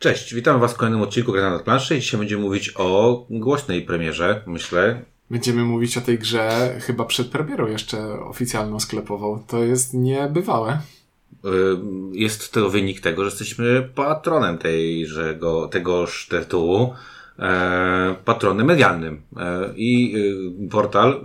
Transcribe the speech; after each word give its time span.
Cześć, 0.00 0.34
witamy 0.34 0.58
Was 0.58 0.72
w 0.72 0.76
kolejnym 0.76 1.02
odcinku 1.02 1.32
Gra 1.32 1.50
na 1.50 1.58
planszy. 1.58 2.00
Dzisiaj 2.00 2.20
będziemy 2.20 2.42
mówić 2.42 2.72
o 2.76 3.26
głośnej 3.30 3.82
premierze, 3.82 4.42
myślę. 4.46 5.02
Będziemy 5.30 5.64
mówić 5.64 5.98
o 5.98 6.00
tej 6.00 6.18
grze 6.18 6.76
chyba 6.80 7.04
przed 7.04 7.28
premierą 7.28 7.66
jeszcze 7.66 8.20
oficjalną 8.20 8.80
sklepową. 8.80 9.44
To 9.46 9.64
jest 9.64 9.94
niebywałe. 9.94 10.80
Y, 11.44 11.48
jest 12.12 12.52
to 12.52 12.70
wynik 12.70 13.00
tego, 13.00 13.22
że 13.24 13.30
jesteśmy 13.30 13.88
patronem 13.94 14.58
tejżego, 14.58 15.68
tegoż 15.68 16.28
tytułu, 16.30 16.94
e, 17.38 18.14
patronem 18.24 18.66
medialnym. 18.66 19.22
E, 19.36 19.70
I 19.76 20.16
y, 20.66 20.68
portal, 20.70 21.20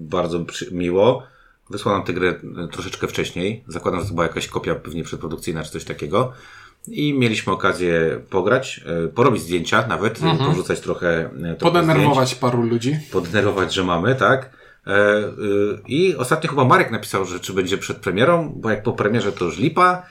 bardzo 0.00 0.44
miło, 0.72 1.22
wysłał 1.70 1.94
nam 1.94 2.04
tę 2.04 2.12
grę 2.12 2.34
troszeczkę 2.72 3.08
wcześniej. 3.08 3.64
Zakładam, 3.68 4.00
że 4.00 4.06
to 4.06 4.14
była 4.14 4.26
jakaś 4.26 4.48
kopia 4.48 4.74
pewnie 4.74 5.04
przedprodukcyjna 5.04 5.64
czy 5.64 5.70
coś 5.70 5.84
takiego. 5.84 6.32
I 6.88 7.14
mieliśmy 7.14 7.52
okazję 7.52 8.20
pograć, 8.30 8.80
e, 9.04 9.08
porobić 9.08 9.42
zdjęcia 9.42 9.86
nawet, 9.86 10.22
mhm. 10.22 10.50
porzucać 10.50 10.80
trochę. 10.80 11.24
E, 11.24 11.30
trochę 11.30 11.56
Podenerwować 11.56 12.28
zdjęć, 12.28 12.40
paru 12.40 12.62
ludzi. 12.62 12.98
Podenerwować, 13.12 13.74
że 13.74 13.84
mamy, 13.84 14.14
tak. 14.14 14.50
E, 14.86 14.92
I 15.88 16.16
ostatnio 16.16 16.50
chyba 16.50 16.64
Marek 16.64 16.90
napisał, 16.90 17.24
że 17.24 17.40
czy 17.40 17.52
będzie 17.52 17.78
przed 17.78 17.96
premierą, 17.96 18.52
bo 18.56 18.70
jak 18.70 18.82
po 18.82 18.92
premierze 18.92 19.32
to 19.32 19.44
już 19.44 19.58
lipa. 19.58 20.06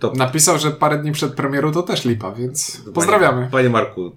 To... 0.00 0.12
Napisał, 0.12 0.58
że 0.58 0.70
parę 0.70 0.98
dni 0.98 1.12
przed 1.12 1.34
premierą 1.34 1.72
to 1.72 1.82
też 1.82 2.04
lipa, 2.04 2.32
więc 2.32 2.82
pozdrawiamy. 2.94 3.38
Panie, 3.38 3.50
panie 3.50 3.70
Marku, 3.70 4.16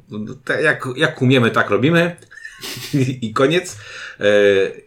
jak, 0.64 0.88
jak 0.96 1.22
umiemy, 1.22 1.52
tak 1.52 1.70
robimy. 1.70 2.16
I 3.22 3.34
koniec. 3.34 3.78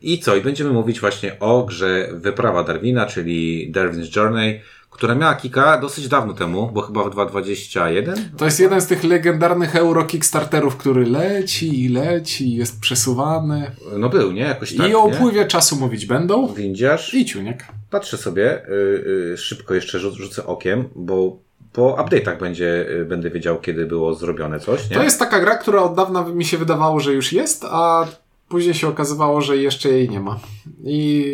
I 0.02 0.18
co? 0.18 0.36
I 0.36 0.40
będziemy 0.40 0.70
mówić 0.70 1.00
właśnie 1.00 1.38
o 1.40 1.64
grze 1.64 2.08
Wyprawa 2.12 2.64
Darwina, 2.64 3.06
czyli 3.06 3.72
Darwin's 3.72 4.16
Journey 4.16 4.60
która 4.92 5.14
miała 5.14 5.34
kika 5.34 5.78
dosyć 5.78 6.08
dawno 6.08 6.34
temu, 6.34 6.70
bo 6.72 6.80
chyba 6.80 7.04
w 7.04 7.10
2021. 7.10 8.30
To 8.36 8.44
jest 8.44 8.60
jeden 8.60 8.80
z 8.80 8.86
tych 8.86 9.04
legendarnych 9.04 9.76
euro 9.76 10.04
Kickstarterów, 10.04 10.76
który 10.76 11.06
leci 11.06 11.84
i 11.84 11.88
leci, 11.88 12.54
jest 12.54 12.80
przesuwany. 12.80 13.70
No 13.98 14.08
był, 14.08 14.32
nie? 14.32 14.42
Jakoś 14.42 14.76
tak, 14.76 14.90
I 14.90 14.94
o 14.94 15.04
upływie 15.04 15.46
czasu 15.46 15.76
mówić 15.76 16.06
będą. 16.06 16.54
Windziarz. 16.54 17.14
I 17.14 17.24
ciuniek. 17.24 17.66
Patrzę 17.90 18.16
sobie, 18.16 18.62
yy, 18.68 19.04
yy, 19.30 19.36
szybko 19.36 19.74
jeszcze 19.74 19.98
rzucę 19.98 20.46
okiem, 20.46 20.88
bo 20.94 21.36
po 21.72 21.96
update'ach 21.96 22.38
będzie, 22.38 22.86
yy, 22.88 23.04
będę 23.04 23.30
wiedział, 23.30 23.60
kiedy 23.60 23.86
było 23.86 24.14
zrobione 24.14 24.60
coś, 24.60 24.90
nie? 24.90 24.96
To 24.96 25.02
jest 25.02 25.18
taka 25.18 25.40
gra, 25.40 25.54
która 25.54 25.82
od 25.82 25.94
dawna 25.94 26.24
mi 26.24 26.44
się 26.44 26.58
wydawało, 26.58 27.00
że 27.00 27.12
już 27.12 27.32
jest, 27.32 27.64
a 27.70 28.06
później 28.48 28.74
się 28.74 28.88
okazywało, 28.88 29.40
że 29.40 29.56
jeszcze 29.56 29.88
jej 29.88 30.08
nie 30.08 30.20
ma. 30.20 30.40
I 30.84 31.24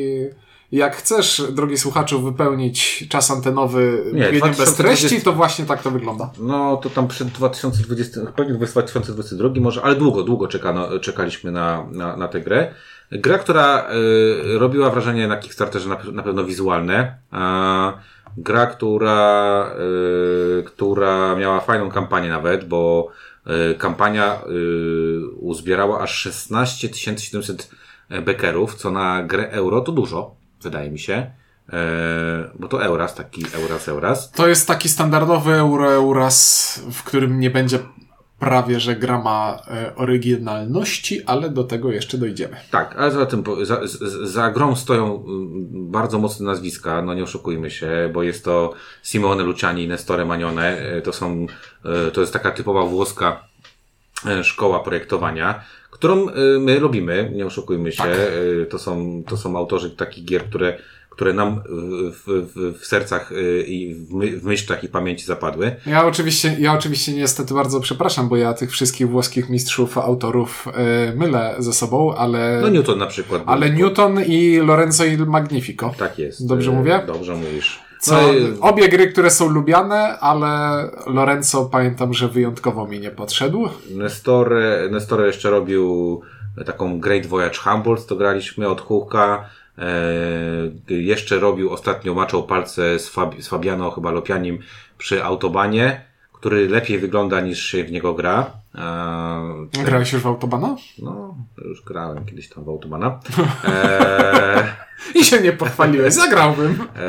jak 0.72 0.96
chcesz, 0.96 1.42
drogi 1.52 1.78
słuchaczu, 1.78 2.22
wypełnić 2.22 3.08
czas 3.08 3.30
antenowy 3.30 4.04
nie, 4.12 4.40
bez 4.58 4.74
treści, 4.74 5.20
to 5.20 5.32
właśnie 5.32 5.64
tak 5.64 5.82
to 5.82 5.90
wygląda. 5.90 6.30
No, 6.38 6.76
to 6.76 6.90
tam 6.90 7.08
przed 7.08 7.28
2020, 7.28 8.20
pewnie 8.36 8.54
2022 8.54 9.48
może, 9.60 9.82
ale 9.82 9.96
długo, 9.96 10.22
długo 10.22 10.48
czekano, 10.48 10.98
czekaliśmy 10.98 11.52
na, 11.52 11.86
na, 11.92 12.16
na 12.16 12.28
tę 12.28 12.40
grę. 12.40 12.74
Gra, 13.12 13.38
która 13.38 13.90
y, 14.54 14.58
robiła 14.58 14.90
wrażenie 14.90 15.28
na 15.28 15.36
Kickstarterze 15.36 15.88
na, 15.88 15.98
na 16.12 16.22
pewno 16.22 16.44
wizualne. 16.44 17.18
A, 17.30 17.92
gra, 18.36 18.66
która, 18.66 19.70
y, 20.60 20.62
która 20.62 21.36
miała 21.36 21.60
fajną 21.60 21.90
kampanię 21.90 22.28
nawet, 22.28 22.68
bo 22.68 23.08
y, 23.72 23.74
kampania 23.74 24.40
y, 24.50 25.26
uzbierała 25.40 26.00
aż 26.00 26.18
16 26.18 26.94
700 26.94 27.70
bekerów, 28.22 28.74
co 28.74 28.90
na 28.90 29.22
grę 29.22 29.50
euro 29.50 29.80
to 29.80 29.92
dużo 29.92 30.38
wydaje 30.62 30.90
mi 30.90 30.98
się. 30.98 31.30
E, 31.72 32.50
bo 32.58 32.68
to 32.68 32.84
Euras, 32.84 33.14
taki 33.14 33.44
Euras, 33.54 33.88
Euras. 33.88 34.30
To 34.30 34.48
jest 34.48 34.68
taki 34.68 34.88
standardowy 34.88 35.52
Euro, 35.52 35.92
Euras, 35.92 36.80
w 36.92 37.02
którym 37.02 37.40
nie 37.40 37.50
będzie 37.50 37.78
prawie, 38.38 38.80
że 38.80 38.96
gra 38.96 39.22
ma 39.22 39.62
e, 39.66 39.96
oryginalności, 39.96 41.24
ale 41.24 41.50
do 41.50 41.64
tego 41.64 41.92
jeszcze 41.92 42.18
dojdziemy. 42.18 42.56
Tak, 42.70 42.96
ale 42.98 43.10
za 43.10 43.26
tym, 43.26 43.44
za, 43.62 43.80
za 44.22 44.50
grą 44.50 44.76
stoją 44.76 45.04
mm, 45.04 45.90
bardzo 45.90 46.18
mocne 46.18 46.46
nazwiska, 46.46 47.02
no 47.02 47.14
nie 47.14 47.22
oszukujmy 47.22 47.70
się, 47.70 48.10
bo 48.12 48.22
jest 48.22 48.44
to 48.44 48.74
Simone 49.02 49.42
Luciani 49.42 49.84
i 49.84 49.88
Nestore 49.88 50.24
Manione, 50.24 50.78
e, 50.78 51.02
to 51.02 51.12
są, 51.12 51.46
to 52.12 52.20
jest 52.20 52.32
taka 52.32 52.50
typowa 52.50 52.82
włoska 52.84 53.48
szkoła 54.42 54.80
projektowania 54.80 55.64
którą 55.98 56.28
y, 56.28 56.32
my 56.60 56.80
lubimy, 56.80 57.32
nie 57.34 57.46
oszukujmy 57.46 57.92
się. 57.92 58.02
Tak. 58.02 58.10
Y, 58.62 58.66
to, 58.70 58.78
są, 58.78 59.22
to 59.26 59.36
są 59.36 59.56
autorzy 59.56 59.90
takich 59.90 60.24
gier, 60.24 60.44
które, 60.44 60.78
które 61.10 61.32
nam 61.32 61.60
w, 61.66 62.22
w, 62.26 62.78
w 62.80 62.86
sercach 62.86 63.32
y, 63.32 63.64
i 63.68 63.94
w, 63.94 64.12
my, 64.12 64.40
w 64.40 64.44
myślach 64.44 64.84
i 64.84 64.88
pamięci 64.88 65.24
zapadły. 65.24 65.76
Ja 65.86 66.06
oczywiście, 66.06 66.56
ja 66.58 66.74
oczywiście 66.74 67.12
niestety 67.12 67.54
bardzo 67.54 67.80
przepraszam, 67.80 68.28
bo 68.28 68.36
ja 68.36 68.54
tych 68.54 68.70
wszystkich 68.70 69.08
włoskich 69.08 69.48
mistrzów, 69.48 69.98
autorów 69.98 70.68
mylę 71.14 71.54
ze 71.58 71.72
sobą, 71.72 72.14
ale... 72.14 72.58
No 72.62 72.68
Newton 72.68 72.98
na 72.98 73.06
przykład. 73.06 73.42
Ale 73.46 73.70
Newton 73.70 74.24
i 74.26 74.56
Lorenzo 74.56 75.04
il 75.04 75.26
Magnifico. 75.26 75.94
Tak 75.98 76.18
jest. 76.18 76.46
Dobrze 76.46 76.72
mówię? 76.72 77.02
Dobrze 77.06 77.34
mówisz. 77.34 77.87
Co, 78.00 78.32
no 78.32 78.60
obie 78.60 78.88
gry, 78.88 79.12
które 79.12 79.30
są 79.30 79.48
lubiane, 79.48 80.18
ale 80.20 80.82
Lorenzo 81.06 81.64
pamiętam, 81.64 82.14
że 82.14 82.28
wyjątkowo 82.28 82.86
mi 82.86 83.00
nie 83.00 83.10
podszedł. 83.10 83.68
Nestor, 83.90 84.54
Nestor 84.90 85.26
jeszcze 85.26 85.50
robił 85.50 86.20
taką 86.66 87.00
Great 87.00 87.26
Voyage 87.26 87.58
Humboldt, 87.58 88.06
to 88.06 88.16
graliśmy 88.16 88.68
od 88.68 88.80
Huka. 88.80 89.48
E, 89.78 90.94
jeszcze 90.94 91.38
robił 91.38 91.72
ostatnio, 91.72 92.14
maczał 92.14 92.42
palce 92.42 92.98
z, 92.98 93.08
Fab, 93.08 93.34
z 93.42 93.48
Fabiano, 93.48 93.90
chyba 93.90 94.10
Lopianim 94.10 94.58
przy 94.98 95.24
Autobanie, 95.24 96.07
który 96.40 96.68
lepiej 96.68 96.98
wygląda 96.98 97.40
niż 97.40 97.64
się 97.64 97.84
w 97.84 97.92
niego 97.92 98.14
gra. 98.14 98.50
E, 98.74 99.82
Grałeś 99.84 100.12
już 100.12 100.22
w 100.22 100.26
Autobana? 100.26 100.76
No, 100.98 101.34
już 101.64 101.82
grałem 101.82 102.24
kiedyś 102.24 102.48
tam 102.48 102.64
w 102.64 102.68
Autobana. 102.68 103.20
E, 103.64 104.88
I 105.14 105.24
się 105.24 105.40
nie 105.40 105.52
pochwaliłeś, 105.52 106.14
zagrałbym. 106.14 106.82
E, 106.96 107.06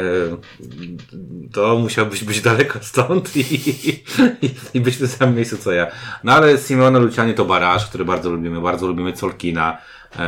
to 1.53 1.79
musiałbyś 1.79 2.23
być 2.23 2.41
daleko 2.41 2.79
stąd 2.81 3.35
i, 3.37 3.69
i, 3.69 4.03
i 4.73 4.81
być 4.81 4.95
w 4.95 4.99
tym 4.99 5.07
samym 5.07 5.35
miejscu 5.35 5.57
co 5.57 5.71
ja. 5.71 5.87
No 6.23 6.33
ale 6.33 6.57
Simone 6.57 6.99
Luciani 6.99 7.33
to 7.33 7.45
baraż, 7.45 7.87
który 7.89 8.05
bardzo 8.05 8.29
lubimy, 8.29 8.61
bardzo 8.61 8.87
lubimy 8.87 9.13
Colkina. 9.13 9.77
E, 10.19 10.21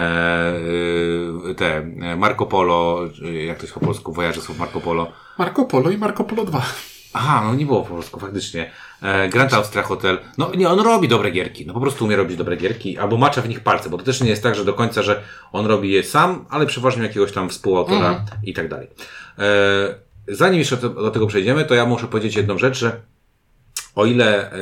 e 1.51 1.55
te 1.55 1.81
Marco 2.17 2.45
Polo, 2.45 2.99
jak 3.47 3.57
to 3.57 3.63
jest 3.63 3.73
po 3.73 3.79
polsku, 3.79 4.13
wojaże 4.13 4.41
słów 4.41 4.59
Marco 4.59 4.81
Polo. 4.81 5.11
Marco 5.37 5.65
Polo 5.65 5.91
i 5.91 5.97
Marco 5.97 6.23
Polo 6.23 6.45
2. 6.45 6.61
Aha, 7.13 7.41
no 7.45 7.55
nie 7.55 7.65
było 7.65 7.81
po 7.81 7.89
polsku, 7.89 8.19
faktycznie. 8.19 8.71
E, 9.01 9.29
Grand 9.29 9.53
Austria 9.53 9.83
Hotel. 9.83 10.19
No 10.37 10.51
nie, 10.55 10.69
on 10.69 10.79
robi 10.79 11.07
dobre 11.07 11.31
gierki. 11.31 11.65
No 11.65 11.73
po 11.73 11.79
prostu 11.79 12.05
umie 12.05 12.15
robić 12.15 12.37
dobre 12.37 12.57
gierki. 12.57 12.97
Albo 12.97 13.17
macza 13.17 13.41
w 13.41 13.49
nich 13.49 13.59
palce, 13.59 13.89
bo 13.89 13.97
to 13.97 14.03
też 14.03 14.21
nie 14.21 14.29
jest 14.29 14.43
tak, 14.43 14.55
że 14.55 14.65
do 14.65 14.73
końca, 14.73 15.01
że 15.01 15.23
on 15.51 15.65
robi 15.65 15.91
je 15.91 16.03
sam, 16.03 16.45
ale 16.49 16.65
przeważnie 16.65 17.03
jakiegoś 17.03 17.31
tam 17.31 17.49
współautora 17.49 18.09
mhm. 18.09 18.25
i 18.43 18.53
tak 18.53 18.69
dalej. 18.69 18.87
E, 19.39 19.95
zanim 20.27 20.59
jeszcze 20.59 20.77
do 20.77 21.11
tego 21.11 21.27
przejdziemy, 21.27 21.65
to 21.65 21.75
ja 21.75 21.85
muszę 21.85 22.07
powiedzieć 22.07 22.35
jedną 22.35 22.57
rzecz, 22.57 22.77
że 22.77 23.01
o 23.95 24.05
ile 24.05 24.51
e, 24.51 24.57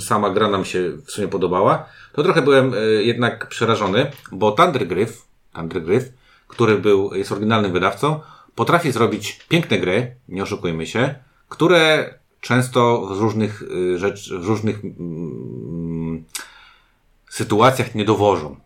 sama 0.00 0.30
gra 0.30 0.48
nam 0.48 0.64
się 0.64 0.90
w 1.06 1.10
sumie 1.10 1.28
podobała, 1.28 1.86
to 2.12 2.22
trochę 2.22 2.42
byłem 2.42 2.72
jednak 3.00 3.48
przerażony, 3.48 4.10
bo 4.32 4.52
Thundergryf, 4.52 5.22
Thundergryf, 5.54 6.04
który 6.48 6.78
był, 6.78 7.14
jest 7.14 7.32
oryginalnym 7.32 7.72
wydawcą, 7.72 8.20
potrafi 8.54 8.92
zrobić 8.92 9.40
piękne 9.48 9.78
gry, 9.78 10.16
nie 10.28 10.42
oszukujmy 10.42 10.86
się, 10.86 11.14
które 11.48 12.14
często 12.40 13.06
w 13.14 13.20
różnych 13.20 13.62
y, 13.62 13.98
rzecz, 13.98 14.32
w 14.32 14.44
różnych 14.44 14.84
mm, 14.84 16.24
sytuacjach 17.30 17.94
nie 17.94 18.04
dowożą. 18.04 18.56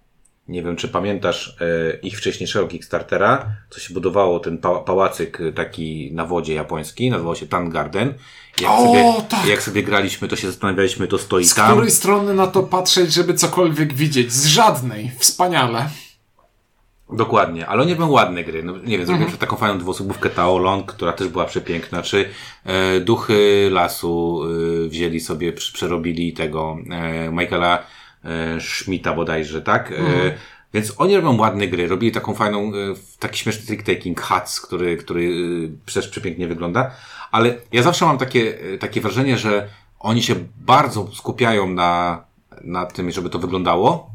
Nie 0.49 0.63
wiem, 0.63 0.77
czy 0.77 0.89
pamiętasz 0.89 1.57
e, 1.61 1.97
ich 1.97 2.19
wcześniejszego 2.19 2.69
Kickstartera, 2.69 3.47
co 3.71 3.81
się 3.81 3.95
budowało, 3.95 4.41
ten 4.41 4.59
pa 4.59 4.81
pałacyk 4.81 5.39
taki 5.55 6.11
na 6.13 6.27
wodzie 6.27 6.55
japoński, 6.55 7.11
nazywał 7.11 7.37
się 7.37 7.47
Tan 7.47 7.71
Garden. 7.71 8.15
Jak, 8.61 8.71
o, 8.71 8.87
sobie, 8.87 9.15
tak. 9.29 9.47
jak 9.47 9.63
sobie 9.63 9.83
graliśmy, 9.83 10.29
to 10.29 10.37
się 10.37 10.47
zastanawialiśmy, 10.47 11.09
to 11.09 11.19
stoi 11.19 11.45
z 11.45 11.55
tam. 11.55 11.69
Z 11.69 11.73
której 11.73 11.91
strony 11.91 12.35
na 12.35 12.47
to 12.47 12.63
patrzeć, 12.63 13.13
żeby 13.13 13.35
cokolwiek 13.35 13.95
widzieć? 13.95 14.33
Z 14.33 14.47
żadnej. 14.47 15.11
Wspaniale. 15.19 15.89
Dokładnie, 17.17 17.67
ale 17.67 17.87
nie 17.87 17.97
były 17.97 18.11
ładne 18.11 18.45
gry. 18.45 18.63
No, 18.63 18.73
nie 18.73 18.99
wiem, 18.99 19.07
zrobiłem 19.07 19.23
mhm. 19.23 19.39
taką 19.39 19.57
fajną 19.57 19.79
dwuosobówkę 19.79 20.31
Taolong, 20.31 20.93
która 20.93 21.13
też 21.13 21.29
była 21.29 21.45
przepiękna, 21.45 22.03
czy 22.03 22.29
e, 22.65 23.01
Duchy 23.01 23.69
Lasu 23.73 24.43
e, 24.85 24.89
wzięli 24.89 25.21
sobie, 25.21 25.53
przerobili 25.53 26.33
tego 26.33 26.77
e, 26.91 27.31
Michaela 27.31 27.79
e, 28.25 28.61
Schmidta 28.61 29.15
bodajże, 29.15 29.63
tak? 29.63 29.93
E, 29.93 29.97
mhm. 29.97 30.33
Więc 30.75 30.95
oni 30.99 31.17
robią 31.17 31.39
ładne 31.39 31.69
gry, 31.69 31.89
robili 31.89 32.13
taką 32.13 32.35
fajną, 32.35 32.59
e, 32.59 32.71
taki 33.19 33.39
śmieszny 33.39 33.77
trick-taking 33.77 34.21
Huts, 34.21 34.61
który, 34.61 34.97
który 34.97 35.31
też 35.95 36.09
przepięknie 36.09 36.49
wygląda, 36.49 36.91
ale 37.31 37.55
ja 37.73 37.83
zawsze 37.83 38.05
mam 38.05 38.19
takie, 38.19 38.59
e, 38.75 38.79
takie 38.79 39.01
wrażenie, 39.01 39.39
że 39.39 39.69
oni 40.01 40.23
się 40.23 40.35
bardzo 40.57 41.09
skupiają 41.15 41.69
na, 41.69 42.25
na 42.65 42.87
tym, 42.87 43.11
żeby 43.11 43.31
to 43.31 43.39
wyglądało, 43.39 44.12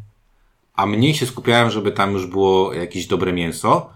a 0.78 0.86
mniej 0.86 1.14
się 1.14 1.26
skupiałem, 1.26 1.70
żeby 1.70 1.92
tam 1.92 2.14
już 2.14 2.26
było 2.26 2.74
jakieś 2.74 3.08
dobre 3.08 3.34
mięso, 3.34 3.90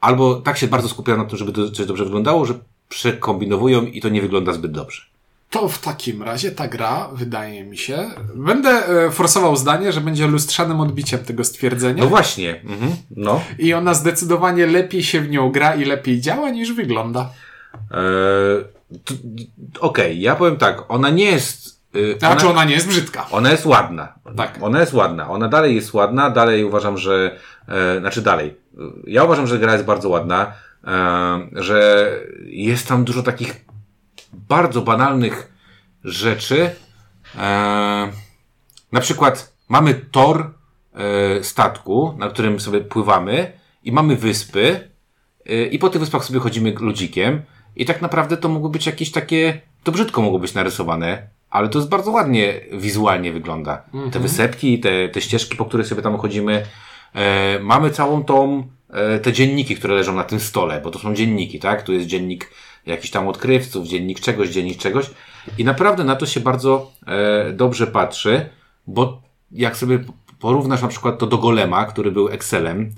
albo 0.00 0.34
tak 0.34 0.58
się 0.58 0.68
bardzo 0.68 0.88
skupiałem 0.88 1.20
na 1.22 1.28
tym, 1.28 1.38
żeby 1.38 1.52
to 1.52 1.70
coś 1.70 1.86
dobrze 1.86 2.04
wyglądało, 2.04 2.44
że 2.44 2.54
przekombinowują 2.88 3.86
i 3.86 4.00
to 4.00 4.08
nie 4.08 4.22
wygląda 4.22 4.52
zbyt 4.52 4.72
dobrze. 4.72 5.02
to 5.50 5.68
w 5.68 5.78
takim 5.78 6.22
razie 6.22 6.50
ta 6.50 6.68
gra, 6.68 7.08
wydaje 7.12 7.64
mi 7.64 7.78
się, 7.78 8.10
będę 8.34 8.70
e, 8.70 9.10
forsował 9.10 9.56
zdanie, 9.56 9.92
że 9.92 10.00
będzie 10.00 10.26
lustrzanym 10.26 10.80
odbiciem 10.80 11.20
tego 11.24 11.44
stwierdzenia. 11.44 12.02
No 12.02 12.08
właśnie, 12.08 12.60
mhm. 12.60 12.92
no. 13.10 13.40
I 13.58 13.74
ona 13.74 13.94
zdecydowanie 13.94 14.66
lepiej 14.66 15.02
się 15.02 15.20
w 15.20 15.30
nią 15.30 15.52
gra 15.52 15.74
i 15.74 15.84
lepiej 15.84 16.20
działa 16.20 16.50
niż 16.50 16.72
wygląda. 16.72 17.30
Eee, 17.90 18.78
Okej, 19.80 19.80
okay, 19.80 20.14
ja 20.14 20.36
powiem 20.36 20.56
tak, 20.56 20.84
ona 20.88 21.10
nie 21.10 21.24
jest. 21.24 21.77
Yy, 21.94 22.18
znaczy, 22.18 22.48
ona, 22.48 22.64
nie 22.64 22.74
jest 22.74 22.88
brzydka. 22.88 23.26
Ona 23.30 23.50
jest 23.50 23.66
ładna. 23.66 24.14
Tak. 24.36 24.58
Ona 24.60 24.80
jest 24.80 24.92
ładna. 24.92 25.30
Ona 25.30 25.48
dalej 25.48 25.74
jest 25.74 25.94
ładna, 25.94 26.30
dalej 26.30 26.64
uważam, 26.64 26.98
że. 26.98 27.38
E, 27.68 28.00
znaczy 28.00 28.22
dalej. 28.22 28.56
Ja 29.06 29.24
uważam, 29.24 29.46
że 29.46 29.58
gra 29.58 29.72
jest 29.72 29.84
bardzo 29.84 30.08
ładna, 30.08 30.52
e, 30.84 31.62
że 31.62 32.10
jest 32.46 32.88
tam 32.88 33.04
dużo 33.04 33.22
takich 33.22 33.64
bardzo 34.32 34.82
banalnych 34.82 35.52
rzeczy. 36.04 36.70
E, 37.38 38.12
na 38.92 39.00
przykład 39.00 39.52
mamy 39.68 39.94
tor 39.94 40.54
e, 40.94 41.44
statku, 41.44 42.14
na 42.18 42.28
którym 42.28 42.60
sobie 42.60 42.80
pływamy 42.80 43.52
i 43.84 43.92
mamy 43.92 44.16
wyspy 44.16 44.90
e, 45.46 45.64
i 45.64 45.78
po 45.78 45.90
tych 45.90 46.00
wyspach 46.00 46.24
sobie 46.24 46.40
chodzimy 46.40 46.74
ludzikiem 46.80 47.42
i 47.76 47.84
tak 47.84 48.02
naprawdę 48.02 48.36
to 48.36 48.48
mogło 48.48 48.68
być 48.68 48.86
jakieś 48.86 49.12
takie, 49.12 49.60
to 49.84 49.92
brzydko 49.92 50.22
mogło 50.22 50.38
być 50.38 50.54
narysowane, 50.54 51.28
ale 51.50 51.68
to 51.68 51.78
jest 51.78 51.88
bardzo 51.88 52.10
ładnie 52.10 52.60
wizualnie 52.72 53.32
wygląda. 53.32 53.82
Mhm. 53.94 54.10
Te 54.10 54.18
wysepki, 54.18 54.80
te, 54.80 55.08
te 55.08 55.20
ścieżki, 55.20 55.56
po 55.56 55.64
których 55.64 55.86
sobie 55.86 56.02
tam 56.02 56.18
chodzimy. 56.18 56.66
E, 57.14 57.58
mamy 57.58 57.90
całą 57.90 58.24
tą, 58.24 58.66
e, 58.90 59.18
te 59.18 59.32
dzienniki, 59.32 59.76
które 59.76 59.94
leżą 59.94 60.14
na 60.14 60.24
tym 60.24 60.40
stole, 60.40 60.80
bo 60.80 60.90
to 60.90 60.98
są 60.98 61.14
dzienniki, 61.14 61.58
tak? 61.58 61.82
Tu 61.82 61.92
jest 61.92 62.06
dziennik 62.06 62.50
jakichś 62.86 63.10
tam 63.10 63.28
odkrywców, 63.28 63.86
dziennik 63.86 64.20
czegoś, 64.20 64.48
dziennik 64.48 64.78
czegoś. 64.78 65.10
I 65.58 65.64
naprawdę 65.64 66.04
na 66.04 66.16
to 66.16 66.26
się 66.26 66.40
bardzo 66.40 66.90
e, 67.06 67.52
dobrze 67.52 67.86
patrzy, 67.86 68.48
bo 68.86 69.22
jak 69.52 69.76
sobie 69.76 69.98
porównasz 70.40 70.82
na 70.82 70.88
przykład 70.88 71.18
to 71.18 71.26
do 71.26 71.38
Golema, 71.38 71.84
który 71.84 72.12
był 72.12 72.28
Excelem, 72.28 72.94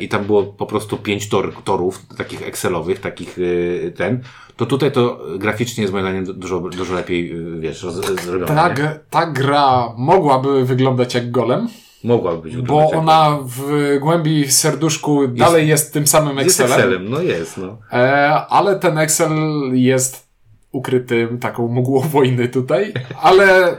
i 0.00 0.08
tam 0.08 0.24
było 0.24 0.42
po 0.42 0.66
prostu 0.66 0.96
pięć 0.96 1.28
tor, 1.28 1.54
torów, 1.64 2.06
takich 2.16 2.42
Excelowych, 2.42 3.00
takich 3.00 3.38
e, 3.86 3.90
ten, 3.90 4.22
to 4.56 4.66
tutaj 4.66 4.92
to 4.92 5.20
graficznie 5.38 5.82
jest 5.82 5.92
moim 5.92 6.04
zdaniem 6.04 6.24
dużo, 6.24 6.60
dużo 6.60 6.94
lepiej, 6.94 7.32
e, 7.32 7.60
wiesz, 7.60 7.80
zrobione. 8.24 8.46
Ta, 8.46 8.74
ta 9.10 9.26
gra 9.26 9.94
mogłaby 9.96 10.64
wyglądać 10.64 11.14
jak 11.14 11.30
Golem, 11.30 11.68
Mogłaby 12.04 12.42
być. 12.42 12.56
Bo 12.56 12.90
ona 12.90 13.38
w 13.44 13.98
głębi 14.00 14.52
serduszku 14.52 15.22
jest, 15.22 15.34
dalej 15.34 15.68
jest 15.68 15.92
tym 15.92 16.06
samym 16.06 16.38
Excelem. 16.38 16.70
Jest 16.70 16.80
Excelem, 16.80 17.10
no 17.10 17.20
jest, 17.20 17.56
no. 17.56 17.78
E, 17.92 18.32
ale 18.48 18.78
ten 18.78 18.98
Excel 18.98 19.30
jest 19.72 20.25
ukrytym 20.72 21.38
taką 21.38 21.68
mgłą 21.68 22.00
wojny 22.00 22.48
tutaj, 22.48 22.92
ale 23.22 23.76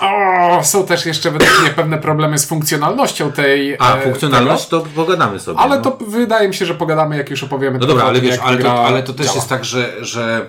o, 0.00 0.64
są 0.64 0.86
też 0.86 1.06
jeszcze 1.06 1.30
według 1.30 1.60
mnie 1.60 1.70
pewne 1.70 1.98
problemy 1.98 2.38
z 2.38 2.46
funkcjonalnością 2.46 3.32
tej. 3.32 3.76
A, 3.78 3.96
e, 3.96 4.02
funkcjonalność 4.02 4.66
tego. 4.66 4.82
to 4.82 4.88
pogadamy 4.94 5.40
sobie. 5.40 5.58
Ale 5.58 5.76
no. 5.76 5.82
to 5.82 6.04
wydaje 6.06 6.48
mi 6.48 6.54
się, 6.54 6.66
że 6.66 6.74
pogadamy, 6.74 7.16
jak 7.16 7.30
już 7.30 7.42
opowiemy. 7.42 7.78
No 7.78 7.86
dobra, 7.86 8.04
ale 8.04 8.20
wiesz, 8.20 8.38
ale 8.42 8.58
to, 8.58 8.86
ale 8.86 9.02
to 9.02 9.12
też 9.12 9.26
działa. 9.26 9.36
jest 9.36 9.48
tak, 9.48 9.64
że, 9.64 10.04
że 10.04 10.46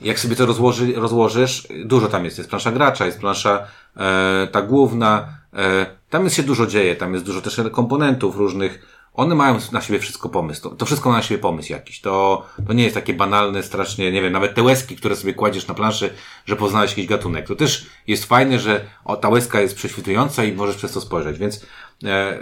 jak 0.00 0.20
sobie 0.20 0.36
to 0.36 0.46
rozłoży, 0.46 0.92
rozłożysz, 0.96 1.68
dużo 1.84 2.08
tam 2.08 2.24
jest. 2.24 2.38
Jest 2.38 2.50
plansza 2.50 2.72
gracza, 2.72 3.06
jest 3.06 3.20
plansza 3.20 3.66
e, 3.96 4.48
ta 4.52 4.62
główna, 4.62 5.28
e, 5.54 5.86
tam 6.10 6.24
jest 6.24 6.36
się 6.36 6.42
dużo 6.42 6.66
dzieje, 6.66 6.96
tam 6.96 7.12
jest 7.12 7.24
dużo 7.24 7.40
też 7.40 7.60
komponentów 7.72 8.36
różnych. 8.36 8.93
One 9.14 9.34
mają 9.34 9.58
na 9.72 9.80
siebie 9.80 9.98
wszystko 9.98 10.28
pomysł. 10.28 10.62
To, 10.62 10.76
to 10.76 10.86
wszystko 10.86 11.10
ma 11.10 11.16
na 11.16 11.22
siebie 11.22 11.40
pomysł 11.40 11.72
jakiś. 11.72 12.00
To, 12.00 12.46
to 12.66 12.72
nie 12.72 12.82
jest 12.82 12.94
takie 12.94 13.14
banalne, 13.14 13.62
strasznie, 13.62 14.12
nie 14.12 14.22
wiem, 14.22 14.32
nawet 14.32 14.54
te 14.54 14.62
łezki, 14.62 14.96
które 14.96 15.16
sobie 15.16 15.34
kładziesz 15.34 15.66
na 15.66 15.74
planszy, 15.74 16.14
że 16.46 16.56
poznałeś 16.56 16.90
jakiś 16.90 17.06
gatunek. 17.06 17.46
To 17.46 17.56
też 17.56 17.86
jest 18.06 18.24
fajne, 18.24 18.58
że 18.58 18.84
o, 19.04 19.16
ta 19.16 19.28
łezka 19.28 19.60
jest 19.60 19.76
prześwitująca 19.76 20.44
i 20.44 20.52
możesz 20.52 20.76
przez 20.76 20.92
to 20.92 21.00
spojrzeć. 21.00 21.38
Więc 21.38 21.66
e, 22.04 22.38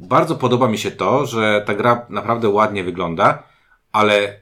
bardzo 0.00 0.36
podoba 0.36 0.68
mi 0.68 0.78
się 0.78 0.90
to, 0.90 1.26
że 1.26 1.62
ta 1.66 1.74
gra 1.74 2.06
naprawdę 2.08 2.48
ładnie 2.48 2.84
wygląda, 2.84 3.42
ale 3.92 4.14
e, 4.18 4.40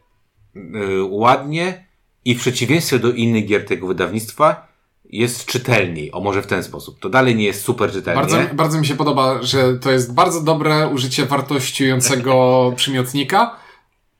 ładnie 1.08 1.86
i 2.24 2.34
w 2.34 2.40
przeciwieństwie 2.40 2.98
do 2.98 3.10
innych 3.10 3.46
gier 3.46 3.66
tego 3.66 3.86
wydawnictwa 3.86 4.67
jest 5.08 5.46
czytelniej, 5.46 6.12
o 6.12 6.20
może 6.20 6.42
w 6.42 6.46
ten 6.46 6.62
sposób. 6.62 6.98
To 6.98 7.08
dalej 7.08 7.36
nie 7.36 7.44
jest 7.44 7.62
super 7.62 7.92
czytelnie. 7.92 8.20
Bardzo, 8.20 8.54
bardzo 8.54 8.80
mi 8.80 8.86
się 8.86 8.94
podoba, 8.94 9.42
że 9.42 9.78
to 9.78 9.92
jest 9.92 10.14
bardzo 10.14 10.40
dobre 10.40 10.88
użycie 10.88 11.26
wartościującego 11.26 12.62
przymiotnika. 12.76 13.56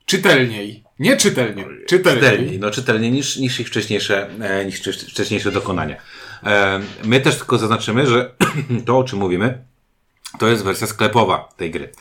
Czytelniej. 0.05 0.83
Nie 0.99 1.17
czytelnie, 1.17 1.63
czytelniej. 1.87 2.21
Czytelniej, 2.21 2.59
no 2.59 2.71
czytelniej 2.71 3.11
niż, 3.11 3.37
niż 3.37 3.59
ich 3.59 3.67
wcześniejsze, 3.67 4.29
e, 4.41 4.65
niż 4.65 4.79
wcześniejsze 5.09 5.51
dokonania. 5.51 5.95
E, 6.43 6.79
my 7.03 7.21
też 7.21 7.37
tylko 7.37 7.57
zaznaczymy, 7.57 8.07
że 8.07 8.31
to, 8.85 8.97
o 8.97 9.03
czym 9.03 9.19
mówimy, 9.19 9.63
to 10.39 10.47
jest 10.47 10.63
wersja 10.63 10.87
sklepowa 10.87 11.49
tej 11.57 11.71
gry. 11.71 11.91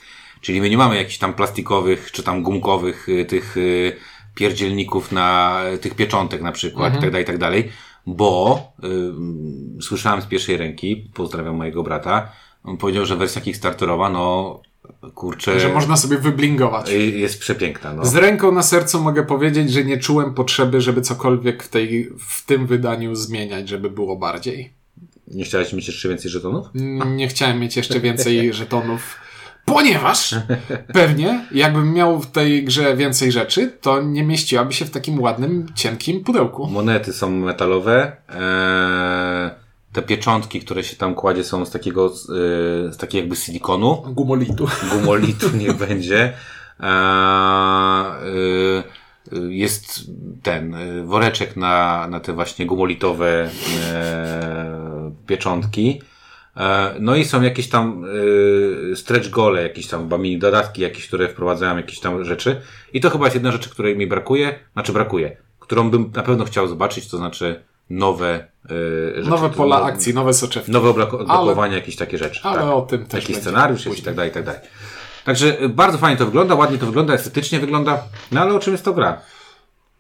Czyli 0.40 0.60
my 0.60 0.70
nie 0.70 0.78
mamy 0.78 0.96
jakichś 0.96 1.18
tam 1.18 1.34
plastikowych, 1.34 2.12
czy 2.12 2.22
tam 2.22 2.42
gumkowych 2.42 3.08
y, 3.08 3.24
tych 3.24 3.56
y, 3.56 3.96
pierdzielników 4.34 5.12
na 5.12 5.60
tych 5.80 5.94
pieczątek 5.94 6.42
na 6.42 6.52
przykład 6.52 6.94
mhm. 6.94 7.22
i 7.22 7.24
tak 7.24 7.38
bo 8.14 8.62
y, 9.78 9.82
słyszałem 9.82 10.22
z 10.22 10.26
pierwszej 10.26 10.56
ręki, 10.56 11.10
pozdrawiam 11.14 11.56
mojego 11.56 11.82
brata, 11.82 12.32
on 12.64 12.76
powiedział, 12.76 13.06
że 13.06 13.16
wersja 13.16 13.42
Kickstarterowa, 13.42 14.10
no 14.10 14.60
kurczę. 15.14 15.60
Że 15.60 15.68
można 15.68 15.96
sobie 15.96 16.18
wyblingować. 16.18 16.90
Y, 16.90 16.98
jest 16.98 17.40
przepiękna. 17.40 17.94
No. 17.94 18.04
Z 18.04 18.14
ręką 18.14 18.52
na 18.52 18.62
sercu 18.62 19.02
mogę 19.02 19.22
powiedzieć, 19.22 19.72
że 19.72 19.84
nie 19.84 19.98
czułem 19.98 20.34
potrzeby, 20.34 20.80
żeby 20.80 21.00
cokolwiek 21.00 21.62
w, 21.62 21.68
tej, 21.68 22.10
w 22.28 22.46
tym 22.46 22.66
wydaniu 22.66 23.14
zmieniać, 23.14 23.68
żeby 23.68 23.90
było 23.90 24.16
bardziej. 24.16 24.72
Nie 25.26 25.44
chciałeś 25.44 25.72
mieć 25.72 25.86
jeszcze 25.86 26.08
więcej 26.08 26.30
żetonów? 26.30 26.66
Nie 27.06 27.28
chciałem 27.28 27.60
mieć 27.60 27.76
jeszcze 27.76 28.00
więcej 28.00 28.52
żetonów. 28.54 29.16
Ponieważ 29.68 30.34
pewnie, 30.92 31.46
jakbym 31.52 31.92
miał 31.92 32.20
w 32.20 32.26
tej 32.26 32.64
grze 32.64 32.96
więcej 32.96 33.32
rzeczy, 33.32 33.72
to 33.80 34.02
nie 34.02 34.22
mieściłaby 34.22 34.72
się 34.72 34.84
w 34.84 34.90
takim 34.90 35.20
ładnym, 35.20 35.66
cienkim 35.74 36.24
pudełku. 36.24 36.66
Monety 36.66 37.12
są 37.12 37.30
metalowe. 37.30 38.16
Eee, 38.28 39.50
te 39.92 40.02
pieczątki, 40.02 40.60
które 40.60 40.84
się 40.84 40.96
tam 40.96 41.14
kładzie, 41.14 41.44
są 41.44 41.64
z 41.64 41.70
takiego, 41.70 42.06
e, 42.06 42.12
z 42.92 42.96
takiego 42.96 43.22
jakby 43.22 43.36
silikonu. 43.36 44.02
Gumolitu. 44.06 44.68
Gumolitu 44.92 45.56
nie 45.56 45.74
będzie. 45.74 46.32
Eee, 46.80 48.82
jest 49.48 50.00
ten 50.42 50.76
woreczek 51.06 51.56
na, 51.56 52.06
na 52.08 52.20
te 52.20 52.32
właśnie 52.32 52.66
gumolitowe 52.66 53.50
e, 53.92 55.12
pieczątki. 55.26 56.00
E, 56.58 56.94
no 57.00 57.16
i 57.16 57.24
są 57.24 57.42
jakieś 57.42 57.68
tam 57.68 58.04
y, 58.92 58.96
stretch 58.96 59.30
gole, 59.30 59.62
jakieś 59.62 59.86
tam 59.86 60.02
chyba 60.02 60.18
mini 60.18 60.38
dodatki, 60.38 60.82
jakieś, 60.82 61.08
które 61.08 61.28
wprowadzają 61.28 61.76
jakieś 61.76 62.00
tam 62.00 62.24
rzeczy. 62.24 62.60
I 62.92 63.00
to 63.00 63.10
chyba 63.10 63.26
jest 63.26 63.34
jedna 63.34 63.52
rzecz, 63.52 63.68
której 63.68 63.96
mi 63.96 64.06
brakuje, 64.06 64.58
znaczy 64.72 64.92
brakuje, 64.92 65.36
którą 65.60 65.90
bym 65.90 66.10
na 66.14 66.22
pewno 66.22 66.44
chciał 66.44 66.68
zobaczyć, 66.68 67.08
to 67.08 67.16
znaczy 67.16 67.62
nowe 67.90 68.44
y, 68.70 69.14
rzeczy. 69.16 69.30
Nowe 69.30 69.50
pola 69.50 69.82
akcji, 69.82 70.14
nowe 70.14 70.34
soczewki. 70.34 70.72
Nowe 70.72 70.88
odblokowania, 70.88 71.74
jakieś 71.74 71.96
takie 71.96 72.18
rzeczy. 72.18 72.40
Ale 72.42 72.60
tak. 72.60 72.70
o 72.70 72.82
tym 72.82 73.06
też 73.06 73.24
Jakiś 73.24 73.36
scenariusz 73.36 73.86
jest 73.86 73.98
i 73.98 74.02
tak 74.02 74.14
dalej, 74.14 74.30
i 74.30 74.34
tak 74.34 74.44
dalej. 74.44 74.60
Także 75.24 75.56
bardzo 75.68 75.98
fajnie 75.98 76.16
to 76.16 76.24
wygląda, 76.24 76.54
ładnie 76.54 76.78
to 76.78 76.86
wygląda, 76.86 77.14
estetycznie 77.14 77.60
wygląda, 77.60 78.02
no 78.32 78.40
ale 78.40 78.54
o 78.54 78.58
czym 78.58 78.72
jest 78.72 78.84
to 78.84 78.92
gra? 78.92 79.20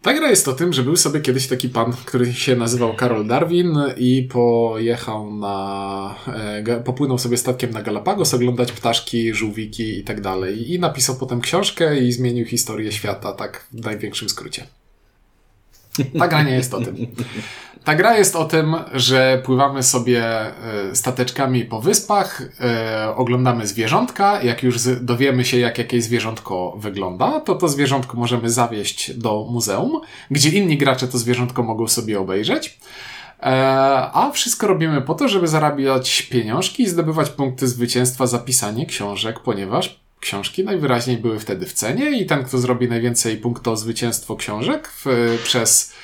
Ta 0.02 0.14
gra 0.14 0.30
jest 0.30 0.48
o 0.48 0.52
tym, 0.52 0.72
że 0.72 0.82
był 0.82 0.96
sobie 0.96 1.20
kiedyś 1.20 1.46
taki 1.46 1.68
pan, 1.68 1.92
który 2.04 2.32
się 2.32 2.56
nazywał 2.56 2.94
Karol 2.94 3.26
Darwin 3.26 3.78
i 3.96 4.28
pojechał 4.32 5.34
na, 5.34 6.14
e, 6.66 6.82
popłynął 6.84 7.18
sobie 7.18 7.36
statkiem 7.36 7.70
na 7.70 7.82
Galapagos 7.82 8.34
oglądać 8.34 8.72
ptaszki, 8.72 9.34
żółwiki 9.34 9.98
i 9.98 10.04
tak 10.04 10.20
dalej. 10.20 10.72
I 10.72 10.78
napisał 10.78 11.16
potem 11.16 11.40
książkę 11.40 11.98
i 11.98 12.12
zmienił 12.12 12.46
historię 12.46 12.92
świata, 12.92 13.32
tak 13.32 13.66
w 13.72 13.84
największym 13.84 14.28
skrócie. 14.28 14.66
Ta 16.18 16.28
gra 16.28 16.42
nie 16.42 16.52
jest 16.52 16.74
o 16.74 16.80
tym. 16.80 16.96
Ta 17.84 17.94
gra 17.94 18.18
jest 18.18 18.36
o 18.36 18.44
tym, 18.44 18.76
że 18.94 19.42
pływamy 19.44 19.82
sobie 19.82 20.24
e, 20.24 20.52
stateczkami 20.92 21.64
po 21.64 21.80
wyspach, 21.80 22.42
e, 22.60 23.14
oglądamy 23.16 23.66
zwierzątka. 23.66 24.42
Jak 24.42 24.62
już 24.62 24.78
dowiemy 25.00 25.44
się, 25.44 25.58
jak 25.58 25.78
jakieś 25.78 26.04
zwierzątko 26.04 26.76
wygląda, 26.78 27.40
to 27.40 27.54
to 27.54 27.68
zwierzątko 27.68 28.16
możemy 28.16 28.50
zawieźć 28.50 29.14
do 29.14 29.46
muzeum, 29.50 30.00
gdzie 30.30 30.48
inni 30.50 30.78
gracze 30.78 31.08
to 31.08 31.18
zwierzątko 31.18 31.62
mogą 31.62 31.88
sobie 31.88 32.20
obejrzeć. 32.20 32.78
E, 33.40 33.46
a 34.12 34.30
wszystko 34.30 34.66
robimy 34.66 35.02
po 35.02 35.14
to, 35.14 35.28
żeby 35.28 35.48
zarabiać 35.48 36.22
pieniążki 36.22 36.82
i 36.82 36.88
zdobywać 36.88 37.30
punkty 37.30 37.68
zwycięstwa 37.68 38.26
za 38.26 38.38
pisanie 38.38 38.86
książek, 38.86 39.40
ponieważ 39.40 40.00
książki 40.20 40.64
najwyraźniej 40.64 41.16
były 41.16 41.38
wtedy 41.38 41.66
w 41.66 41.72
cenie 41.72 42.20
i 42.20 42.26
ten, 42.26 42.44
kto 42.44 42.58
zrobi 42.58 42.88
najwięcej 42.88 43.36
punktów 43.36 43.80
zwycięstwo 43.80 44.36
książek 44.36 44.88
w, 44.88 45.38
przez 45.44 45.94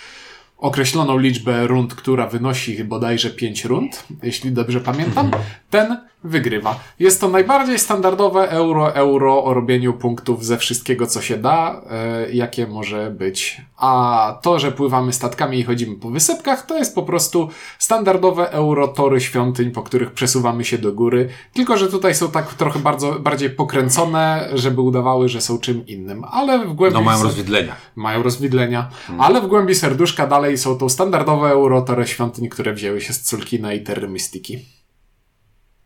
określoną 0.58 1.18
liczbę 1.18 1.66
rund, 1.66 1.94
która 1.94 2.26
wynosi 2.26 2.84
bodajże 2.84 3.30
5 3.30 3.64
rund, 3.64 4.04
jeśli 4.22 4.52
dobrze 4.52 4.80
pamiętam, 4.80 5.30
ten 5.70 5.96
wygrywa. 6.24 6.80
Jest 6.98 7.20
to 7.20 7.28
najbardziej 7.28 7.78
standardowe 7.78 8.50
euro, 8.50 8.94
euro 8.94 9.44
o 9.44 9.54
robieniu 9.54 9.92
punktów 9.92 10.44
ze 10.44 10.58
wszystkiego, 10.58 11.06
co 11.06 11.22
się 11.22 11.36
da, 11.36 11.82
e, 11.90 12.32
jakie 12.32 12.66
może 12.66 13.10
być. 13.10 13.62
A 13.76 14.38
to, 14.42 14.58
że 14.58 14.72
pływamy 14.72 15.12
statkami 15.12 15.58
i 15.58 15.64
chodzimy 15.64 15.96
po 15.96 16.10
wysypkach, 16.10 16.66
to 16.66 16.78
jest 16.78 16.94
po 16.94 17.02
prostu 17.02 17.48
standardowe 17.78 18.50
euro 18.50 18.88
tory 18.88 19.20
świątyń, 19.20 19.70
po 19.70 19.82
których 19.82 20.12
przesuwamy 20.12 20.64
się 20.64 20.78
do 20.78 20.92
góry. 20.92 21.28
Tylko, 21.52 21.76
że 21.76 21.88
tutaj 21.88 22.14
są 22.14 22.30
tak 22.30 22.54
trochę 22.54 22.78
bardzo, 22.78 23.12
bardziej 23.12 23.50
pokręcone, 23.50 24.48
żeby 24.54 24.80
udawały, 24.80 25.28
że 25.28 25.40
są 25.40 25.58
czym 25.58 25.86
innym. 25.86 26.24
Ale 26.30 26.66
w 26.66 26.72
głębi... 26.72 26.94
No 26.94 27.02
mają 27.02 27.22
rozwidlenia. 27.22 27.76
Mają 27.96 28.22
rozwidlenia. 28.22 28.88
Hmm. 29.06 29.20
Ale 29.20 29.40
w 29.40 29.46
głębi 29.46 29.74
serduszka 29.74 30.26
dalej 30.26 30.58
są 30.58 30.78
to 30.78 30.88
standardowe 30.88 31.50
euro 31.50 31.82
tory 31.82 32.06
świątyń, 32.06 32.48
które 32.48 32.72
wzięły 32.72 33.00
się 33.00 33.12
z 33.12 33.20
Culkina 33.20 33.72
i 33.72 33.82
Terry 33.82 34.08
Mystiki. 34.08 34.83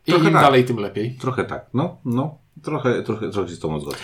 I 0.08 0.12
im 0.12 0.32
tak. 0.32 0.42
dalej, 0.42 0.64
tym 0.64 0.76
lepiej. 0.76 1.16
Trochę 1.20 1.44
tak. 1.44 1.66
No, 1.74 1.96
no. 2.04 2.38
Trochę, 2.62 3.02
trochę, 3.02 3.30
trochę 3.30 3.48
się 3.48 3.54
z 3.54 3.60
tą 3.60 3.80
zgodzę. 3.80 3.96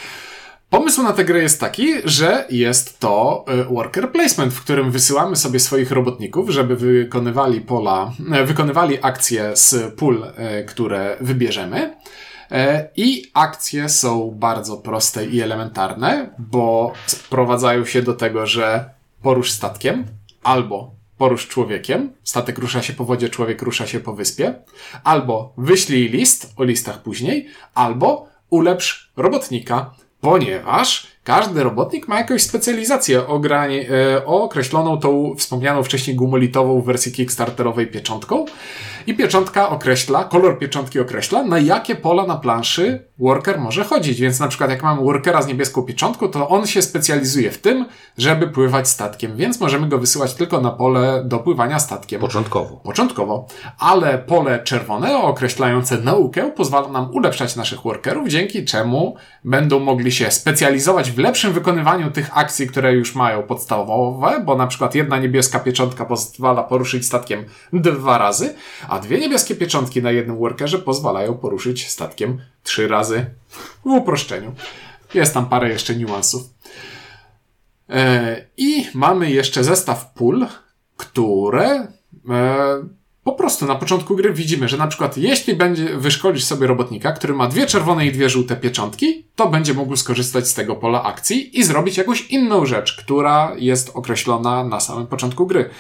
Pomysł 0.71 1.03
na 1.03 1.13
tę 1.13 1.25
grę 1.25 1.43
jest 1.43 1.61
taki, 1.61 1.89
że 2.05 2.45
jest 2.51 3.01
to 3.01 3.45
e, 3.49 3.65
worker 3.65 4.13
placement, 4.13 4.53
w 4.53 4.61
którym 4.61 4.91
wysyłamy 4.91 5.37
sobie 5.37 5.61
swoich 5.61 5.91
robotników, 5.91 6.51
żeby 6.51 6.77
wykonywali 6.77 7.61
pola, 7.61 8.13
e, 8.33 8.45
wykonywali 8.45 8.99
akcje 9.03 9.57
z 9.57 9.95
pól, 9.95 10.25
e, 10.37 10.65
które 10.65 11.17
wybierzemy. 11.21 11.97
I 12.97 13.31
akcje 13.35 13.89
są 13.89 14.31
bardzo 14.31 14.77
proste 14.77 15.27
i 15.27 15.41
elementarne, 15.41 16.35
bo 16.39 16.93
sprowadzają 17.07 17.85
się 17.85 18.03
do 18.03 18.15
tego, 18.15 18.47
że 18.47 18.91
porusz 19.23 19.53
statkiem 19.53 20.05
albo 20.43 20.94
porusz 21.19 21.49
człowiekiem, 21.49 22.13
statek 22.23 22.59
rusza 22.59 22.83
się 22.83 22.93
po 22.93 23.05
wodzie, 23.05 23.29
człowiek 23.29 23.63
rusza 23.63 23.87
się 23.87 24.01
po 24.01 24.15
wyspie, 24.15 24.55
albo 25.05 25.53
wyślij 25.59 26.09
list, 26.09 26.53
o 26.57 26.65
listach 26.65 27.03
później, 27.03 27.49
albo 27.75 28.29
ulepsz 28.51 29.13
robotnika, 29.17 29.95
ponieważ 30.21 31.14
każdy 31.25 31.63
robotnik 31.63 32.09
ma 32.09 32.19
jakąś 32.19 32.43
specjalizację 32.43 33.21
ograni- 33.21 33.85
e, 33.91 34.27
określoną 34.27 34.99
tą 34.99 35.35
wspomnianą 35.39 35.83
wcześniej 35.83 36.17
gumolitową 36.17 36.81
w 36.81 36.85
wersji 36.85 37.13
kickstarterowej 37.13 37.87
pieczątką 37.87 38.45
i 39.07 39.15
pieczątka 39.15 39.69
określa, 39.69 40.25
kolor 40.25 40.59
pieczątki 40.59 41.01
określa, 41.01 41.43
na 41.43 41.59
jakie 41.59 41.97
pola 41.97 42.27
na 42.27 42.37
planszy 42.37 43.09
worker 43.19 43.61
może 43.61 43.85
chodzić. 43.85 44.21
Więc 44.21 44.41
na 44.41 44.49
przykład 44.49 44.71
jak 44.71 44.83
mamy 44.83 45.03
workera 45.03 45.43
z 45.43 45.47
niebieską 45.47 45.83
pieczątką, 45.83 46.29
to 46.29 46.49
on 46.49 46.67
się 46.67 46.83
specjalizuje 46.83 47.51
w 47.51 47.59
tym, 47.59 47.87
żeby 48.19 48.49
pływać 48.49 48.89
statkiem, 48.89 49.37
więc 49.37 49.61
możemy 49.61 49.89
go 49.89 49.99
wysyłać 49.99 50.35
tylko 50.35 50.61
na 50.61 50.71
pole 50.71 51.23
do 51.27 51.39
pływania 51.39 51.79
statkiem. 51.79 52.21
Początkowo. 52.21 52.77
Początkowo. 52.77 53.47
Ale 53.79 54.19
pole 54.19 54.63
czerwone 54.65 55.19
określające 55.19 55.99
naukę 55.99 56.51
pozwala 56.51 56.89
nam 56.89 57.15
ulepszać 57.15 57.57
naszych 57.57 57.83
workerów, 57.83 58.29
dzięki 58.29 58.65
czemu 58.65 59.17
będą 59.45 59.81
mogli 59.81 60.13
się 60.13 60.31
specjalizować 60.31 61.11
w 61.15 61.19
lepszym 61.19 61.53
wykonywaniu 61.53 62.11
tych 62.11 62.39
akcji, 62.39 62.67
które 62.67 62.93
już 62.93 63.15
mają 63.15 63.43
podstawowe, 63.43 64.41
bo 64.45 64.57
na 64.57 64.67
przykład 64.67 64.95
jedna 64.95 65.19
niebieska 65.19 65.59
pieczątka 65.59 66.05
pozwala 66.05 66.63
poruszyć 66.63 67.07
statkiem 67.07 67.45
dwa 67.73 68.19
razy, 68.19 68.55
a 68.89 68.99
dwie 68.99 69.19
niebieskie 69.19 69.55
pieczątki 69.55 70.03
na 70.03 70.11
jednym 70.11 70.37
workerze 70.37 70.79
pozwalają 70.79 71.35
poruszyć 71.35 71.89
statkiem 71.89 72.41
trzy 72.63 72.89
razy 72.89 73.27
w 73.85 73.87
uproszczeniu. 73.87 74.55
Jest 75.15 75.35
tam 75.35 75.47
parę 75.47 75.69
jeszcze 75.69 75.97
niuansów. 75.97 76.43
E, 77.91 78.47
I 78.57 78.87
mamy 78.95 79.31
jeszcze 79.31 79.65
zestaw 79.65 80.13
pól, 80.13 80.47
które 80.97 81.71
e, 81.71 81.87
po 83.25 83.33
prostu 83.33 83.67
na 83.67 83.75
początku 83.75 84.17
gry 84.17 84.33
widzimy, 84.33 84.69
że 84.69 84.77
na 84.77 84.87
przykład 84.87 85.17
jeśli 85.17 85.55
będzie 85.55 85.99
wyszkolisz 85.99 86.45
sobie 86.45 86.67
robotnika, 86.67 87.13
który 87.13 87.35
ma 87.35 87.47
dwie 87.47 87.67
czerwone 87.67 88.07
i 88.07 88.13
dwie 88.13 88.31
żółte 88.31 88.57
pieczątki, 88.57 89.27
to 89.37 89.49
będzie 89.49 89.75
mógł 89.75 89.97
skorzystać 89.97 90.49
z 90.49 90.55
tego 90.55 90.77
pola 90.77 91.03
akcji 91.03 91.59
i 91.59 91.65
zrobić 91.65 91.97
jakąś 91.97 92.27
inną 92.27 92.67
rzecz, 92.67 92.97
która 92.97 93.53
jest 93.57 93.91
określona 93.95 94.65
na 94.65 94.81
samym 94.81 95.07
początku 95.07 95.47
gry. 95.47 95.71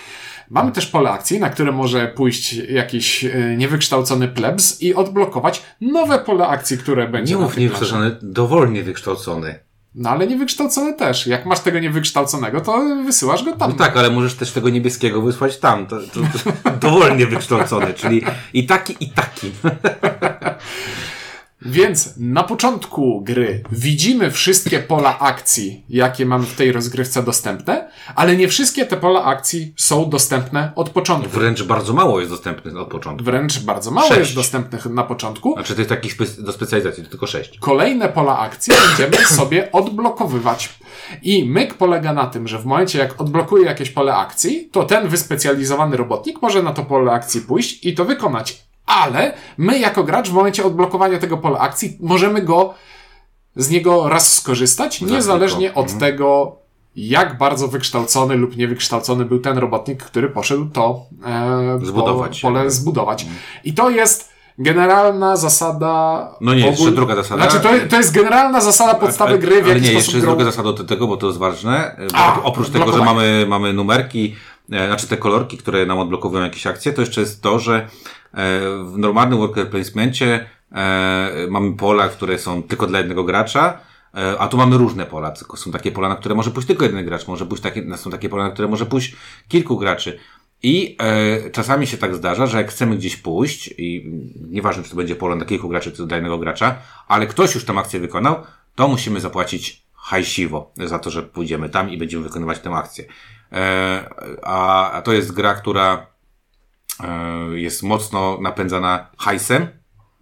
Mamy 0.51 0.73
też 0.73 0.87
pole 0.87 1.11
akcji, 1.11 1.41
na 1.41 1.51
które 1.51 1.73
może 1.73 2.09
pójść 2.09 2.53
jakiś 2.53 3.25
e, 3.25 3.57
niewykształcony 3.57 4.29
plebs 4.29 4.83
i 4.83 4.95
odblokować 4.95 5.63
nowe 5.81 6.19
pole 6.19 6.47
akcji, 6.47 6.79
które 6.79 7.09
będzie. 7.09 7.35
Nie 7.35 7.41
mów 7.41 7.57
niewykształcony, 7.57 8.17
dowolnie 8.23 8.83
wykształcony. 8.83 9.59
No 9.95 10.11
ale 10.11 10.27
niewykształcony 10.27 10.95
też. 10.95 11.27
Jak 11.27 11.47
masz 11.47 11.61
tego 11.61 11.79
niewykształconego, 11.79 12.61
to 12.61 12.79
wysyłasz 13.05 13.45
go 13.45 13.57
tam. 13.57 13.71
No 13.71 13.77
tak, 13.77 13.97
ale 13.97 14.11
możesz 14.11 14.35
też 14.35 14.53
tego 14.53 14.69
niebieskiego 14.69 15.23
wysłać 15.23 15.57
tam. 15.57 15.87
To, 15.87 15.97
to, 16.01 16.21
to 16.65 16.71
dowolnie 16.91 17.27
wykształcony, 17.27 17.95
czyli 17.95 18.23
i 18.53 18.67
taki, 18.67 18.97
i 19.01 19.09
taki. 19.09 19.53
Więc 21.65 22.15
na 22.17 22.43
początku 22.43 23.21
gry 23.21 23.63
widzimy 23.73 24.31
wszystkie 24.31 24.79
pola 24.79 25.19
akcji, 25.19 25.85
jakie 25.89 26.27
mamy 26.27 26.47
w 26.47 26.57
tej 26.57 26.73
rozgrywce 26.73 27.23
dostępne, 27.23 27.91
ale 28.15 28.37
nie 28.37 28.49
wszystkie 28.49 28.87
te 28.87 28.97
pola 28.97 29.25
akcji 29.25 29.75
są 29.77 30.11
dostępne 30.11 30.73
od 30.77 30.91
początku. 30.91 31.31
Wręcz 31.31 31.63
bardzo 31.63 31.93
mało 31.93 32.21
jest 32.21 32.33
dostępnych 32.33 32.77
od 32.77 32.89
początku. 32.89 33.25
Wręcz 33.25 33.59
bardzo 33.59 33.91
mało 33.91 34.09
sześć. 34.09 34.21
jest 34.21 34.35
dostępnych 34.35 34.87
na 34.87 35.03
początku. 35.03 35.53
Znaczy 35.53 35.75
to 35.75 35.81
jest 35.81 35.89
takich 35.89 36.13
spe 36.13 36.25
do 36.39 36.53
specjalizacji, 36.53 37.05
to 37.05 37.11
tylko 37.11 37.27
sześć. 37.27 37.59
Kolejne 37.59 38.09
pola 38.09 38.39
akcji 38.39 38.73
będziemy 38.89 39.27
sobie 39.27 39.73
odblokowywać. 39.73 40.79
I 41.23 41.45
myk 41.45 41.75
polega 41.75 42.13
na 42.13 42.27
tym, 42.27 42.49
że 42.49 42.59
w 42.59 42.65
momencie 42.65 42.99
jak 42.99 43.21
odblokuje 43.21 43.65
jakieś 43.65 43.91
pole 43.91 44.15
akcji, 44.15 44.69
to 44.73 44.83
ten 44.83 45.09
wyspecjalizowany 45.09 45.97
robotnik 45.97 46.43
może 46.43 46.63
na 46.63 46.73
to 46.73 46.83
pole 46.83 47.13
akcji 47.13 47.41
pójść 47.41 47.87
i 47.87 47.95
to 47.95 48.05
wykonać 48.05 48.65
ale 48.87 49.33
my 49.59 49.79
jako 49.79 50.05
gracz 50.05 50.29
w 50.29 50.33
momencie 50.33 50.65
odblokowania 50.65 51.19
tego 51.19 51.39
pola 51.39 51.59
akcji 51.59 51.99
możemy 52.01 52.43
go 52.43 52.75
z 53.57 53.71
niego 53.71 54.09
raz 54.09 54.37
skorzystać, 54.37 55.01
niezależnie 55.01 55.75
od 55.75 55.93
mhm. 55.93 56.01
tego, 56.01 56.57
jak 56.97 57.39
bardzo 57.39 57.69
wykształcony 57.69 58.37
lub 58.37 58.57
niewykształcony 58.57 59.25
był 59.25 59.39
ten 59.39 59.59
robotnik, 59.59 60.03
który 60.03 60.29
poszedł 60.29 60.67
to 60.67 61.07
e, 61.27 61.79
zbudować. 61.83 62.41
pole 62.41 62.71
zbudować. 62.71 63.23
Mhm. 63.23 63.41
I 63.65 63.75
to 63.75 63.91
jest 63.91 64.35
generalna 64.59 65.37
zasada. 65.37 66.29
No 66.41 66.55
nie, 66.55 66.67
jeszcze 66.67 66.91
druga 66.91 67.17
zasada. 67.17 67.43
Znaczy, 67.51 67.61
to, 67.61 67.89
to 67.91 67.97
jest 67.97 68.15
generalna 68.15 68.61
zasada 68.61 68.95
podstawy 68.95 69.31
ale, 69.31 69.39
gry, 69.39 69.63
w 69.63 69.71
ale 69.71 69.81
nie, 69.81 69.93
jeszcze 69.93 70.13
jest 70.13 70.27
druga 70.27 70.45
zasada 70.45 70.73
do 70.73 70.85
tego, 70.85 71.07
bo 71.07 71.17
to 71.17 71.27
jest 71.27 71.39
ważne. 71.39 71.97
A, 72.15 72.43
oprócz 72.43 72.71
tego, 72.71 72.93
że 72.93 73.05
mamy, 73.05 73.47
mamy 73.49 73.73
numerki, 73.73 74.37
e, 74.73 74.87
znaczy 74.87 75.07
te 75.07 75.17
kolorki, 75.17 75.59
które 75.59 75.87
nam 75.87 75.99
odblokowują 75.99 76.45
jakieś 76.45 76.67
akcje, 76.67 76.93
to 76.93 77.01
jeszcze 77.01 77.21
jest 77.21 77.43
to, 77.43 77.59
że 77.59 77.89
E, 78.24 78.24
w 78.85 78.99
normalnym 78.99 79.39
worker 79.39 79.71
placemencie 79.71 80.47
e, 80.73 81.47
mamy 81.51 81.77
pola, 81.77 82.09
które 82.09 82.39
są 82.39 82.63
tylko 82.63 82.87
dla 82.87 82.99
jednego 82.99 83.25
gracza, 83.25 83.79
e, 84.15 84.39
a 84.39 84.49
tu 84.49 84.57
mamy 84.57 84.77
różne 84.77 85.07
pola. 85.07 85.35
Są 85.57 85.73
takie 85.73 85.93
pola, 85.93 86.09
na 86.09 86.17
które 86.17 86.35
może 86.35 86.51
pójść 86.51 86.69
tylko 86.69 86.85
jeden 86.85 87.05
gracz, 87.05 87.29
może 87.29 87.47
pójść 87.47 87.63
takie, 87.63 87.97
są 87.97 88.11
takie 88.11 88.29
pola, 88.29 88.45
na 88.45 88.51
które 88.51 88.69
może 88.69 88.87
pójść 88.87 89.17
kilku 89.49 89.77
graczy. 89.77 90.19
I 90.63 90.97
e, 91.01 91.51
czasami 91.51 91.87
się 91.87 91.97
tak 91.97 92.15
zdarza, 92.15 92.47
że 92.47 92.59
jak 92.59 92.71
chcemy 92.71 92.97
gdzieś 92.97 93.17
pójść, 93.17 93.75
i 93.79 94.13
nieważne, 94.51 94.83
czy 94.83 94.91
to 94.91 94.97
będzie 94.97 95.17
pole 95.17 95.37
dla 95.37 95.47
kilku 95.47 95.69
graczy, 95.69 95.93
czy 95.93 96.07
dla 96.07 96.17
jednego 96.17 96.39
gracza, 96.39 96.75
ale 97.09 97.27
ktoś 97.27 97.55
już 97.55 97.65
tę 97.65 97.73
akcję 97.73 98.01
wykonał, 98.01 98.37
to 98.75 98.89
musimy 98.89 99.21
zapłacić 99.21 99.85
hajsiwo 99.95 100.73
za 100.85 100.99
to, 100.99 101.11
że 101.11 101.23
pójdziemy 101.23 101.69
tam 101.69 101.91
i 101.91 101.99
będziemy 101.99 102.23
wykonywać 102.23 102.59
tę 102.59 102.71
akcję. 102.71 103.05
E, 103.53 104.05
a, 104.43 104.91
a 104.91 105.03
to 105.03 105.13
jest 105.13 105.33
gra, 105.33 105.55
która 105.55 106.07
E, 106.07 106.14
jest 107.55 107.83
mocno 107.83 108.39
napędzana 108.41 109.07
hajsem. 109.19 109.69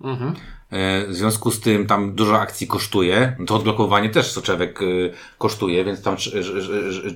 Mhm. 0.00 0.34
E, 0.72 1.06
w 1.06 1.14
związku 1.14 1.50
z 1.50 1.60
tym 1.60 1.86
tam 1.86 2.14
dużo 2.14 2.40
akcji 2.40 2.66
kosztuje. 2.66 3.36
To 3.46 3.56
odblokowanie 3.56 4.10
też 4.10 4.32
soczewek 4.32 4.82
e, 4.82 4.86
kosztuje, 5.38 5.84
więc 5.84 6.02
tam 6.02 6.16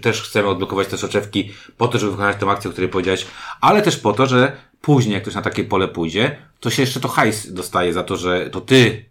też 0.03 0.23
chcemy 0.23 0.49
odblokować 0.49 0.89
te 0.89 0.99
soczewki 0.99 1.53
po 1.77 1.89
to, 1.89 1.99
żeby 1.99 2.13
wykonać 2.13 2.37
tę 2.37 2.47
akcję, 2.47 2.71
o 2.71 2.73
której 2.73 2.91
powiedziałeś, 2.91 3.27
ale 3.61 3.83
też 3.83 3.97
po 3.97 4.13
to, 4.13 4.27
że 4.27 4.57
później, 4.81 5.15
jak 5.15 5.23
ktoś 5.23 5.35
na 5.35 5.43
takie 5.43 5.65
pole 5.65 5.89
pójdzie, 5.89 6.37
to 6.61 6.71
się 6.71 6.83
jeszcze 6.83 7.01
to 7.01 7.09
hajs 7.09 7.53
dostaje 7.53 7.93
za 7.93 8.03
to, 8.03 8.17
że 8.17 8.51
to 8.51 8.61
ty 8.61 9.05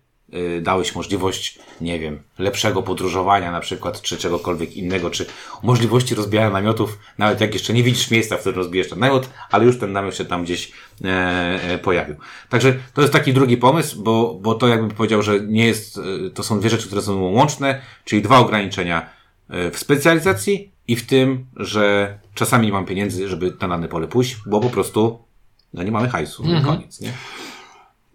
dałeś 0.62 0.96
możliwość, 0.96 1.60
nie 1.82 2.00
wiem, 2.00 2.20
lepszego 2.40 2.84
podróżowania 2.84 3.52
na 3.52 3.60
przykład, 3.60 4.02
czy 4.02 4.18
czegokolwiek 4.18 4.78
innego, 4.78 5.10
czy 5.10 5.26
możliwości 5.64 6.16
rozbijania 6.16 6.50
namiotów, 6.50 7.00
nawet 7.18 7.42
jak 7.42 7.54
jeszcze 7.54 7.74
nie 7.74 7.84
widzisz 7.84 8.12
miejsca, 8.12 8.38
w 8.38 8.40
którym 8.40 8.58
rozbijesz 8.58 8.90
ten 8.90 9.00
namiot, 9.00 9.30
ale 9.52 9.66
już 9.66 9.80
ten 9.80 9.92
namiot 9.92 10.16
się 10.16 10.26
tam 10.26 10.44
gdzieś 10.44 10.72
e, 11.04 11.08
e, 11.64 11.78
pojawił. 11.78 12.16
Także 12.50 12.74
to 12.94 13.02
jest 13.02 13.14
taki 13.14 13.34
drugi 13.34 13.58
pomysł, 13.58 14.04
bo, 14.04 14.40
bo 14.42 14.56
to 14.56 14.68
jakbym 14.68 14.92
powiedział, 14.92 15.22
że 15.22 15.40
nie 15.40 15.66
jest, 15.66 15.98
e, 15.98 16.02
to 16.30 16.44
są 16.44 16.60
dwie 16.60 16.70
rzeczy, 16.70 16.88
które 16.88 17.02
są 17.02 17.22
łączne, 17.22 17.82
czyli 18.06 18.22
dwa 18.22 18.40
ograniczenia 18.40 19.10
e, 19.50 19.72
w 19.72 19.80
specjalizacji 19.80 20.72
i 20.88 20.96
w 20.96 21.06
tym, 21.06 21.46
że 21.56 22.18
czasami 22.34 22.68
nie 22.68 22.74
mam 22.74 22.86
pieniędzy, 22.86 23.28
żeby 23.28 23.54
na 23.62 23.68
dane 23.68 23.88
pole 23.88 24.08
pójść, 24.08 24.38
bo 24.46 24.60
po 24.60 24.70
prostu 24.70 25.20
no 25.74 25.84
nie 25.84 25.92
mamy 25.92 26.10
hajsu, 26.10 26.44
mhm. 26.44 26.64
koniec, 26.64 27.02
nie? 27.02 27.14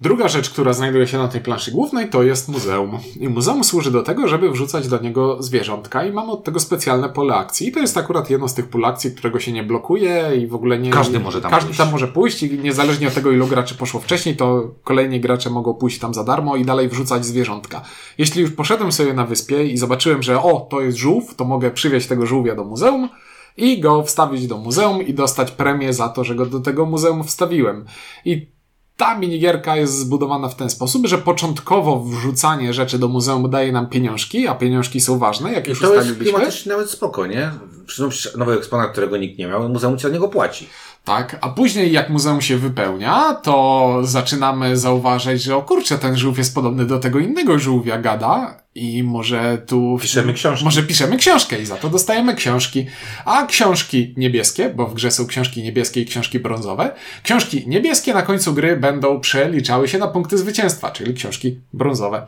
Druga 0.00 0.28
rzecz, 0.28 0.50
która 0.50 0.73
znajduje 0.73 1.07
się 1.07 1.19
na 1.19 1.28
tej 1.28 1.40
planszy 1.40 1.71
głównej, 1.71 2.11
to 2.11 2.23
jest 2.23 2.49
muzeum. 2.49 2.99
I 3.21 3.28
muzeum 3.28 3.64
służy 3.64 3.90
do 3.90 4.02
tego, 4.02 4.28
żeby 4.28 4.50
wrzucać 4.50 4.88
do 4.88 4.99
niego 4.99 5.42
zwierzątka 5.42 6.04
i 6.04 6.12
mamy 6.12 6.33
od 6.33 6.45
tego 6.45 6.61
specjalne 6.61 7.09
pole 7.09 7.35
akcji. 7.35 7.69
I 7.69 7.73
to 7.73 7.80
jest 7.80 7.97
akurat 7.97 8.30
jedno 8.30 8.49
z 8.49 8.54
tych 8.54 8.69
pól 8.69 8.85
akcji, 8.85 9.11
którego 9.11 9.40
się 9.40 9.52
nie 9.52 9.62
blokuje 9.62 10.30
i 10.38 10.47
w 10.47 10.54
ogóle 10.54 10.78
nie... 10.78 10.90
Każdy 10.90 11.21
może 11.21 11.40
tam 11.40 11.50
każdy 11.50 11.66
pójść. 11.66 11.78
tam 11.78 11.90
może 11.90 12.09
pójść 12.09 12.42
i 12.42 12.59
niezależnie 12.59 13.09
od 13.09 13.14
tego, 13.14 13.30
ilu 13.30 13.47
graczy 13.47 13.75
poszło 13.75 14.00
wcześniej, 14.00 14.37
to 14.37 14.75
kolejni 14.85 15.21
gracze 15.21 15.50
mogą 15.50 15.75
pójść 15.75 15.99
tam 15.99 16.14
za 16.14 16.25
darmo 16.25 16.57
i 16.57 16.64
dalej 16.64 16.88
wrzucać 16.88 17.26
zwierzątka. 17.26 17.83
Jeśli 18.19 18.42
już 18.42 18.50
poszedłem 18.50 18.92
sobie 18.92 19.14
na 19.14 19.26
wyspie 19.26 19.64
i 19.64 19.76
zobaczyłem, 19.76 20.23
że 20.23 20.42
o, 20.42 20.61
to 20.71 20.80
jest 20.80 20.99
żółw, 20.99 21.35
to 21.35 21.45
mogę 21.45 21.71
przywieźć 21.71 22.07
tego 22.07 22.26
żółwia 22.26 22.54
do 22.54 22.64
muzeum 22.64 23.09
i 23.57 23.80
go 23.80 24.02
wstawić 24.02 24.47
do 24.47 24.59
muzeum 24.59 25.02
i 25.02 25.14
dostać 25.14 25.50
premię 25.50 25.92
za 25.92 26.09
to, 26.09 26.25
że 26.25 26.35
go 26.35 26.47
do 26.47 26.61
tego 26.61 26.87
muzeum 26.87 27.25
wstawiłem. 27.25 27.85
I 28.25 28.60
ta 29.00 29.19
minigierka 29.19 29.76
jest 29.76 29.99
zbudowana 29.99 30.49
w 30.49 30.54
ten 30.57 30.71
sposób, 30.71 31.07
że 31.07 31.19
początkowo 31.19 32.00
wrzucanie 32.04 32.73
rzeczy 32.75 32.99
do 32.99 33.09
muzeum 33.09 33.50
daje 33.50 33.73
nam 33.73 33.87
pieniążki, 33.87 34.47
a 34.49 34.54
pieniążki 34.54 35.00
są 35.00 35.19
ważne, 35.19 35.52
jak 35.52 35.69
już 35.69 35.80
To 35.80 35.87
jest 35.95 35.99
ustaliliśmy. 36.07 36.33
klimatycznie 36.35 36.73
nawet 36.73 36.90
spoko, 36.90 37.26
nie? 37.26 37.52
Przecież 37.87 38.37
nowy 38.37 38.53
eksponat, 38.53 38.93
którego 38.93 39.17
nikt 39.17 39.39
nie 39.39 39.47
miał, 39.47 39.69
muzeum 39.69 39.97
ci 39.97 40.03
za 40.03 40.09
niego 40.09 40.29
płaci. 40.29 40.69
Tak, 41.05 41.39
a 41.41 41.49
później 41.49 41.93
jak 41.93 42.11
muzeum 42.11 42.41
się 42.41 42.57
wypełnia, 42.57 43.35
to 43.35 43.99
zaczynamy 44.03 44.77
zauważać, 44.77 45.43
że 45.43 45.57
o 45.57 45.63
kurczę, 45.63 45.99
ten 45.99 46.17
żółw 46.17 46.39
jest 46.39 46.55
podobny 46.55 46.87
do 46.87 46.99
tego 46.99 47.19
innego 47.19 47.59
żółwia 47.59 47.99
gada 47.99 48.61
i 48.75 49.03
może 49.03 49.63
tu... 49.67 49.99
Piszemy 50.01 50.33
książki. 50.33 50.65
Może 50.65 50.83
piszemy 50.83 51.17
książkę 51.17 51.61
i 51.61 51.67
za 51.67 51.77
to 51.77 51.91
dostajemy 51.91 52.35
książki. 52.35 52.87
A 53.25 53.47
książki 53.47 54.15
niebieskie, 54.17 54.71
bo 54.71 54.87
w 54.87 54.95
grze 54.95 55.11
są 55.11 55.27
książki 55.27 55.63
niebieskie 55.63 56.01
i 56.01 56.07
książki 56.07 56.39
brązowe, 56.39 56.91
książki 57.23 57.65
niebieskie 57.67 58.15
na 58.15 58.23
końcu 58.23 58.55
gry 58.55 58.77
będą 58.77 59.21
przeliczały 59.21 59.89
się 59.89 59.99
na 59.99 60.09
punkty 60.09 60.39
zwycięstwa, 60.39 60.91
czyli 60.91 61.15
książki 61.15 61.61
brązowe. 61.73 62.27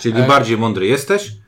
Czyli 0.00 0.22
bardziej 0.22 0.58
mądry 0.58 0.86
jesteś, 0.86 1.26
e, 1.26 1.30
e, 1.30 1.39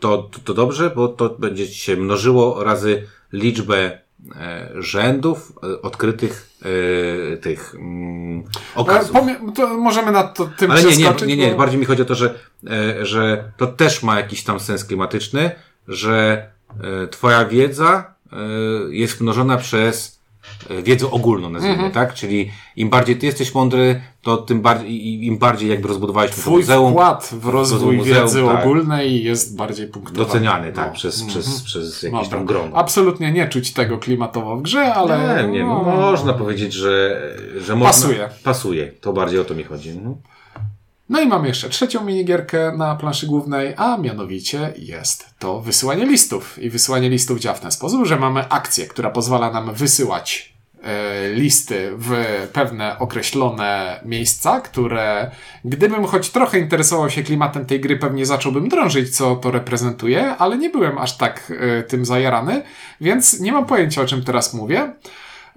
to, 0.00 0.18
to, 0.18 0.38
to 0.44 0.54
dobrze, 0.54 0.90
bo 0.90 1.08
to 1.08 1.28
będzie 1.28 1.66
się 1.66 1.96
mnożyło 1.96 2.64
razy 2.64 3.02
liczbę 3.32 3.98
e, 4.36 4.70
rzędów 4.74 5.52
e, 5.62 5.82
odkrytych 5.82 6.50
e, 7.32 7.36
tych 7.36 7.74
mm, 7.74 8.42
E, 8.76 8.78
okazów. 8.78 9.16
to 9.56 9.68
możemy 9.78 10.12
nad 10.12 10.36
to, 10.36 10.46
tym 10.58 10.70
Ale 10.70 10.82
nie, 10.84 10.96
nie, 10.96 11.12
nie, 11.26 11.36
nie, 11.36 11.50
bo- 11.50 11.56
bardziej 11.58 11.78
mi 11.80 11.84
chodzi 11.86 12.02
o 12.02 12.04
to, 12.04 12.14
że, 12.14 12.34
e, 12.70 13.06
że 13.06 13.52
to 13.56 13.66
też 13.66 14.02
ma 14.02 14.16
jakiś 14.20 14.44
tam 14.44 14.60
sens 14.60 14.84
klimatyczny, 14.84 15.50
że 15.88 16.46
e, 17.02 17.06
twoja 17.08 17.44
wiedza 17.44 18.14
e, 18.32 18.36
jest 18.90 19.20
mnożona 19.20 19.56
przez 19.56 19.96
e, 20.12 20.15
wiedzę 20.82 21.10
ogólną, 21.10 21.50
nazwijmy, 21.50 21.74
Mhm. 21.76 21.92
tak? 21.92 22.14
Czyli 22.14 22.50
im 22.76 22.90
bardziej 22.90 23.16
ty 23.18 23.26
jesteś 23.26 23.54
mądry, 23.54 24.00
to 24.22 24.36
tym 24.36 24.60
bardziej, 24.60 24.90
i- 24.90 25.26
im 25.26 25.38
bardziej 25.38 25.68
jakby 25.70 25.88
rozbudowałeś 25.88 26.30
to 26.30 26.36
Twój 26.36 26.60
muzeum, 26.60 26.90
wkład 26.92 27.30
w 27.32 27.46
rozwój 27.48 27.96
muzeum, 27.96 28.22
wiedzy 28.26 28.42
tak. 28.46 28.60
ogólnej 28.60 29.24
jest 29.24 29.56
bardziej 29.56 29.86
punktowany. 29.86 30.26
doceniany, 30.26 30.72
tak, 30.72 30.88
No. 30.88 30.94
przez, 30.94 31.24
przez, 31.24 31.62
przez 31.62 32.02
jakieś 32.02 32.28
tam 32.28 32.44
grono. 32.46 32.76
Absolutnie 32.76 33.32
nie 33.32 33.48
czuć 33.48 33.72
tego 33.72 33.98
klimatowo 33.98 34.56
w 34.56 34.62
grze, 34.62 34.94
ale... 34.94 35.42
Nie, 35.42 35.48
nie, 35.52 35.64
no, 35.64 35.82
można 35.84 36.32
powiedzieć, 36.32 36.72
że, 36.72 37.20
że 37.60 37.76
można, 37.76 37.86
Pasuje. 37.92 38.28
Pasuje, 38.44 38.92
to 39.00 39.12
bardziej 39.12 39.40
o 39.40 39.44
to 39.44 39.54
mi 39.54 39.64
chodzi. 39.64 39.90
Mhm. 39.90 40.14
No 41.08 41.20
i 41.20 41.26
mamy 41.26 41.48
jeszcze 41.48 41.68
trzecią 41.68 42.04
minigierkę 42.04 42.72
na 42.76 42.96
planszy 42.96 43.26
głównej, 43.26 43.74
a 43.76 43.96
mianowicie 43.96 44.72
jest 44.78 45.34
to 45.38 45.60
wysyłanie 45.60 46.06
listów. 46.06 46.58
I 46.58 46.70
wysyłanie 46.70 47.10
listów 47.10 47.40
działa 47.40 47.56
w 47.56 47.60
ten 47.60 47.70
sposób, 47.70 48.06
że 48.06 48.16
mamy 48.16 48.48
akcję, 48.48 48.86
która 48.86 49.10
pozwala 49.10 49.50
nam 49.50 49.74
wysyłać 49.74 50.54
e, 50.82 51.32
listy 51.32 51.90
w 51.98 52.12
pewne 52.52 52.98
określone 52.98 54.00
miejsca, 54.04 54.60
które 54.60 55.30
gdybym 55.64 56.04
choć 56.04 56.30
trochę 56.30 56.58
interesował 56.58 57.10
się 57.10 57.22
klimatem 57.22 57.66
tej 57.66 57.80
gry, 57.80 57.96
pewnie 57.96 58.26
zacząłbym 58.26 58.68
drążyć, 58.68 59.16
co 59.16 59.36
to 59.36 59.50
reprezentuje, 59.50 60.36
ale 60.36 60.58
nie 60.58 60.70
byłem 60.70 60.98
aż 60.98 61.16
tak 61.16 61.52
e, 61.60 61.82
tym 61.82 62.04
zajarany, 62.04 62.62
więc 63.00 63.40
nie 63.40 63.52
mam 63.52 63.66
pojęcia, 63.66 64.02
o 64.02 64.06
czym 64.06 64.24
teraz 64.24 64.54
mówię. 64.54 64.92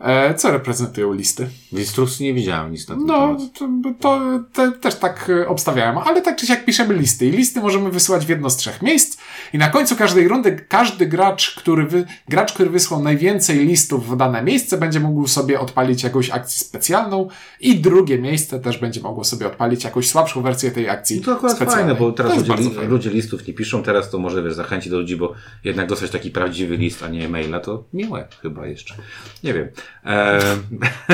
E, 0.03 0.33
co 0.33 0.51
reprezentują 0.51 1.13
listy? 1.13 1.49
W 1.71 1.79
instrukcji 1.79 2.25
nie 2.25 2.33
widziałem 2.33 2.71
nic 2.71 2.87
na 2.87 2.95
ten 2.95 3.05
No, 3.05 3.35
temat. 3.35 3.39
to, 3.59 3.67
to 3.99 4.19
te, 4.53 4.71
też 4.71 4.95
tak 4.95 5.29
e, 5.43 5.47
obstawiałem, 5.47 5.97
ale 5.97 6.21
tak 6.21 6.35
czy 6.37 6.45
siak 6.47 6.65
piszemy 6.65 6.93
listy 6.93 7.25
i 7.25 7.31
listy 7.31 7.61
możemy 7.61 7.91
wysyłać 7.91 8.25
w 8.25 8.29
jedno 8.29 8.49
z 8.49 8.57
trzech 8.57 8.81
miejsc 8.81 9.17
i 9.53 9.57
na 9.57 9.69
końcu 9.69 9.95
każdej 9.95 10.27
rundy 10.27 10.65
każdy 10.67 11.05
gracz, 11.05 11.55
który 11.55 11.85
wy, 11.85 12.05
gracz, 12.29 12.53
który 12.53 12.69
wysłał 12.69 13.03
najwięcej 13.03 13.59
listów 13.65 14.09
w 14.09 14.17
dane 14.17 14.43
miejsce 14.43 14.77
będzie 14.77 14.99
mógł 14.99 15.27
sobie 15.27 15.59
odpalić 15.59 16.03
jakąś 16.03 16.29
akcję 16.29 16.59
specjalną 16.67 17.27
i 17.59 17.79
drugie 17.79 18.17
miejsce 18.19 18.59
też 18.59 18.77
będzie 18.77 19.01
mogło 19.01 19.23
sobie 19.23 19.47
odpalić 19.47 19.83
jakąś 19.83 20.07
słabszą 20.09 20.41
wersję 20.41 20.71
tej 20.71 20.89
akcji 20.89 21.17
I 21.17 21.21
to 21.21 21.33
akurat 21.33 21.55
specjalnej. 21.55 21.85
fajne, 21.85 21.99
bo 21.99 22.11
teraz 22.11 22.37
ludzie, 22.37 22.53
li, 22.53 22.87
ludzie 22.87 23.09
listów 23.09 23.47
nie 23.47 23.53
piszą, 23.53 23.83
teraz 23.83 24.09
to 24.09 24.19
może 24.19 24.43
wiesz, 24.43 24.53
zachęci 24.53 24.89
do 24.89 24.99
ludzi, 24.99 25.15
bo 25.15 25.33
jednak 25.63 25.87
dostać 25.87 26.11
taki 26.11 26.31
prawdziwy 26.31 26.77
list, 26.77 27.03
a 27.03 27.07
nie 27.07 27.29
maila, 27.29 27.59
to 27.59 27.83
miłe 27.93 28.27
chyba 28.41 28.67
jeszcze. 28.67 28.95
Nie 29.43 29.53
wiem. 29.53 29.67
E, 30.05 30.39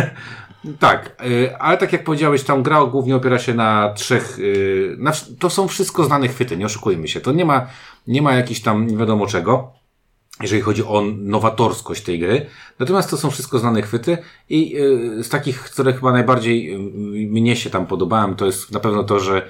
tak, 0.80 1.16
e, 1.20 1.58
ale 1.58 1.78
tak 1.78 1.94
jak 1.94 2.04
powiedziałeś, 2.04 2.44
tam 2.44 2.64
gra 2.64 2.86
głównie 2.86 3.16
opiera 3.16 3.40
się 3.40 3.54
na 3.54 3.94
trzech, 3.94 4.38
e, 4.40 4.42
na, 4.98 5.12
to 5.40 5.50
są 5.50 5.68
wszystko 5.68 6.04
znane 6.04 6.28
chwyty, 6.28 6.58
nie 6.58 6.66
oszukujmy 6.66 7.08
się. 7.08 7.22
To 7.22 7.32
nie 7.32 7.46
ma, 7.46 7.68
nie 8.08 8.22
ma 8.22 8.34
jakichś 8.34 8.60
tam 8.60 8.88
nie 8.88 8.98
wiadomo 8.98 9.28
czego 9.28 9.76
jeżeli 10.42 10.62
chodzi 10.62 10.84
o 10.84 11.04
nowatorskość 11.18 12.04
tej 12.04 12.20
gry. 12.20 12.46
Natomiast 12.80 13.10
to 13.10 13.18
są 13.18 13.32
wszystko 13.32 13.60
znane 13.60 13.82
chwyty 13.82 14.18
i 14.50 14.78
y, 15.20 15.24
z 15.24 15.30
takich, 15.30 15.62
które 15.62 15.94
chyba 15.94 16.12
najbardziej 16.12 16.80
mnie 17.30 17.56
się 17.56 17.70
tam 17.70 17.86
podobałem, 17.86 18.36
to 18.36 18.46
jest 18.46 18.72
na 18.72 18.80
pewno 18.80 19.04
to, 19.04 19.20
że 19.20 19.48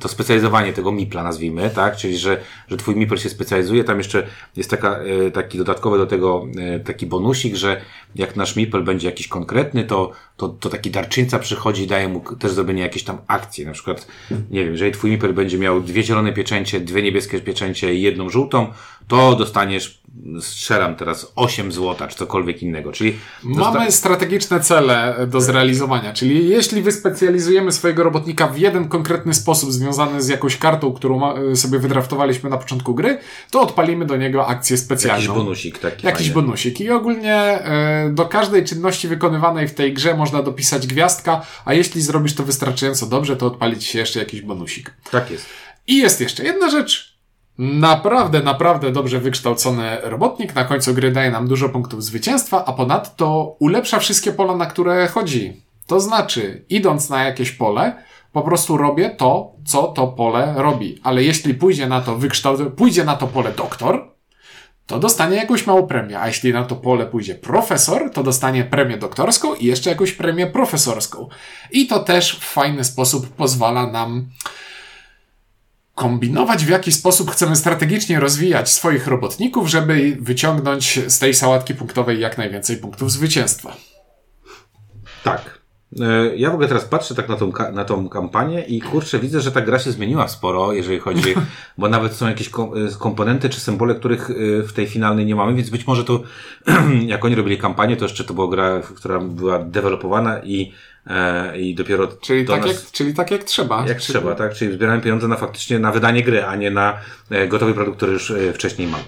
to 0.00 0.08
specjalizowanie 0.08 0.72
tego 0.72 0.92
mipla 0.92 1.22
nazwijmy, 1.22 1.70
tak? 1.70 1.96
Czyli, 1.96 2.18
że, 2.18 2.40
że 2.68 2.76
twój 2.76 2.96
mipel 2.96 3.18
się 3.18 3.28
specjalizuje. 3.28 3.84
Tam 3.84 3.98
jeszcze 3.98 4.26
jest 4.56 4.70
taka, 4.70 5.00
y, 5.02 5.30
taki 5.30 5.58
dodatkowy 5.58 5.98
do 5.98 6.06
tego 6.06 6.46
y, 6.76 6.80
taki 6.80 7.06
bonusik, 7.06 7.54
że 7.54 7.80
jak 8.14 8.36
nasz 8.36 8.56
mipel 8.56 8.84
będzie 8.84 9.06
jakiś 9.06 9.28
konkretny, 9.28 9.84
to, 9.84 10.12
to, 10.36 10.48
to 10.48 10.68
taki 10.68 10.90
darczyńca 10.90 11.38
przychodzi 11.38 11.82
i 11.82 11.86
daje 11.86 12.08
mu 12.08 12.20
też 12.20 12.52
zrobienie 12.52 12.82
jakiejś 12.82 13.04
tam 13.04 13.18
akcji. 13.26 13.66
Na 13.66 13.72
przykład, 13.72 14.06
nie 14.50 14.64
wiem, 14.64 14.72
jeżeli 14.72 14.92
twój 14.92 15.10
mipel 15.10 15.34
będzie 15.34 15.58
miał 15.58 15.80
dwie 15.80 16.02
zielone 16.02 16.32
pieczęcie, 16.32 16.80
dwie 16.80 17.02
niebieskie 17.02 17.40
pieczęcie 17.40 17.94
i 17.94 18.02
jedną 18.02 18.30
żółtą, 18.30 18.72
to 19.08 19.36
dostaniesz, 19.36 19.97
strzelam 20.40 20.96
teraz, 20.96 21.32
8 21.36 21.72
złota, 21.72 22.08
czy 22.08 22.16
cokolwiek 22.16 22.62
innego. 22.62 22.92
Czyli 22.92 23.18
Mamy 23.42 23.92
strategiczne 23.92 24.60
cele 24.60 25.26
do 25.26 25.40
zrealizowania, 25.40 26.12
czyli 26.12 26.48
jeśli 26.48 26.82
wyspecjalizujemy 26.82 27.72
swojego 27.72 28.02
robotnika 28.02 28.46
w 28.46 28.58
jeden 28.58 28.88
konkretny 28.88 29.34
sposób 29.34 29.72
związany 29.72 30.22
z 30.22 30.28
jakąś 30.28 30.56
kartą, 30.56 30.92
którą 30.92 31.18
ma, 31.18 31.34
sobie 31.54 31.78
wydraftowaliśmy 31.78 32.50
na 32.50 32.58
początku 32.58 32.94
gry, 32.94 33.18
to 33.50 33.60
odpalimy 33.60 34.06
do 34.06 34.16
niego 34.16 34.46
akcję 34.46 34.76
specjalną. 34.76 35.22
jakiś 35.22 35.36
bonusik 35.36 35.78
taki. 35.78 36.06
Jakiś 36.06 36.26
fajny. 36.26 36.42
bonusik. 36.42 36.80
I 36.80 36.90
ogólnie 36.90 37.34
e, 37.34 38.10
do 38.10 38.24
każdej 38.24 38.64
czynności 38.64 39.08
wykonywanej 39.08 39.68
w 39.68 39.74
tej 39.74 39.94
grze 39.94 40.14
można 40.14 40.42
dopisać 40.42 40.86
gwiazdka, 40.86 41.46
a 41.64 41.74
jeśli 41.74 42.02
zrobisz 42.02 42.34
to 42.34 42.44
wystarczająco 42.44 43.06
dobrze, 43.06 43.36
to 43.36 43.46
odpalić 43.46 43.84
się 43.84 43.98
jeszcze 43.98 44.18
jakiś 44.18 44.40
bonusik. 44.42 44.94
Tak 45.10 45.30
jest. 45.30 45.46
I 45.86 45.96
jest 45.96 46.20
jeszcze 46.20 46.44
jedna 46.44 46.70
rzecz. 46.70 47.07
Naprawdę, 47.58 48.42
naprawdę 48.42 48.92
dobrze 48.92 49.18
wykształcony 49.18 49.98
robotnik 50.02 50.54
na 50.54 50.64
końcu 50.64 50.94
gry 50.94 51.12
daje 51.12 51.30
nam 51.30 51.48
dużo 51.48 51.68
punktów 51.68 52.04
zwycięstwa, 52.04 52.64
a 52.64 52.72
ponadto 52.72 53.56
ulepsza 53.58 53.98
wszystkie 53.98 54.32
pola, 54.32 54.56
na 54.56 54.66
które 54.66 55.08
chodzi. 55.08 55.62
To 55.86 56.00
znaczy, 56.00 56.64
idąc 56.68 57.10
na 57.10 57.24
jakieś 57.24 57.50
pole, 57.50 58.02
po 58.32 58.42
prostu 58.42 58.76
robię 58.76 59.10
to, 59.10 59.52
co 59.64 59.82
to 59.82 60.06
pole 60.06 60.54
robi. 60.56 61.00
Ale 61.02 61.24
jeśli 61.24 61.54
pójdzie 61.54 61.86
na 61.86 62.00
to 62.00 62.16
wykształt... 62.16 62.60
pójdzie 62.76 63.04
na 63.04 63.16
to 63.16 63.26
pole 63.26 63.52
doktor, 63.52 64.08
to 64.86 64.98
dostanie 64.98 65.36
jakąś 65.36 65.66
małą 65.66 65.86
premię. 65.86 66.20
A 66.20 66.26
jeśli 66.26 66.52
na 66.52 66.64
to 66.64 66.76
pole 66.76 67.06
pójdzie 67.06 67.34
profesor, 67.34 68.10
to 68.12 68.22
dostanie 68.22 68.64
premię 68.64 68.96
doktorską 68.96 69.54
i 69.54 69.66
jeszcze 69.66 69.90
jakąś 69.90 70.12
premię 70.12 70.46
profesorską. 70.46 71.28
I 71.70 71.86
to 71.86 71.98
też 71.98 72.36
w 72.36 72.44
fajny 72.44 72.84
sposób 72.84 73.28
pozwala 73.28 73.86
nam 73.86 74.28
kombinować, 75.98 76.64
w 76.64 76.68
jaki 76.68 76.92
sposób 76.92 77.30
chcemy 77.30 77.56
strategicznie 77.56 78.20
rozwijać 78.20 78.70
swoich 78.70 79.06
robotników, 79.06 79.68
żeby 79.68 80.16
wyciągnąć 80.20 81.00
z 81.06 81.18
tej 81.18 81.34
sałatki 81.34 81.74
punktowej 81.74 82.20
jak 82.20 82.38
najwięcej 82.38 82.76
punktów 82.76 83.12
zwycięstwa. 83.12 83.76
Tak. 85.24 85.58
E, 86.00 86.36
Ja 86.36 86.50
w 86.50 86.52
ogóle 86.52 86.68
teraz 86.68 86.84
patrzę 86.84 87.14
tak 87.14 87.28
na 87.28 87.36
tą, 87.36 87.52
na 87.72 87.84
tą 87.84 88.08
kampanię 88.08 88.62
i 88.62 88.80
kurczę, 88.80 89.18
widzę, 89.18 89.40
że 89.40 89.52
ta 89.52 89.60
gra 89.60 89.78
się 89.78 89.92
zmieniła 89.92 90.28
sporo, 90.28 90.72
jeżeli 90.72 90.98
chodzi, 90.98 91.34
bo 91.78 91.88
nawet 91.88 92.12
są 92.12 92.28
jakieś 92.28 92.48
e, 92.48 92.50
komponenty 92.98 93.48
czy 93.48 93.60
symbole, 93.60 93.94
których 93.94 94.30
e, 94.30 94.34
w 94.62 94.72
tej 94.72 94.86
finalnej 94.86 95.26
nie 95.26 95.34
mamy, 95.36 95.54
więc 95.54 95.70
być 95.70 95.86
może 95.86 96.04
to, 96.04 96.20
jak 97.06 97.24
oni 97.24 97.34
robili 97.34 97.58
kampanię, 97.58 97.96
to 97.96 98.04
jeszcze 98.04 98.24
to 98.24 98.34
była 98.34 98.48
gra, 98.48 98.80
która 98.96 99.18
była 99.18 99.58
dewelopowana 99.58 100.40
i, 100.44 100.72
e, 101.08 101.58
i 101.60 101.74
dopiero 101.74 102.06
Czyli, 102.06 102.44
do 102.44 102.52
tak, 102.52 102.62
nas... 102.66 102.70
jak, 102.70 102.92
czyli 102.92 103.14
tak 103.14 103.30
jak 103.30 103.44
trzeba. 103.44 103.78
Jak 103.78 103.86
Czyli- 103.86 104.00
trzeba, 104.00 104.34
tak? 104.34 104.54
Czyli 104.54 104.72
zbieramy 104.74 105.02
pieniądze 105.02 105.28
na 105.28 105.36
faktycznie 105.36 105.78
na 105.78 105.92
wydanie 105.92 106.22
gry, 106.22 106.44
a 106.44 106.56
nie 106.56 106.70
na 106.70 106.98
e, 107.30 107.48
gotowy 107.48 107.74
produkt, 107.74 107.96
który 107.96 108.12
już 108.12 108.30
e, 108.30 108.52
wcześniej 108.52 108.88
mam. 108.88 109.00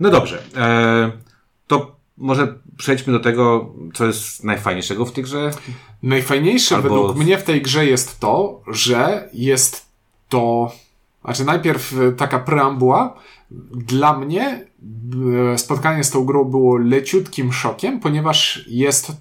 No 0.00 0.10
dobrze. 0.10 0.42
E, 0.56 1.12
to 1.66 1.96
może 2.18 2.54
przejdźmy 2.76 3.12
do 3.12 3.20
tego, 3.20 3.74
co 3.94 4.06
jest 4.06 4.44
najfajniejszego 4.44 5.06
w 5.06 5.12
tej 5.12 5.24
grze. 5.24 5.50
Najfajniejsze 6.02 6.76
Albo... 6.76 6.88
według 6.88 7.16
mnie 7.16 7.38
w 7.38 7.42
tej 7.42 7.62
grze 7.62 7.86
jest 7.86 8.20
to, 8.20 8.62
że 8.68 9.28
jest 9.32 9.86
to, 10.28 10.72
znaczy 11.24 11.44
najpierw 11.44 11.94
taka 12.16 12.38
preambuła. 12.38 13.14
Dla 13.70 14.18
mnie 14.18 14.66
e, 15.52 15.58
spotkanie 15.58 16.04
z 16.04 16.10
tą 16.10 16.24
grą 16.24 16.44
było 16.44 16.76
leciutkim 16.76 17.52
szokiem, 17.52 18.00
ponieważ 18.00 18.64
jest 18.68 19.12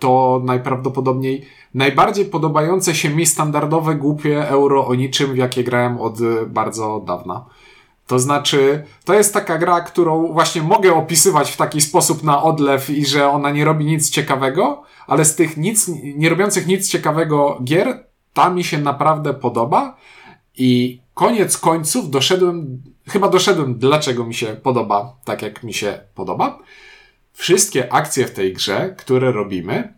to 0.00 0.40
najprawdopodobniej 0.44 1.46
najbardziej 1.74 2.24
podobające 2.24 2.94
się 2.94 3.10
mi 3.10 3.26
standardowe, 3.26 3.94
głupie 3.94 4.48
euro 4.48 4.86
o 4.86 4.94
niczym, 4.94 5.32
w 5.32 5.36
jakie 5.36 5.64
grałem 5.64 6.00
od 6.00 6.18
bardzo 6.46 7.02
dawna. 7.06 7.44
To 8.06 8.18
znaczy, 8.18 8.84
to 9.04 9.14
jest 9.14 9.34
taka 9.34 9.58
gra, 9.58 9.80
którą 9.80 10.32
właśnie 10.32 10.62
mogę 10.62 10.94
opisywać 10.94 11.50
w 11.50 11.56
taki 11.56 11.80
sposób 11.80 12.22
na 12.22 12.42
odlew 12.42 12.90
i 12.90 13.06
że 13.06 13.28
ona 13.28 13.50
nie 13.50 13.64
robi 13.64 13.84
nic 13.84 14.10
ciekawego, 14.10 14.82
ale 15.06 15.24
z 15.24 15.34
tych 15.36 15.56
nic, 15.56 15.90
nie 16.16 16.28
robiących 16.28 16.66
nic 16.66 16.88
ciekawego 16.88 17.58
gier, 17.64 18.04
ta 18.32 18.50
mi 18.50 18.64
się 18.64 18.78
naprawdę 18.78 19.34
podoba 19.34 19.96
i 20.56 21.00
koniec 21.14 21.58
końców 21.58 22.10
doszedłem, 22.10 22.82
chyba 23.08 23.28
doszedłem, 23.28 23.78
dlaczego 23.78 24.24
mi 24.24 24.34
się 24.34 24.46
podoba 24.46 25.16
tak, 25.24 25.42
jak 25.42 25.62
mi 25.62 25.74
się 25.74 26.00
podoba. 26.14 26.58
Wszystkie 27.32 27.92
akcje 27.92 28.26
w 28.26 28.30
tej 28.30 28.52
grze, 28.52 28.94
które 28.98 29.32
robimy, 29.32 29.94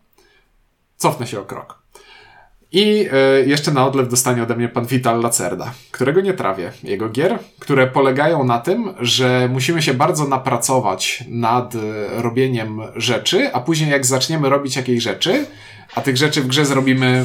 cofnę 0.96 1.26
się 1.26 1.40
o 1.40 1.44
krok. 1.44 1.82
I 2.72 3.08
y, 3.42 3.48
jeszcze 3.48 3.72
na 3.72 3.86
odlew 3.86 4.08
dostanie 4.08 4.42
ode 4.42 4.56
mnie 4.56 4.68
pan 4.68 4.86
Vital 4.86 5.20
Lacerda, 5.20 5.72
którego 5.90 6.20
nie 6.20 6.34
trawię. 6.34 6.72
Jego 6.82 7.08
gier, 7.08 7.38
które 7.58 7.86
polegają 7.86 8.44
na 8.44 8.58
tym, 8.58 8.94
że 9.00 9.48
musimy 9.52 9.82
się 9.82 9.94
bardzo 9.94 10.28
napracować 10.28 11.24
nad 11.28 11.74
y, 11.74 11.78
robieniem 12.08 12.80
rzeczy, 12.96 13.52
a 13.52 13.60
później 13.60 13.90
jak 13.90 14.06
zaczniemy 14.06 14.48
robić 14.48 14.76
jakieś 14.76 15.02
rzeczy, 15.02 15.46
a 15.94 16.00
tych 16.00 16.16
rzeczy 16.16 16.42
w 16.42 16.46
grze 16.46 16.66
zrobimy 16.66 17.24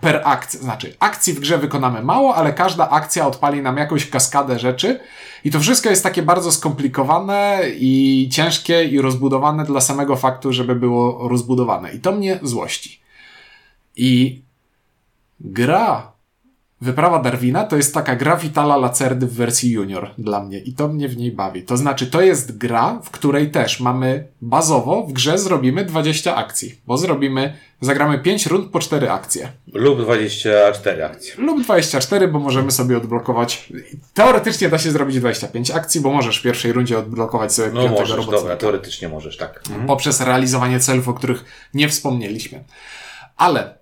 per 0.00 0.22
akcji, 0.24 0.58
znaczy 0.58 0.96
akcji 0.98 1.32
w 1.32 1.40
grze 1.40 1.58
wykonamy 1.58 2.02
mało, 2.02 2.34
ale 2.34 2.52
każda 2.52 2.90
akcja 2.90 3.26
odpali 3.26 3.62
nam 3.62 3.76
jakąś 3.76 4.10
kaskadę 4.10 4.58
rzeczy 4.58 5.00
i 5.44 5.50
to 5.50 5.60
wszystko 5.60 5.90
jest 5.90 6.02
takie 6.02 6.22
bardzo 6.22 6.52
skomplikowane 6.52 7.62
i 7.76 8.28
ciężkie 8.32 8.84
i 8.84 9.00
rozbudowane 9.00 9.64
dla 9.64 9.80
samego 9.80 10.16
faktu, 10.16 10.52
żeby 10.52 10.74
było 10.74 11.28
rozbudowane. 11.28 11.92
I 11.92 12.00
to 12.00 12.12
mnie 12.12 12.38
złości. 12.42 13.00
I 13.96 14.42
gra 15.40 16.12
Wyprawa 16.80 17.18
Darwina 17.18 17.64
to 17.64 17.76
jest 17.76 17.94
taka 17.94 18.16
gra 18.16 18.36
Vitala 18.36 18.76
Lacerdy 18.76 19.26
w 19.26 19.34
wersji 19.34 19.70
junior 19.70 20.10
dla 20.18 20.44
mnie 20.44 20.58
i 20.58 20.72
to 20.72 20.88
mnie 20.88 21.08
w 21.08 21.16
niej 21.16 21.32
bawi. 21.32 21.62
To 21.62 21.76
znaczy, 21.76 22.06
to 22.06 22.20
jest 22.20 22.58
gra, 22.58 23.00
w 23.04 23.10
której 23.10 23.50
też 23.50 23.80
mamy 23.80 24.26
bazowo 24.40 25.02
w 25.02 25.12
grze 25.12 25.38
zrobimy 25.38 25.84
20 25.84 26.36
akcji, 26.36 26.80
bo 26.86 26.98
zrobimy, 26.98 27.56
zagramy 27.80 28.18
5 28.18 28.46
rund 28.46 28.70
po 28.70 28.78
4 28.78 29.10
akcje. 29.10 29.52
Lub 29.72 30.00
24 30.00 31.04
akcje. 31.04 31.34
Lub 31.38 31.62
24, 31.62 32.28
bo 32.28 32.38
możemy 32.38 32.70
sobie 32.70 32.96
odblokować. 32.96 33.72
Teoretycznie 34.14 34.68
da 34.68 34.78
się 34.78 34.90
zrobić 34.90 35.20
25 35.20 35.70
akcji, 35.70 36.00
bo 36.00 36.12
możesz 36.12 36.38
w 36.38 36.42
pierwszej 36.42 36.72
rundzie 36.72 36.98
odblokować 36.98 37.52
sobie 37.52 37.68
no, 37.68 37.82
piątego 37.82 38.00
możesz, 38.00 38.26
dobra, 38.26 38.56
teoretycznie 38.56 39.08
możesz, 39.08 39.36
tak. 39.36 39.62
Mhm. 39.68 39.86
Poprzez 39.86 40.20
realizowanie 40.20 40.80
celów, 40.80 41.08
o 41.08 41.14
których 41.14 41.44
nie 41.74 41.88
wspomnieliśmy. 41.88 42.64
Ale 43.36 43.75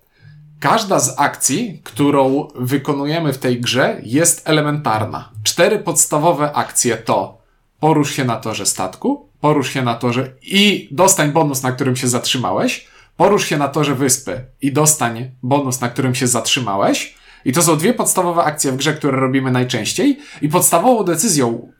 Każda 0.65 0.99
z 0.99 1.19
akcji, 1.19 1.81
którą 1.83 2.47
wykonujemy 2.55 3.33
w 3.33 3.37
tej 3.37 3.61
grze, 3.61 4.01
jest 4.03 4.49
elementarna. 4.49 5.31
Cztery 5.43 5.79
podstawowe 5.79 6.53
akcje 6.53 6.97
to 6.97 7.37
porusz 7.79 8.11
się 8.11 8.25
na 8.25 8.35
torze 8.35 8.65
statku, 8.65 9.29
porusz 9.41 9.69
się 9.69 9.81
na 9.81 9.95
torze 9.95 10.33
i 10.41 10.89
dostań 10.91 11.31
bonus, 11.31 11.63
na 11.63 11.71
którym 11.71 11.95
się 11.95 12.07
zatrzymałeś, 12.07 12.87
porusz 13.17 13.45
się 13.45 13.57
na 13.57 13.67
torze 13.67 13.95
wyspy 13.95 14.45
i 14.61 14.73
dostań 14.73 15.31
bonus, 15.43 15.81
na 15.81 15.89
którym 15.89 16.15
się 16.15 16.27
zatrzymałeś. 16.27 17.15
I 17.45 17.53
to 17.53 17.61
są 17.61 17.77
dwie 17.77 17.93
podstawowe 17.93 18.43
akcje 18.43 18.71
w 18.71 18.75
grze, 18.75 18.93
które 18.93 19.19
robimy 19.19 19.51
najczęściej. 19.51 20.19
I 20.41 20.49
podstawową 20.49 21.03
decyzją, 21.03 21.71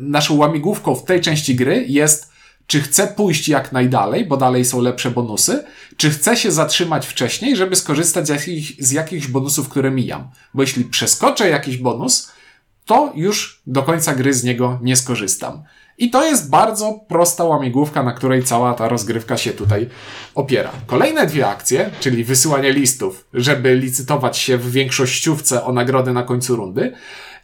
naszą 0.00 0.36
łamigłówką 0.36 0.94
w 0.94 1.04
tej 1.04 1.20
części 1.20 1.54
gry 1.56 1.84
jest 1.88 2.29
czy 2.70 2.80
chcę 2.80 3.06
pójść 3.06 3.48
jak 3.48 3.72
najdalej, 3.72 4.24
bo 4.26 4.36
dalej 4.36 4.64
są 4.64 4.80
lepsze 4.80 5.10
bonusy, 5.10 5.64
czy 5.96 6.10
chcę 6.10 6.36
się 6.36 6.52
zatrzymać 6.52 7.06
wcześniej, 7.06 7.56
żeby 7.56 7.76
skorzystać 7.76 8.26
z, 8.26 8.30
jakich, 8.30 8.84
z 8.84 8.90
jakichś 8.90 9.26
bonusów, 9.26 9.68
które 9.68 9.90
mijam. 9.90 10.30
Bo 10.54 10.62
jeśli 10.62 10.84
przeskoczę 10.84 11.48
jakiś 11.48 11.76
bonus, 11.76 12.32
to 12.86 13.12
już 13.14 13.62
do 13.66 13.82
końca 13.82 14.14
gry 14.14 14.34
z 14.34 14.44
niego 14.44 14.78
nie 14.82 14.96
skorzystam. 14.96 15.62
I 15.98 16.10
to 16.10 16.24
jest 16.24 16.50
bardzo 16.50 17.00
prosta 17.08 17.44
łamigłówka, 17.44 18.02
na 18.02 18.12
której 18.12 18.44
cała 18.44 18.74
ta 18.74 18.88
rozgrywka 18.88 19.36
się 19.36 19.50
tutaj 19.50 19.88
opiera. 20.34 20.70
Kolejne 20.86 21.26
dwie 21.26 21.48
akcje, 21.48 21.90
czyli 22.00 22.24
wysyłanie 22.24 22.72
listów, 22.72 23.28
żeby 23.34 23.74
licytować 23.74 24.38
się 24.38 24.58
w 24.58 24.72
większościówce 24.72 25.64
o 25.64 25.72
nagrody 25.72 26.12
na 26.12 26.22
końcu 26.22 26.56
rundy 26.56 26.92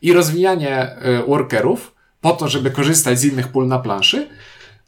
i 0.02 0.12
rozwijanie 0.12 0.96
y, 1.22 1.26
workerów 1.26 1.94
po 2.20 2.32
to, 2.32 2.48
żeby 2.48 2.70
korzystać 2.70 3.18
z 3.18 3.24
innych 3.24 3.48
pól 3.48 3.68
na 3.68 3.78
planszy, 3.78 4.28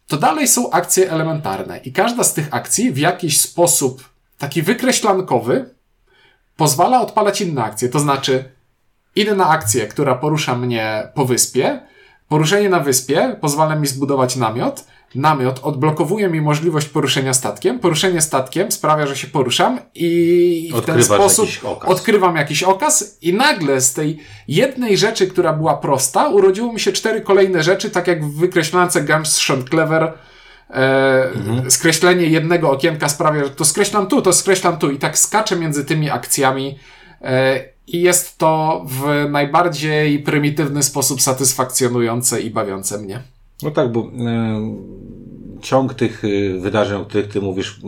to 0.09 0.17
dalej 0.17 0.49
są 0.49 0.71
akcje 0.71 1.11
elementarne. 1.11 1.79
I 1.79 1.93
każda 1.93 2.25
z 2.25 2.35
tych 2.35 2.49
akcji 2.51 2.93
w 2.93 2.99
jakiś 2.99 3.41
sposób 3.41 4.09
taki 4.39 4.63
wykreślankowy 4.63 5.75
pozwala 6.57 7.01
odpalać 7.01 7.41
inne 7.41 7.65
akcje. 7.65 7.89
To 7.89 7.99
znaczy, 7.99 8.45
idę 9.17 9.35
na 9.35 9.49
akcję, 9.49 9.87
która 9.87 10.15
porusza 10.15 10.57
mnie 10.57 11.09
po 11.15 11.25
wyspie. 11.25 11.81
Poruszenie 12.29 12.69
na 12.69 12.81
wyspie 12.81 13.37
pozwala 13.41 13.75
mi 13.75 13.87
zbudować 13.87 14.37
namiot 14.37 14.85
namiot 15.15 15.61
odblokowuje 15.63 16.29
mi 16.29 16.41
możliwość 16.41 16.89
poruszenia 16.89 17.35
statkiem. 17.35 17.79
Poruszenie 17.79 18.21
statkiem 18.21 18.73
sprawia, 18.73 19.07
że 19.07 19.17
się 19.17 19.27
poruszam 19.27 19.79
i 19.95 20.73
w 20.83 20.85
ten 20.85 21.03
sposób 21.05 21.45
jakiś 21.45 21.65
odkrywam 21.65 22.37
jakiś 22.37 22.63
okaz 22.63 23.19
i 23.23 23.35
nagle 23.35 23.81
z 23.81 23.95
tej 23.95 24.19
jednej 24.49 24.99
rzeczy, 24.99 25.27
która 25.27 25.53
była 25.53 25.77
prosta, 25.77 26.29
urodziło 26.29 26.73
mi 26.73 26.81
się 26.81 26.93
cztery 26.93 27.21
kolejne 27.21 27.63
rzeczy, 27.63 27.91
tak 27.91 28.07
jak 28.07 28.25
w 28.25 28.39
wykreślance 28.39 29.01
Games 29.01 29.37
Shot 29.37 29.69
Clever 29.71 30.03
e, 30.03 30.15
mhm. 31.35 31.71
skreślenie 31.71 32.27
jednego 32.27 32.71
okienka 32.71 33.09
sprawia, 33.09 33.45
że 33.45 33.51
to 33.51 33.65
skreślam 33.65 34.07
tu, 34.07 34.23
to 34.23 34.33
skreślam 34.33 34.79
tu 34.79 34.91
i 34.91 34.99
tak 34.99 35.19
skaczę 35.19 35.57
między 35.57 35.85
tymi 35.85 36.11
akcjami 36.11 36.79
e, 37.23 37.61
i 37.87 38.03
jest 38.03 38.39
to 38.39 38.85
w 38.89 39.27
najbardziej 39.31 40.19
prymitywny 40.19 40.83
sposób 40.83 41.23
satysfakcjonujące 41.23 42.41
i 42.41 42.51
bawiące 42.51 42.99
mnie. 42.99 43.23
No 43.63 43.71
tak, 43.71 43.93
bo 43.93 44.01
e, 44.01 44.09
ciąg 45.63 45.95
tych 45.95 46.23
e, 46.25 46.59
wydarzeń, 46.61 47.01
o 47.01 47.05
których 47.05 47.29
ty 47.29 47.41
mówisz, 47.41 47.81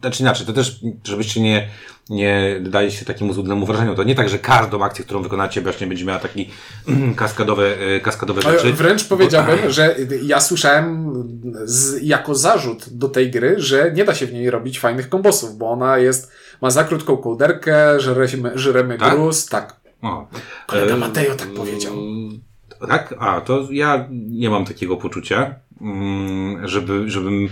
znaczy 0.00 0.22
inaczej, 0.22 0.46
to 0.46 0.52
też, 0.52 0.80
żebyście 1.04 1.40
nie, 1.40 1.68
nie 2.10 2.60
daje 2.60 2.90
się 2.90 3.04
takiemu 3.04 3.32
złudnemu 3.32 3.66
wrażeniu. 3.66 3.94
To 3.94 4.02
nie 4.02 4.14
tak, 4.14 4.28
że 4.28 4.38
każdą 4.38 4.84
akcję, 4.84 5.04
którą 5.04 5.22
wykonacie, 5.22 5.60
właśnie 5.60 5.86
będzie 5.86 6.04
miała 6.04 6.18
taki 6.18 6.50
kaskadowe, 7.16 7.78
e, 7.80 8.00
kaskadowe 8.00 8.42
rzeczy. 8.42 8.72
Wręcz 8.72 9.04
powiedziałbym, 9.04 9.58
bo... 9.64 9.70
że 9.70 9.96
ja 10.22 10.40
słyszałem 10.40 11.12
z, 11.64 12.02
jako 12.02 12.34
zarzut 12.34 12.84
do 12.90 13.08
tej 13.08 13.30
gry, 13.30 13.54
że 13.58 13.92
nie 13.92 14.04
da 14.04 14.14
się 14.14 14.26
w 14.26 14.32
niej 14.32 14.50
robić 14.50 14.80
fajnych 14.80 15.08
kombosów, 15.08 15.56
bo 15.56 15.70
ona 15.70 15.98
jest, 15.98 16.32
ma 16.60 16.70
za 16.70 16.84
krótką 16.84 17.16
kołderkę, 17.16 18.00
żremy, 18.00 18.52
żremy 18.54 18.98
tak? 18.98 19.14
gruz, 19.14 19.46
tak. 19.46 19.80
O. 20.02 20.26
Kolega 20.66 20.96
Mateo 20.96 21.34
tak 21.34 21.48
powiedział. 21.48 21.92
Tak? 22.88 23.14
A, 23.18 23.40
to 23.40 23.68
ja 23.70 24.06
nie 24.10 24.50
mam 24.50 24.64
takiego 24.64 24.96
poczucia, 24.96 25.54
mm, 25.80 26.68
żeby, 26.68 27.10
żebym 27.10 27.48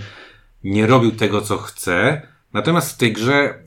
nie 0.64 0.86
robił 0.86 1.12
tego, 1.12 1.40
co 1.40 1.58
chcę. 1.58 2.22
Natomiast 2.52 2.92
w 2.92 2.96
tej 2.96 3.12
grze 3.12 3.34
e, 3.34 3.62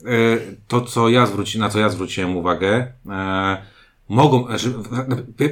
to, 0.68 0.80
co 0.80 1.08
ja 1.08 1.26
zwróci, 1.26 1.58
na 1.58 1.68
co 1.68 1.78
ja 1.78 1.88
zwróciłem 1.88 2.36
uwagę, 2.36 2.92
e, 3.08 3.56
mogą, 4.08 4.46
znaczy, 4.58 4.74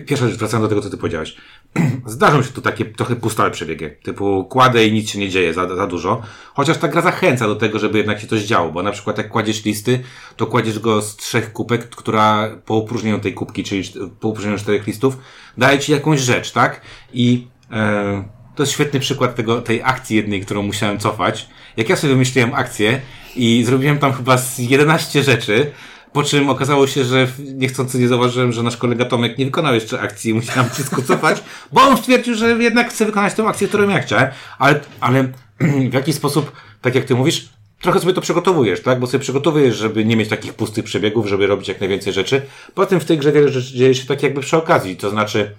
pierwsza 0.07 0.29
rzecz, 0.29 0.38
wracając 0.38 0.64
do 0.64 0.68
tego, 0.68 0.81
co 0.81 0.90
ty 0.90 0.96
powiedziałeś. 0.96 1.37
Zdarzą 2.06 2.42
się 2.42 2.52
tu 2.52 2.62
takie 2.62 2.85
trochę 2.85 3.16
puste 3.16 3.50
przebiegi, 3.50 3.85
typu 4.02 4.44
kładę 4.44 4.87
i 4.87 4.92
nic 4.92 5.11
się 5.11 5.18
nie 5.18 5.28
dzieje 5.28 5.54
za, 5.54 5.76
za 5.76 5.87
dużo, 5.87 6.22
chociaż 6.54 6.78
ta 6.78 6.88
gra 6.88 7.02
zachęca 7.02 7.46
do 7.46 7.56
tego, 7.56 7.78
żeby 7.78 7.98
jednak 7.98 8.20
się 8.20 8.26
coś 8.26 8.42
działo, 8.42 8.72
bo 8.72 8.82
na 8.82 8.92
przykład 8.92 9.18
jak 9.18 9.28
kładziesz 9.28 9.64
listy, 9.64 10.00
to 10.37 10.46
kładziesz 10.46 10.78
go 10.78 11.02
z 11.02 11.16
trzech 11.16 11.52
kupek, 11.52 11.88
która 11.88 12.50
po 12.64 12.76
opróżnieniu 12.76 13.18
tej 13.18 13.35
kubki, 13.35 13.64
czyli 13.64 13.82
po 14.20 14.28
opróżnieniu 14.28 14.58
czterech 14.58 14.87
listów, 14.87 15.18
daje 15.58 15.78
ci 15.78 15.92
jakąś 15.92 16.20
rzecz, 16.20 16.52
tak? 16.52 16.80
I 17.12 17.46
e, 17.70 18.24
to 18.54 18.62
jest 18.62 18.72
świetny 18.72 19.00
przykład 19.00 19.35
tego, 19.35 19.62
tej 19.62 19.82
akcji 19.82 20.16
jednej, 20.16 20.40
którą 20.40 20.62
musiałem 20.62 20.98
cofać. 20.98 21.48
Jak 21.76 21.88
ja 21.88 21.96
sobie 21.96 22.12
wymyśliłem 22.12 22.54
akcję 22.54 23.00
i 23.37 23.64
zrobiłem 23.64 23.98
tam 23.98 24.12
chyba 24.12 24.38
z 24.38 24.58
11 24.58 25.22
rzeczy, 25.22 25.72
po 26.12 26.22
czym 26.22 26.51
okazało 26.51 26.87
się, 26.87 27.05
że 27.05 27.27
niechcący 27.38 27.98
nie 27.98 28.09
zauważyłem, 28.09 28.53
że 28.53 28.62
nasz 28.62 28.77
kolega 28.77 29.05
Tomek 29.05 29.38
nie 29.38 29.44
wykonał 29.44 29.75
jeszcze 29.75 30.01
akcji 30.01 30.31
i 30.31 30.35
musiałem 30.35 30.70
wszystko 30.70 31.03
cofać, 31.03 31.42
bo 31.72 31.83
on 31.83 31.96
stwierdził, 31.96 32.35
że 32.35 32.48
jednak 32.48 32.90
chce 32.90 33.07
wykonać 33.07 33.35
tę 33.35 33.44
akcję, 33.44 33.68
którą 33.68 33.88
ja 33.88 34.01
chciałem. 34.01 34.29
Ale, 34.59 34.81
ale 35.01 35.29
w 35.90 35.94
jaki 35.94 36.12
sposób, 36.12 36.53
tak 36.81 36.94
jak 36.94 37.05
ty 37.05 37.14
mówisz, 37.14 37.48
trochę 37.81 38.01
sobie 38.01 38.12
to 38.12 38.20
przygotowujesz, 38.20 38.83
tak? 38.83 39.01
Bo 39.01 39.07
sobie 39.07 39.18
przygotowujesz, 39.18 39.77
żeby 39.77 40.05
nie 40.05 40.16
mieć 40.16 40.29
takich 40.29 40.55
pustych 40.55 40.85
przebiegów, 40.85 41.27
żeby 41.27 41.46
robić 41.46 41.68
jak 41.68 41.81
najwięcej 41.81 42.12
rzeczy. 42.12 42.42
Potem 42.75 43.01
w 43.01 43.05
tej 43.05 43.18
grze 43.18 43.33
wiele 43.33 43.48
rzeczy 43.48 43.75
dzieje 43.75 43.94
się 43.94 44.07
tak 44.07 44.22
jakby 44.22 44.40
przy 44.40 44.57
okazji, 44.57 44.96
to 44.96 45.11
znaczy 45.11 45.55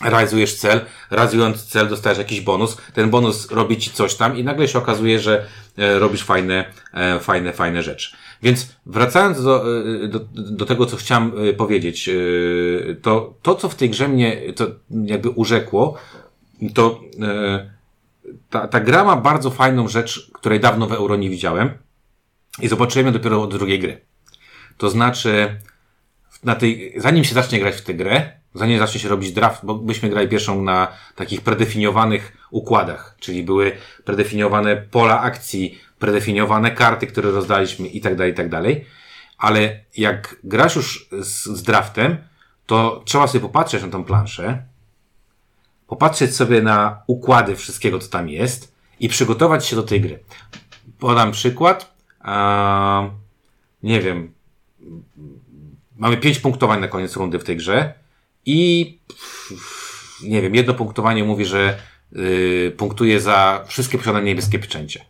realizujesz 0.00 0.54
cel, 0.54 0.80
realizując 1.10 1.64
cel 1.64 1.88
dostajesz 1.88 2.18
jakiś 2.18 2.40
bonus, 2.40 2.76
ten 2.94 3.10
bonus 3.10 3.50
robi 3.50 3.76
ci 3.76 3.90
coś 3.90 4.14
tam 4.14 4.36
i 4.36 4.44
nagle 4.44 4.68
się 4.68 4.78
okazuje, 4.78 5.20
że 5.20 5.46
e, 5.78 5.98
robisz 5.98 6.22
fajne, 6.22 6.64
e, 6.94 7.20
fajne, 7.20 7.52
fajne 7.52 7.82
rzeczy. 7.82 8.16
Więc 8.42 8.76
wracając 8.86 9.42
do, 9.42 9.64
e, 10.04 10.08
do, 10.08 10.20
do 10.34 10.66
tego, 10.66 10.86
co 10.86 10.96
chciałem 10.96 11.32
powiedzieć, 11.56 12.10
to 13.02 13.34
to, 13.42 13.54
co 13.54 13.68
w 13.68 13.74
tej 13.74 13.90
grze 13.90 14.08
mnie 14.08 14.52
to 14.56 14.66
jakby 15.04 15.30
urzekło, 15.30 15.98
to 16.74 17.00
ta, 18.50 18.68
ta 18.68 18.80
gra 18.80 19.04
ma 19.04 19.16
bardzo 19.16 19.50
fajną 19.50 19.88
rzecz, 19.88 20.30
której 20.32 20.60
dawno 20.60 20.86
w 20.86 20.92
Euro 20.92 21.16
nie 21.16 21.30
widziałem 21.30 21.70
i 22.60 22.68
zobaczyłem 22.68 23.06
ją 23.06 23.12
dopiero 23.12 23.42
od 23.42 23.56
drugiej 23.56 23.78
gry. 23.78 24.00
To 24.78 24.90
znaczy, 24.90 25.60
na 26.44 26.54
tej, 26.54 26.94
zanim 26.96 27.24
się 27.24 27.34
zacznie 27.34 27.60
grać 27.60 27.74
w 27.74 27.82
tę 27.82 27.94
grę, 27.94 28.32
zanim 28.54 28.78
zacznie 28.78 29.00
się 29.00 29.08
robić 29.08 29.32
draft, 29.32 29.64
bo 29.64 29.74
byśmy 29.74 30.08
grali 30.08 30.28
pierwszą 30.28 30.62
na 30.62 30.88
takich 31.14 31.40
predefiniowanych 31.40 32.36
układach, 32.50 33.16
czyli 33.20 33.42
były 33.42 33.72
predefiniowane 34.04 34.76
pola 34.76 35.20
akcji, 35.20 35.78
predefiniowane 35.98 36.70
karty, 36.70 37.06
które 37.06 37.30
rozdaliśmy 37.30 37.88
i 37.88 38.00
tak 38.00 38.16
dalej, 38.16 38.32
i 38.32 38.36
tak 38.36 38.48
dalej. 38.48 38.86
Ale 39.38 39.80
jak 39.96 40.36
grasz 40.44 40.76
już 40.76 41.08
z, 41.20 41.44
z 41.44 41.62
draftem, 41.62 42.16
to 42.66 43.02
trzeba 43.04 43.26
sobie 43.26 43.42
popatrzeć 43.42 43.82
na 43.82 43.88
tą 43.88 44.04
planszę, 44.04 44.62
popatrzeć 45.86 46.36
sobie 46.36 46.62
na 46.62 47.02
układy 47.06 47.56
wszystkiego, 47.56 47.98
co 47.98 48.08
tam 48.08 48.28
jest 48.28 48.74
i 49.00 49.08
przygotować 49.08 49.66
się 49.66 49.76
do 49.76 49.82
tej 49.82 50.00
gry. 50.00 50.18
Podam 50.98 51.32
przykład. 51.32 51.94
Nie 53.82 54.00
wiem. 54.00 54.32
Mamy 55.96 56.16
pięć 56.16 56.38
punktowań 56.38 56.80
na 56.80 56.88
koniec 56.88 57.16
rundy 57.16 57.38
w 57.38 57.44
tej 57.44 57.56
grze 57.56 58.03
i 58.46 58.98
nie 60.22 60.42
wiem, 60.42 60.54
jedno 60.54 60.74
punktowanie 60.74 61.24
mówi, 61.24 61.44
że 61.44 61.78
yy, 62.12 62.74
punktuje 62.76 63.20
za 63.20 63.64
wszystkie 63.66 63.98
posiadane 63.98 64.24
niebieskie 64.24 64.58
pieczęcie. 64.58 65.04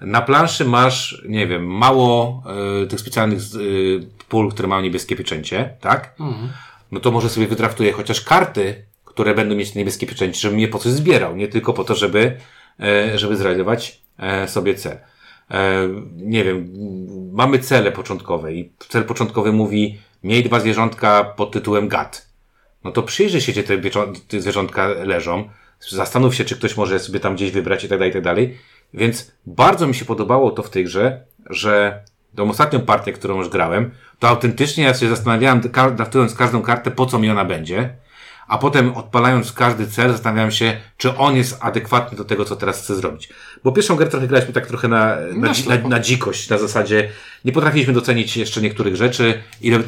Na 0.00 0.22
planszy 0.22 0.64
masz, 0.64 1.22
nie 1.28 1.46
wiem, 1.46 1.66
mało 1.66 2.42
y, 2.82 2.86
tych 2.86 3.00
specjalnych 3.00 3.40
y, 3.54 4.08
pól, 4.28 4.50
które 4.50 4.68
mają 4.68 4.82
niebieskie 4.82 5.16
pieczęcie, 5.16 5.76
tak? 5.80 6.14
Mhm. 6.20 6.48
No 6.92 7.00
to 7.00 7.10
może 7.10 7.28
sobie 7.28 7.46
wydraftuję 7.46 7.92
chociaż 7.92 8.20
karty, 8.20 8.84
które 9.04 9.34
będą 9.34 9.54
mieć 9.54 9.74
niebieskie 9.74 10.06
pieczęcie, 10.06 10.40
żebym 10.40 10.60
je 10.60 10.68
po 10.68 10.78
coś 10.78 10.92
zbierał, 10.92 11.36
nie 11.36 11.48
tylko 11.48 11.72
po 11.72 11.84
to, 11.84 11.94
żeby, 11.94 12.36
y, 13.14 13.18
żeby 13.18 13.36
zrealizować 13.36 14.00
y, 14.44 14.48
sobie 14.48 14.74
cel. 14.74 14.96
Y, 14.96 14.98
nie 16.16 16.44
wiem, 16.44 16.70
mamy 17.32 17.58
cele 17.58 17.92
początkowe 17.92 18.54
i 18.54 18.72
cel 18.88 19.04
początkowy 19.04 19.52
mówi 19.52 19.98
miej 20.24 20.44
dwa 20.44 20.60
zwierzątka 20.60 21.24
pod 21.24 21.52
tytułem 21.52 21.88
GAT. 21.88 22.29
No 22.84 22.92
to 22.92 23.02
przyjrzyj 23.02 23.40
się, 23.40 23.52
gdzie 23.52 23.62
te, 23.62 23.78
te 24.28 24.40
zwierzątka 24.40 24.88
leżą, 24.88 25.48
zastanów 25.88 26.34
się, 26.34 26.44
czy 26.44 26.56
ktoś 26.56 26.76
może 26.76 26.98
sobie 26.98 27.20
tam 27.20 27.34
gdzieś 27.34 27.50
wybrać 27.50 27.84
i 27.84 27.88
tak 27.88 27.98
dalej, 27.98 28.10
i 28.10 28.12
tak 28.12 28.22
dalej. 28.22 28.58
Więc 28.94 29.32
bardzo 29.46 29.86
mi 29.86 29.94
się 29.94 30.04
podobało 30.04 30.50
to 30.50 30.62
w 30.62 30.70
tej 30.70 30.84
grze, 30.84 31.24
że 31.50 32.02
tą 32.34 32.50
ostatnią 32.50 32.80
partię, 32.80 33.12
którą 33.12 33.38
już 33.38 33.48
grałem, 33.48 33.90
to 34.18 34.28
autentycznie 34.28 34.84
ja 34.84 34.94
się 34.94 35.08
zastanawiałem, 35.08 35.60
draftując 35.96 36.34
każdą 36.34 36.62
kartę, 36.62 36.90
po 36.90 37.06
co 37.06 37.18
mi 37.18 37.30
ona 37.30 37.44
będzie, 37.44 37.94
a 38.48 38.58
potem 38.58 38.94
odpalając 38.94 39.52
każdy 39.52 39.86
cel, 39.86 40.12
zastanawiałem 40.12 40.50
się, 40.50 40.76
czy 40.96 41.16
on 41.16 41.36
jest 41.36 41.58
adekwatny 41.60 42.18
do 42.18 42.24
tego, 42.24 42.44
co 42.44 42.56
teraz 42.56 42.82
chcę 42.82 42.96
zrobić. 42.96 43.28
Bo 43.64 43.72
pierwszą 43.72 43.96
grę 43.96 44.06
trochę 44.06 44.28
graliśmy 44.28 44.52
tak 44.52 44.66
trochę 44.66 44.88
na, 44.88 45.16
na, 45.34 45.52
na, 45.68 45.88
na 45.88 46.00
dzikość, 46.00 46.48
na 46.48 46.58
zasadzie 46.58 47.08
nie 47.44 47.52
potrafiliśmy 47.52 47.92
docenić 47.92 48.36
jeszcze 48.36 48.60
niektórych 48.60 48.96
rzeczy, 48.96 49.42
ile, 49.60 49.80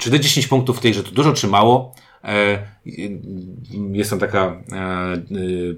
czy 0.00 0.10
te 0.10 0.20
10 0.20 0.46
punktów 0.46 0.78
w 0.78 0.80
tej 0.80 0.92
grze 0.92 1.02
to 1.02 1.10
dużo 1.10 1.32
czy 1.32 1.48
mało, 1.48 1.94
jest 3.92 4.10
tam 4.10 4.18
taka 4.18 4.62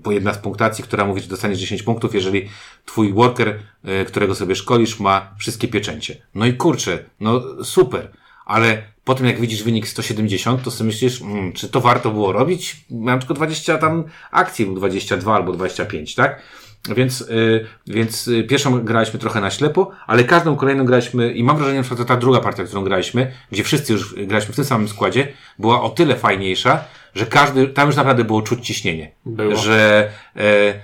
e, 0.06 0.12
jedna 0.14 0.34
z 0.34 0.38
punktacji, 0.38 0.84
która 0.84 1.04
mówi, 1.04 1.20
że 1.20 1.28
dostaniesz 1.28 1.58
10 1.58 1.82
punktów, 1.82 2.14
jeżeli 2.14 2.48
twój 2.84 3.12
worker, 3.12 3.58
e, 3.84 4.04
którego 4.04 4.34
sobie 4.34 4.56
szkolisz, 4.56 5.00
ma 5.00 5.34
wszystkie 5.38 5.68
pieczęcie. 5.68 6.16
No 6.34 6.46
i 6.46 6.54
kurczę, 6.54 6.98
no 7.20 7.64
super, 7.64 8.10
ale 8.44 8.82
potem 9.04 9.26
jak 9.26 9.40
widzisz 9.40 9.62
wynik 9.62 9.88
170, 9.88 10.62
to 10.62 10.70
sobie 10.70 10.86
myślisz, 10.86 11.20
hmm, 11.20 11.52
czy 11.52 11.68
to 11.68 11.80
warto 11.80 12.10
było 12.10 12.32
robić? 12.32 12.84
Miałem 12.90 13.20
tylko 13.20 13.34
20 13.34 13.78
tam 13.78 14.04
akcji, 14.30 14.74
22 14.74 15.34
albo 15.34 15.52
25, 15.52 16.14
tak? 16.14 16.42
Więc, 16.88 17.20
y, 17.20 17.66
więc 17.86 18.28
y, 18.28 18.44
pierwszą 18.44 18.80
graliśmy 18.80 19.18
trochę 19.18 19.40
na 19.40 19.50
ślepo, 19.50 19.90
ale 20.06 20.24
każdą 20.24 20.56
kolejną 20.56 20.84
graliśmy 20.84 21.32
i 21.32 21.44
mam 21.44 21.56
wrażenie, 21.56 21.84
że 21.84 22.04
ta 22.04 22.16
druga 22.16 22.40
partia, 22.40 22.64
którą 22.64 22.84
graliśmy, 22.84 23.32
gdzie 23.52 23.64
wszyscy 23.64 23.92
już 23.92 24.14
graliśmy 24.14 24.52
w 24.52 24.56
tym 24.56 24.64
samym 24.64 24.88
składzie, 24.88 25.28
była 25.58 25.82
o 25.82 25.90
tyle 25.90 26.16
fajniejsza, 26.16 26.84
że 27.14 27.26
każdy, 27.26 27.68
tam 27.68 27.86
już 27.86 27.96
naprawdę 27.96 28.24
było 28.24 28.42
czuć 28.42 28.66
ciśnienie. 28.66 29.10
Było. 29.26 29.56
Że 29.56 30.10
e, 30.36 30.40
e, 30.40 30.74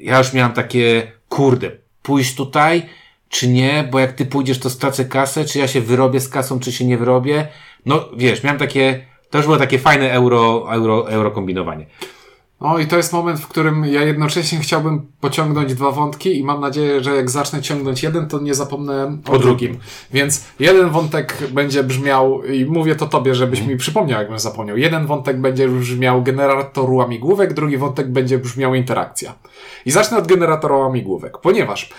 ja 0.00 0.18
już 0.18 0.32
miałem 0.32 0.52
takie, 0.52 1.12
kurde, 1.28 1.70
pójść 2.02 2.34
tutaj, 2.34 2.82
czy 3.28 3.48
nie, 3.48 3.88
bo 3.90 3.98
jak 3.98 4.12
ty 4.12 4.26
pójdziesz, 4.26 4.58
to 4.58 4.70
stracę 4.70 5.04
kasę, 5.04 5.44
czy 5.44 5.58
ja 5.58 5.68
się 5.68 5.80
wyrobię 5.80 6.20
z 6.20 6.28
kasą, 6.28 6.60
czy 6.60 6.72
się 6.72 6.84
nie 6.84 6.98
wyrobię. 6.98 7.46
No 7.86 8.08
wiesz, 8.16 8.42
miałem 8.42 8.58
takie, 8.58 9.06
to 9.30 9.38
już 9.38 9.46
było 9.46 9.58
takie 9.58 9.78
fajne 9.78 10.12
euro, 10.12 10.66
euro, 10.74 11.10
euro 11.10 11.30
kombinowanie. 11.30 11.86
O, 12.64 12.78
i 12.78 12.86
to 12.86 12.96
jest 12.96 13.12
moment, 13.12 13.40
w 13.40 13.48
którym 13.48 13.84
ja 13.84 14.02
jednocześnie 14.02 14.58
chciałbym 14.58 15.06
pociągnąć 15.20 15.74
dwa 15.74 15.90
wątki 15.90 16.38
i 16.38 16.44
mam 16.44 16.60
nadzieję, 16.60 17.04
że 17.04 17.16
jak 17.16 17.30
zacznę 17.30 17.62
ciągnąć 17.62 18.02
jeden, 18.02 18.28
to 18.28 18.40
nie 18.40 18.54
zapomnę 18.54 19.18
o, 19.28 19.32
o 19.32 19.38
drugim. 19.38 19.78
Więc 20.12 20.44
jeden 20.60 20.90
wątek 20.90 21.38
będzie 21.52 21.82
brzmiał, 21.82 22.44
i 22.44 22.64
mówię 22.64 22.96
to 22.96 23.06
tobie, 23.06 23.34
żebyś 23.34 23.62
mi 23.62 23.76
przypomniał, 23.76 24.20
jakbym 24.20 24.38
zapomniał. 24.38 24.76
Jeden 24.76 25.06
wątek 25.06 25.40
będzie 25.40 25.68
brzmiał 25.68 26.22
generator 26.22 26.90
łamigłówek, 26.90 27.54
drugi 27.54 27.76
wątek 27.76 28.12
będzie 28.12 28.38
brzmiał 28.38 28.74
interakcja. 28.74 29.34
I 29.86 29.90
zacznę 29.90 30.18
od 30.18 30.26
generatora 30.26 30.76
łamigłówek, 30.76 31.38
ponieważ 31.38 31.90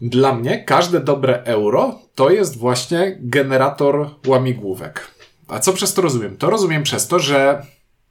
dla 0.00 0.34
mnie 0.34 0.64
każde 0.64 1.00
dobre 1.00 1.42
euro 1.42 1.98
to 2.14 2.30
jest 2.30 2.58
właśnie 2.58 3.18
generator 3.20 4.10
łamigłówek. 4.26 5.10
A 5.48 5.58
co 5.58 5.72
przez 5.72 5.94
to 5.94 6.02
rozumiem? 6.02 6.36
To 6.36 6.50
rozumiem 6.50 6.82
przez 6.82 7.08
to, 7.08 7.18
że 7.18 7.62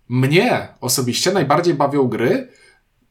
mnie 0.10 0.68
osobiście 0.82 1.32
najbardziej 1.32 1.74
bawią 1.74 2.08
gry, 2.08 2.48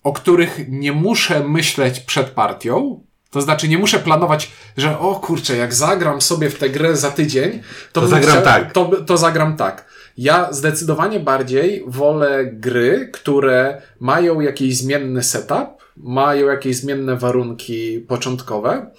o 0.02 0.12
których 0.12 0.60
nie 0.68 0.92
muszę 0.92 1.48
myśleć 1.48 2.00
przed 2.00 2.30
partią. 2.30 3.04
To 3.30 3.40
znaczy, 3.40 3.68
nie 3.68 3.78
muszę 3.78 3.98
planować, 3.98 4.52
że 4.76 4.98
o 4.98 5.14
kurczę, 5.14 5.56
jak 5.56 5.74
zagram 5.74 6.20
sobie 6.20 6.50
w 6.50 6.58
tę 6.58 6.70
grę 6.70 6.96
za 6.96 7.10
tydzień, 7.10 7.62
to, 7.92 8.00
to 8.00 8.06
zagram 8.06 8.30
chciał, 8.30 8.42
tak. 8.42 8.72
To, 8.72 8.90
to 9.06 9.16
zagram 9.16 9.56
tak. 9.56 9.92
Ja 10.16 10.52
zdecydowanie 10.52 11.20
bardziej 11.20 11.84
wolę 11.86 12.46
gry, 12.46 13.10
które 13.12 13.82
mają 14.00 14.40
jakiś 14.40 14.76
zmienny 14.76 15.22
setup, 15.22 15.82
mają 15.96 16.46
jakieś 16.46 16.76
zmienne 16.76 17.16
warunki 17.16 18.04
początkowe 18.08 18.90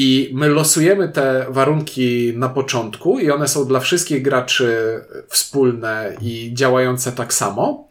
i 0.00 0.30
my 0.34 0.48
losujemy 0.48 1.08
te 1.08 1.46
warunki 1.48 2.32
na 2.36 2.48
początku 2.48 3.18
i 3.18 3.30
one 3.30 3.48
są 3.48 3.64
dla 3.64 3.80
wszystkich 3.80 4.22
graczy 4.22 5.00
wspólne 5.28 6.12
i 6.20 6.50
działające 6.54 7.12
tak 7.12 7.34
samo. 7.34 7.88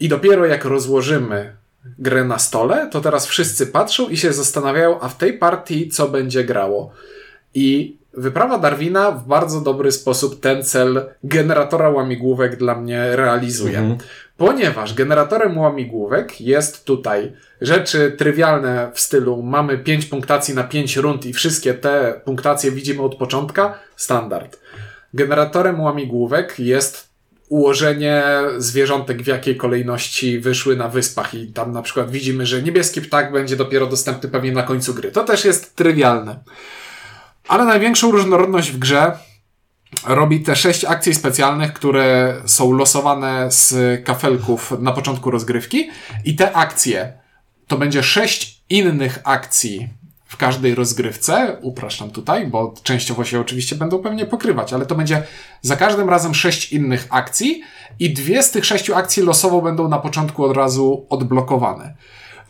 I 0.00 0.08
dopiero 0.08 0.46
jak 0.46 0.64
rozłożymy 0.64 1.56
grę 1.98 2.24
na 2.24 2.38
stole, 2.38 2.88
to 2.92 3.00
teraz 3.00 3.26
wszyscy 3.26 3.66
patrzą 3.66 4.08
i 4.08 4.16
się 4.16 4.32
zastanawiają, 4.32 5.00
a 5.00 5.08
w 5.08 5.16
tej 5.16 5.38
partii 5.38 5.88
co 5.88 6.08
będzie 6.08 6.44
grało. 6.44 6.92
I 7.54 7.96
wyprawa 8.14 8.58
Darwina 8.58 9.12
w 9.12 9.26
bardzo 9.26 9.60
dobry 9.60 9.92
sposób 9.92 10.40
ten 10.40 10.64
cel 10.64 11.08
generatora 11.24 11.88
łamigłówek 11.88 12.56
dla 12.56 12.74
mnie 12.74 13.16
realizuje. 13.16 13.78
Mhm. 13.78 13.98
Ponieważ 14.36 14.94
generatorem 14.94 15.58
łamigłówek 15.58 16.40
jest 16.40 16.84
tutaj 16.84 17.32
rzeczy 17.60 18.14
trywialne 18.18 18.90
w 18.94 19.00
stylu 19.00 19.42
mamy 19.42 19.78
5 19.78 20.06
punktacji 20.06 20.54
na 20.54 20.64
5 20.64 20.96
rund 20.96 21.26
i 21.26 21.32
wszystkie 21.32 21.74
te 21.74 22.20
punktacje 22.24 22.70
widzimy 22.70 23.02
od 23.02 23.14
początka, 23.14 23.78
standard. 23.96 24.60
Generatorem 25.14 25.80
łamigłówek 25.80 26.58
jest 26.58 27.10
ułożenie 27.48 28.24
zwierzątek 28.58 29.22
w 29.22 29.26
jakiej 29.26 29.56
kolejności 29.56 30.40
wyszły 30.40 30.76
na 30.76 30.88
wyspach 30.88 31.34
i 31.34 31.52
tam 31.52 31.72
na 31.72 31.82
przykład 31.82 32.10
widzimy, 32.10 32.46
że 32.46 32.62
niebieski 32.62 33.00
ptak 33.00 33.32
będzie 33.32 33.56
dopiero 33.56 33.86
dostępny 33.86 34.28
pewnie 34.28 34.52
na 34.52 34.62
końcu 34.62 34.94
gry. 34.94 35.12
To 35.12 35.24
też 35.24 35.44
jest 35.44 35.76
trywialne. 35.76 36.38
Ale 37.48 37.64
największą 37.64 38.10
różnorodność 38.10 38.70
w 38.70 38.78
grze 38.78 39.12
robi 40.06 40.40
te 40.40 40.56
sześć 40.56 40.84
akcji 40.84 41.14
specjalnych, 41.14 41.72
które 41.72 42.36
są 42.46 42.72
losowane 42.72 43.50
z 43.50 43.74
kafelków 44.04 44.72
na 44.78 44.92
początku 44.92 45.30
rozgrywki 45.30 45.90
i 46.24 46.36
te 46.36 46.52
akcje 46.52 47.19
to 47.70 47.78
będzie 47.78 48.02
sześć 48.02 48.62
innych 48.68 49.18
akcji 49.24 49.88
w 50.26 50.36
każdej 50.36 50.74
rozgrywce. 50.74 51.56
Upraszczam 51.62 52.10
tutaj, 52.10 52.46
bo 52.46 52.74
częściowo 52.82 53.24
się 53.24 53.40
oczywiście 53.40 53.76
będą 53.76 53.98
pewnie 53.98 54.26
pokrywać, 54.26 54.72
ale 54.72 54.86
to 54.86 54.94
będzie 54.94 55.22
za 55.62 55.76
każdym 55.76 56.08
razem 56.08 56.34
sześć 56.34 56.72
innych 56.72 57.06
akcji 57.10 57.62
i 57.98 58.14
dwie 58.14 58.42
z 58.42 58.50
tych 58.50 58.64
sześciu 58.64 58.94
akcji 58.94 59.22
losowo 59.22 59.62
będą 59.62 59.88
na 59.88 59.98
początku 59.98 60.44
od 60.44 60.56
razu 60.56 61.06
odblokowane. 61.10 61.94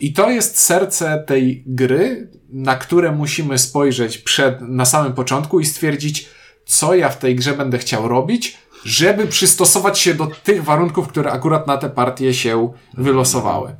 I 0.00 0.12
to 0.12 0.30
jest 0.30 0.60
serce 0.60 1.24
tej 1.26 1.64
gry, 1.66 2.30
na 2.48 2.76
które 2.76 3.12
musimy 3.12 3.58
spojrzeć 3.58 4.18
przed, 4.18 4.60
na 4.60 4.84
samym 4.84 5.12
początku 5.12 5.60
i 5.60 5.66
stwierdzić, 5.66 6.28
co 6.66 6.94
ja 6.94 7.08
w 7.08 7.18
tej 7.18 7.36
grze 7.36 7.52
będę 7.52 7.78
chciał 7.78 8.08
robić, 8.08 8.58
żeby 8.84 9.26
przystosować 9.26 9.98
się 9.98 10.14
do 10.14 10.26
tych 10.26 10.64
warunków, 10.64 11.08
które 11.08 11.32
akurat 11.32 11.66
na 11.66 11.76
te 11.76 11.90
partie 11.90 12.34
się 12.34 12.72
wylosowały. 12.94 13.76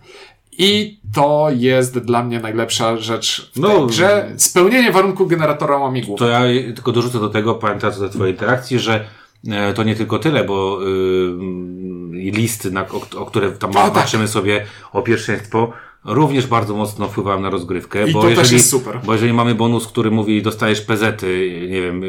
I 0.63 1.01
to 1.15 1.49
jest 1.53 1.99
dla 1.99 2.23
mnie 2.23 2.41
najlepsza 2.41 2.97
rzecz 2.97 3.51
w 3.55 3.61
no, 3.61 3.87
grze. 3.87 4.33
Spełnienie 4.37 4.93
warunków 4.93 5.29
generatora 5.29 5.77
łamigłów. 5.77 6.19
To 6.19 6.29
ja 6.29 6.41
tylko 6.75 6.93
dorzucę 6.93 7.21
do 7.21 7.29
tego, 7.29 7.55
pamiętając 7.55 8.01
o 8.01 8.09
twojej 8.09 8.35
interakcji, 8.35 8.79
że 8.79 9.05
e, 9.49 9.75
to 9.75 9.83
nie 9.83 9.95
tylko 9.95 10.19
tyle, 10.19 10.45
bo 10.45 10.79
yy, 10.81 12.31
listy, 12.31 12.71
na, 12.71 12.81
o, 12.89 13.21
o, 13.21 13.27
które 13.27 13.53
tam 13.53 13.71
o, 13.71 13.75
tak. 13.75 13.93
patrzymy 13.93 14.25
tak. 14.25 14.33
sobie 14.33 14.67
o 14.93 15.03
pierwszeństwo, 15.03 15.73
również 16.05 16.47
bardzo 16.47 16.75
mocno 16.75 17.09
wpływają 17.09 17.41
na 17.41 17.51
rozgrywkę. 17.51 18.09
I 18.09 18.13
bo 18.13 18.23
to 18.23 18.29
jeżeli, 18.29 18.45
też 18.45 18.53
jest 18.53 18.71
super. 18.71 19.01
Bo 19.05 19.13
jeżeli 19.13 19.33
mamy 19.33 19.55
bonus, 19.55 19.87
który 19.87 20.11
mówi, 20.11 20.43
dostajesz 20.43 20.81
pezety, 20.81 21.59
nie 21.71 21.83
wiem, 21.83 22.03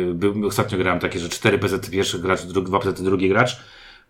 ostatnio 0.48 0.78
grałem 0.78 1.00
takie, 1.00 1.20
że 1.20 1.30
cztery 1.30 1.60
pezety 1.60 1.92
pierwszy 1.92 2.20
gracz, 2.20 2.42
dwa 2.42 2.80
pezety 2.80 3.04
drugi 3.04 3.30
gracz, 3.30 3.58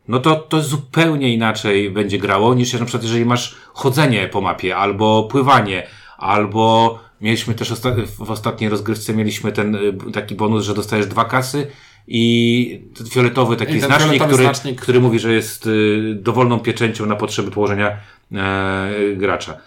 no 0.07 0.19
to 0.19 0.35
to 0.35 0.61
zupełnie 0.61 1.33
inaczej 1.33 1.91
będzie 1.91 2.17
grało 2.17 2.53
niż 2.53 2.73
na 2.73 2.79
przykład 2.79 3.03
jeżeli 3.03 3.25
masz 3.25 3.55
chodzenie 3.73 4.27
po 4.27 4.41
mapie, 4.41 4.75
albo 4.77 5.23
pływanie, 5.23 5.87
albo 6.17 6.99
mieliśmy 7.21 7.53
też 7.53 7.71
osta 7.71 7.95
w 8.17 8.31
ostatniej 8.31 8.69
rozgrywce 8.69 9.13
mieliśmy 9.13 9.51
ten 9.51 9.75
y, 9.75 10.11
taki 10.13 10.35
bonus, 10.35 10.65
że 10.65 10.73
dostajesz 10.73 11.07
dwa 11.07 11.25
kasy 11.25 11.67
i 12.07 12.81
fioletowy 13.09 13.55
taki 13.55 13.73
I 13.73 13.79
znacznik, 13.79 14.23
który, 14.23 14.43
znacznik. 14.43 14.81
który 14.81 14.99
mówi, 14.99 15.19
że 15.19 15.33
jest 15.33 15.67
y, 15.67 16.15
dowolną 16.21 16.59
pieczęcią 16.59 17.05
na 17.05 17.15
potrzeby 17.15 17.51
położenia 17.51 17.97
e, 18.31 18.89
gracza. 19.15 19.57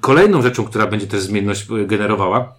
Kolejną 0.00 0.42
rzeczą, 0.42 0.64
która 0.64 0.86
będzie 0.86 1.06
też 1.06 1.20
zmienność 1.20 1.66
generowała, 1.86 2.54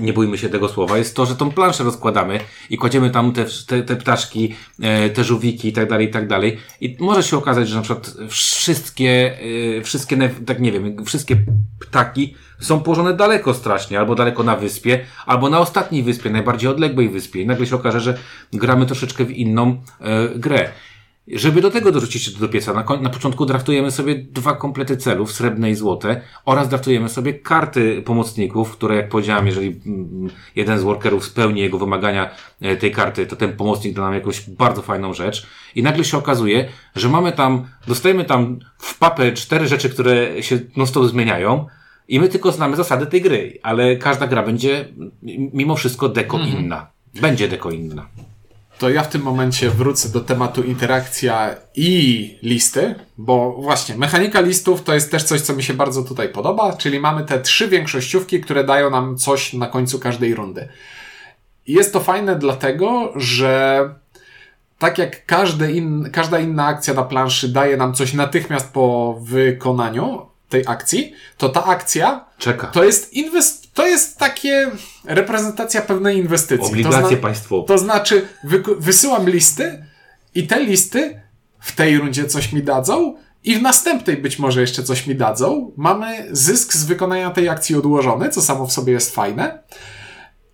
nie 0.00 0.12
bójmy 0.12 0.38
się 0.38 0.48
tego 0.48 0.68
słowa, 0.68 0.98
jest 0.98 1.16
to, 1.16 1.26
że 1.26 1.36
tą 1.36 1.50
planszę 1.50 1.84
rozkładamy 1.84 2.40
i 2.70 2.78
kładziemy 2.78 3.10
tam 3.10 3.32
te, 3.32 3.44
te, 3.66 3.82
te 3.82 3.96
ptaszki, 3.96 4.54
e, 4.82 5.10
te 5.10 5.24
żółwiki 5.24 5.68
i 5.68 5.72
tak 5.72 5.88
dalej, 5.88 6.06
i 6.06 6.10
tak 6.10 6.28
dalej. 6.28 6.58
I 6.80 6.96
może 7.00 7.22
się 7.22 7.36
okazać, 7.36 7.68
że 7.68 7.76
na 7.76 7.82
przykład 7.82 8.14
wszystkie, 8.28 9.38
e, 9.78 9.82
wszystkie, 9.82 10.30
tak 10.46 10.60
nie 10.60 10.72
wiem, 10.72 11.04
wszystkie 11.04 11.36
ptaki 11.80 12.34
są 12.60 12.80
położone 12.80 13.14
daleko 13.14 13.54
strasznie, 13.54 13.98
albo 13.98 14.14
daleko 14.14 14.42
na 14.42 14.56
wyspie, 14.56 15.00
albo 15.26 15.50
na 15.50 15.60
ostatniej 15.60 16.02
wyspie, 16.02 16.30
najbardziej 16.30 16.70
odległej 16.70 17.08
wyspie. 17.08 17.42
I 17.42 17.46
nagle 17.46 17.66
się 17.66 17.76
okaże, 17.76 18.00
że 18.00 18.18
gramy 18.52 18.86
troszeczkę 18.86 19.24
w 19.24 19.30
inną 19.30 19.82
e, 20.00 20.28
grę. 20.28 20.68
Żeby 21.28 21.60
do 21.60 21.70
tego 21.70 21.92
dorzucić 21.92 22.22
się 22.22 22.30
do 22.30 22.48
pieca, 22.48 22.72
na, 22.72 23.00
na 23.00 23.10
początku 23.10 23.46
draftujemy 23.46 23.90
sobie 23.90 24.14
dwa 24.14 24.56
komplety 24.56 24.96
celów, 24.96 25.32
srebrne 25.32 25.70
i 25.70 25.74
złote, 25.74 26.20
oraz 26.44 26.68
draftujemy 26.68 27.08
sobie 27.08 27.34
karty 27.34 28.02
pomocników, 28.02 28.72
które 28.72 28.96
jak 28.96 29.08
powiedziałem, 29.08 29.46
jeżeli 29.46 29.80
mm, 29.86 30.30
jeden 30.56 30.78
z 30.78 30.82
workerów 30.82 31.24
spełni 31.24 31.60
jego 31.60 31.78
wymagania 31.78 32.30
e, 32.60 32.76
tej 32.76 32.92
karty, 32.92 33.26
to 33.26 33.36
ten 33.36 33.56
pomocnik 33.56 33.94
da 33.94 34.02
nam 34.02 34.14
jakąś 34.14 34.50
bardzo 34.50 34.82
fajną 34.82 35.14
rzecz. 35.14 35.46
I 35.74 35.82
nagle 35.82 36.04
się 36.04 36.18
okazuje, 36.18 36.68
że 36.96 37.08
mamy 37.08 37.32
tam, 37.32 37.66
dostajemy 37.86 38.24
tam 38.24 38.58
w 38.78 38.98
papę 38.98 39.32
cztery 39.32 39.68
rzeczy, 39.68 39.90
które 39.90 40.42
się 40.42 40.58
non 40.76 40.86
zmieniają, 41.08 41.66
i 42.08 42.20
my 42.20 42.28
tylko 42.28 42.52
znamy 42.52 42.76
zasady 42.76 43.06
tej 43.06 43.22
gry, 43.22 43.58
ale 43.62 43.96
każda 43.96 44.26
gra 44.26 44.42
będzie 44.42 44.88
mimo 45.52 45.76
wszystko 45.76 46.08
deko 46.08 46.36
mhm. 46.36 46.64
inna. 46.64 46.86
Będzie 47.20 47.48
deko 47.48 47.70
inna 47.70 48.06
to 48.78 48.90
ja 48.90 49.02
w 49.02 49.08
tym 49.08 49.22
momencie 49.22 49.70
wrócę 49.70 50.08
do 50.08 50.20
tematu 50.20 50.62
interakcja 50.62 51.56
i 51.74 52.38
listy, 52.42 52.94
bo 53.18 53.52
właśnie 53.52 53.96
mechanika 53.96 54.40
listów 54.40 54.82
to 54.82 54.94
jest 54.94 55.10
też 55.10 55.24
coś, 55.24 55.40
co 55.40 55.52
mi 55.52 55.62
się 55.62 55.74
bardzo 55.74 56.02
tutaj 56.02 56.28
podoba, 56.28 56.76
czyli 56.76 57.00
mamy 57.00 57.24
te 57.24 57.40
trzy 57.40 57.68
większościówki, 57.68 58.40
które 58.40 58.64
dają 58.64 58.90
nam 58.90 59.16
coś 59.16 59.52
na 59.52 59.66
końcu 59.66 59.98
każdej 59.98 60.34
rundy. 60.34 60.68
I 61.66 61.72
jest 61.72 61.92
to 61.92 62.00
fajne 62.00 62.36
dlatego, 62.36 63.12
że 63.16 63.80
tak 64.78 64.98
jak 64.98 65.32
in, 65.72 66.10
każda 66.12 66.38
inna 66.38 66.66
akcja 66.66 66.94
na 66.94 67.02
planszy 67.02 67.48
daje 67.48 67.76
nam 67.76 67.94
coś 67.94 68.12
natychmiast 68.14 68.72
po 68.72 69.16
wykonaniu 69.22 70.26
tej 70.48 70.64
akcji, 70.66 71.14
to 71.38 71.48
ta 71.48 71.64
akcja 71.64 72.24
Czeka. 72.38 72.66
to 72.66 72.84
jest 72.84 73.12
inwest 73.12 73.65
to 73.76 73.86
jest 73.86 74.18
takie 74.18 74.70
reprezentacja 75.04 75.82
pewnej 75.82 76.18
inwestycji. 76.18 76.68
Obligacje 76.68 77.16
to 77.16 77.22
państwowe. 77.22 77.68
To 77.68 77.78
znaczy, 77.78 78.28
wy 78.44 78.62
wysyłam 78.78 79.30
listy 79.30 79.84
i 80.34 80.46
te 80.46 80.64
listy 80.64 81.20
w 81.60 81.72
tej 81.76 81.98
rundzie 81.98 82.24
coś 82.24 82.52
mi 82.52 82.62
dadzą 82.62 83.16
i 83.44 83.54
w 83.54 83.62
następnej 83.62 84.16
być 84.16 84.38
może 84.38 84.60
jeszcze 84.60 84.82
coś 84.82 85.06
mi 85.06 85.14
dadzą. 85.14 85.72
Mamy 85.76 86.26
zysk 86.30 86.72
z 86.72 86.84
wykonania 86.84 87.30
tej 87.30 87.48
akcji 87.48 87.76
odłożony, 87.76 88.28
co 88.28 88.42
samo 88.42 88.66
w 88.66 88.72
sobie 88.72 88.92
jest 88.92 89.14
fajne. 89.14 89.62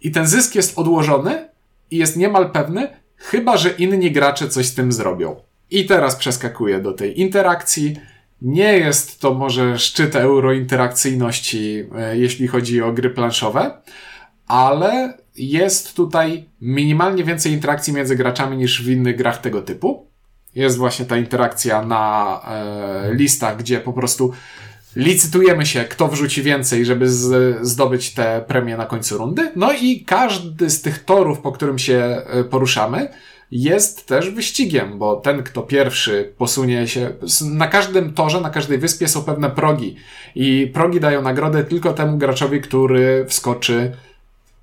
I 0.01 0.11
ten 0.11 0.27
zysk 0.27 0.55
jest 0.55 0.79
odłożony 0.79 1.49
i 1.91 1.97
jest 1.97 2.17
niemal 2.17 2.51
pewny, 2.51 2.97
chyba 3.17 3.57
że 3.57 3.71
inni 3.71 4.13
gracze 4.13 4.49
coś 4.49 4.67
z 4.67 4.75
tym 4.75 4.93
zrobią. 4.93 5.37
I 5.71 5.87
teraz 5.87 6.17
przeskakuję 6.17 6.81
do 6.81 6.93
tej 6.93 7.21
interakcji 7.21 7.97
nie 8.43 8.79
jest 8.79 9.21
to 9.21 9.35
może 9.35 9.79
szczyt 9.79 10.17
eurointerakcyjności, 10.17 11.85
e, 11.97 12.19
jeśli 12.19 12.49
chodzi 12.49 12.83
o 12.83 12.93
gry 12.93 13.11
planszowe, 13.11 13.83
ale 14.47 15.19
jest 15.37 15.97
tutaj 15.97 16.45
minimalnie 16.61 17.25
więcej 17.25 17.53
interakcji 17.53 17.93
między 17.93 18.17
graczami 18.17 18.57
niż 18.57 18.83
w 18.83 18.91
innych 18.91 19.17
grach 19.17 19.41
tego 19.41 19.63
typu. 19.63 20.07
Jest 20.55 20.77
właśnie 20.77 21.05
ta 21.05 21.17
interakcja 21.17 21.83
na 21.83 22.41
e, 22.49 23.15
listach, 23.15 23.57
gdzie 23.57 23.81
po 23.81 23.93
prostu 23.93 24.33
licytujemy 24.97 25.67
się, 25.67 25.85
kto 25.85 26.09
wrzuci 26.09 26.43
więcej, 26.43 26.85
żeby 26.85 27.09
z, 27.09 27.59
zdobyć 27.67 28.15
te 28.15 28.45
premie 28.49 28.77
na 28.77 28.87
końcu 28.87 29.19
rundy. 29.19 29.53
No 29.57 29.73
i 29.73 30.05
każdy 30.05 30.71
z 30.71 30.83
tych 30.83 31.05
torów, 31.05 31.41
po 31.41 31.53
którym 31.53 31.79
się 31.79 32.23
e, 32.27 32.45
poruszamy, 32.45 33.09
jest 33.53 34.07
też 34.07 34.31
wyścigiem, 34.31 34.99
bo 34.99 35.17
ten, 35.17 35.43
kto 35.43 35.63
pierwszy 35.63 36.33
posunie 36.39 36.89
się, 36.89 37.11
na 37.45 37.69
każdym 37.69 38.15
torze, 38.15 38.41
na 38.41 38.51
każdej 38.51 38.79
wyspie 38.79 39.09
są 39.09 39.23
pewne 39.23 39.51
progi 39.51 39.97
i 40.35 40.71
progi 40.75 41.01
dają 41.01 41.23
nagrodę 41.23 41.65
tylko 41.65 41.93
temu 41.93 42.19
graczowi, 42.19 42.61
który 42.61 43.25
wskoczy 43.29 43.93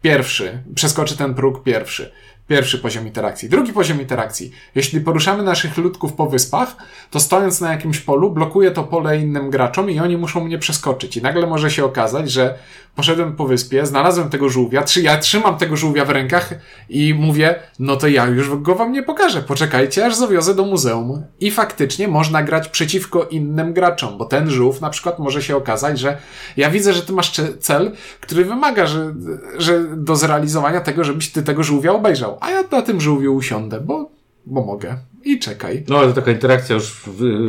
pierwszy, 0.02 0.63
przeskoczy 0.75 1.17
ten 1.17 1.34
próg 1.34 1.63
pierwszy. 1.63 2.12
Pierwszy 2.50 2.80
poziom 2.80 3.08
interakcji. 3.08 3.50
Drugi 3.50 3.74
poziom 3.74 4.02
interakcji. 4.02 4.52
Jeśli 4.76 5.02
poruszamy 5.02 5.44
naszych 5.44 5.78
ludków 5.78 6.14
po 6.14 6.26
wyspach, 6.26 6.76
to 7.12 7.20
stojąc 7.20 7.62
na 7.62 7.72
jakimś 7.72 8.00
polu, 8.00 8.32
blokuje 8.32 8.72
to 8.72 8.84
pole 8.84 9.20
innym 9.20 9.50
graczom 9.50 9.90
i 9.90 10.00
oni 10.00 10.18
muszą 10.18 10.44
mnie 10.44 10.58
przeskoczyć. 10.58 11.18
I 11.18 11.22
nagle 11.22 11.48
może 11.48 11.72
się 11.72 11.86
okazać, 11.86 12.32
że 12.32 12.56
poszedłem 12.96 13.36
po 13.36 13.48
wyspie, 13.48 13.86
znalazłem 13.86 14.30
tego 14.30 14.50
żółwia, 14.50 14.84
ja 15.02 15.18
trzymam 15.18 15.58
tego 15.58 15.78
żółwia 15.78 16.06
w 16.06 16.10
rękach 16.10 16.54
i 16.90 17.14
mówię, 17.14 17.56
no 17.80 17.96
to 17.96 18.08
ja 18.08 18.26
już 18.26 18.56
go 18.56 18.76
wam 18.76 18.92
nie 18.92 19.04
pokażę, 19.04 19.42
poczekajcie 19.42 20.06
aż 20.06 20.16
zawiozę 20.16 20.56
do 20.56 20.66
muzeum. 20.66 21.24
I 21.40 21.52
faktycznie 21.52 22.08
można 22.08 22.44
grać 22.44 22.68
przeciwko 22.68 23.24
innym 23.24 23.74
graczom, 23.74 24.18
bo 24.18 24.26
ten 24.26 24.50
żółw 24.50 24.82
na 24.82 24.90
przykład 24.90 25.20
może 25.20 25.42
się 25.42 25.56
okazać, 25.56 26.00
że 26.00 26.18
ja 26.58 26.70
widzę, 26.70 26.94
że 26.94 27.02
ty 27.02 27.14
masz 27.14 27.32
cel, 27.60 27.92
który 28.22 28.46
wymaga, 28.46 28.86
że, 28.86 29.14
że 29.58 29.84
do 29.96 30.16
zrealizowania 30.16 30.82
tego, 30.82 31.04
żebyś 31.04 31.32
ty 31.32 31.44
tego 31.44 31.64
żółwia 31.64 31.92
obejrzał. 31.92 32.38
A 32.39 32.52
ja 32.52 32.63
na 32.71 32.82
tym 32.82 33.02
żółwiu 33.02 33.36
usiądę, 33.36 33.82
bo, 33.82 34.12
bo 34.45 34.65
mogę. 34.65 34.97
I 35.23 35.39
czekaj. 35.39 35.84
No 35.88 35.97
ale 35.97 36.08
to 36.08 36.13
taka 36.13 36.32
interakcja 36.32 36.75
już 36.75 37.02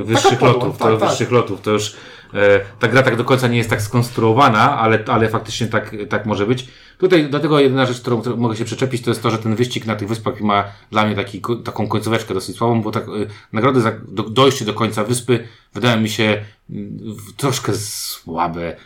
wyższych 0.04 0.40
lotów, 0.40 0.78
tak, 0.78 0.88
to 0.88 0.96
tak. 0.96 1.08
wyższych 1.08 1.30
lotów, 1.30 1.60
to 1.60 1.70
już 1.70 1.96
E, 2.34 2.60
ta 2.78 2.88
gra 2.88 3.02
tak 3.02 3.16
do 3.16 3.24
końca 3.24 3.48
nie 3.48 3.58
jest 3.58 3.70
tak 3.70 3.82
skonstruowana, 3.82 4.78
ale, 4.78 5.04
ale 5.06 5.28
faktycznie 5.28 5.66
tak, 5.66 5.96
tak 6.08 6.26
może 6.26 6.46
być. 6.46 6.68
Tutaj 6.98 7.30
dlatego 7.30 7.60
jedyna 7.60 7.86
rzecz, 7.86 8.00
którą, 8.00 8.20
którą 8.20 8.36
mogę 8.36 8.56
się 8.56 8.64
przyczepić, 8.64 9.02
to 9.02 9.10
jest 9.10 9.22
to, 9.22 9.30
że 9.30 9.38
ten 9.38 9.54
wyścig 9.54 9.86
na 9.86 9.96
tych 9.96 10.08
wyspach 10.08 10.40
ma 10.40 10.64
dla 10.90 11.06
mnie 11.06 11.16
taki, 11.16 11.42
taką 11.64 11.88
końcóweczkę 11.88 12.34
dosyć 12.34 12.56
słabą, 12.56 12.82
bo 12.82 12.90
tak, 12.90 13.04
e, 13.04 13.08
nagrody 13.52 13.80
za 13.80 13.92
do, 14.08 14.22
dojście 14.22 14.64
do 14.64 14.74
końca 14.74 15.04
wyspy 15.04 15.48
wydają 15.74 16.00
mi 16.00 16.08
się 16.08 16.44
mm, 16.70 17.16
troszkę 17.36 17.74
słabe. 17.74 18.76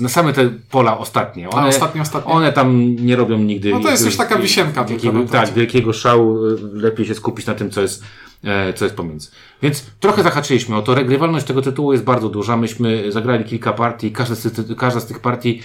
Na 0.00 0.08
same 0.08 0.32
te 0.32 0.50
pola 0.70 0.98
ostatnie. 0.98 1.50
One, 1.50 1.68
ostatnie, 1.68 2.02
ostatnie. 2.02 2.32
one 2.32 2.52
tam 2.52 2.96
nie 2.96 3.16
robią 3.16 3.38
nigdy. 3.38 3.70
No 3.70 3.80
to 3.80 3.90
jest 3.90 4.04
już 4.04 4.16
taka 4.16 4.38
wisienka. 4.38 4.84
Wielkiego, 4.84 5.24
tak, 5.24 5.52
wielkiego 5.52 5.92
szału. 5.92 6.38
Lepiej 6.72 7.06
się 7.06 7.14
skupić 7.14 7.46
na 7.46 7.54
tym, 7.54 7.70
co 7.70 7.80
jest 7.82 8.04
E, 8.44 8.72
co 8.72 8.84
jest 8.84 8.96
pomiędzy. 8.96 9.30
Więc 9.62 9.86
trochę 10.00 10.22
zahaczyliśmy 10.22 10.76
o 10.76 10.82
to. 10.82 10.94
Regrywalność 10.94 11.46
tego 11.46 11.62
tytułu 11.62 11.92
jest 11.92 12.04
bardzo 12.04 12.28
duża. 12.28 12.56
Myśmy 12.56 13.12
zagrali 13.12 13.44
kilka 13.44 13.72
partii. 13.72 14.12
Każda 14.12 14.34
z, 14.34 14.78
każda 14.78 15.00
z 15.00 15.06
tych 15.06 15.20
partii, 15.20 15.62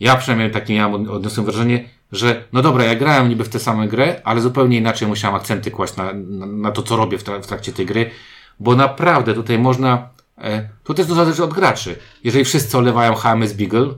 ja 0.00 0.16
przynajmniej 0.16 0.50
takie 0.50 0.74
miałem, 0.74 1.10
odniosłem 1.10 1.46
wrażenie, 1.46 1.88
że 2.12 2.44
no 2.52 2.62
dobra, 2.62 2.84
ja 2.84 2.94
grałem 2.94 3.28
niby 3.28 3.44
w 3.44 3.48
tę 3.48 3.58
samą 3.58 3.88
grę, 3.88 4.20
ale 4.24 4.40
zupełnie 4.40 4.78
inaczej 4.78 5.08
musiałem 5.08 5.34
akcenty 5.34 5.70
kłaść 5.70 5.96
na, 5.96 6.12
na, 6.12 6.46
na 6.46 6.70
to, 6.70 6.82
co 6.82 6.96
robię 6.96 7.18
w, 7.18 7.24
tra 7.24 7.40
w 7.40 7.46
trakcie 7.46 7.72
tej 7.72 7.86
gry, 7.86 8.10
bo 8.60 8.76
naprawdę 8.76 9.34
tutaj 9.34 9.58
można, 9.58 10.08
to 10.84 10.94
też 10.94 11.06
to 11.06 11.14
zależy 11.14 11.44
od 11.44 11.54
graczy. 11.54 11.96
Jeżeli 12.24 12.44
wszyscy 12.44 12.78
olewają 12.78 13.14
HMS 13.14 13.52
Beagle, 13.52 13.94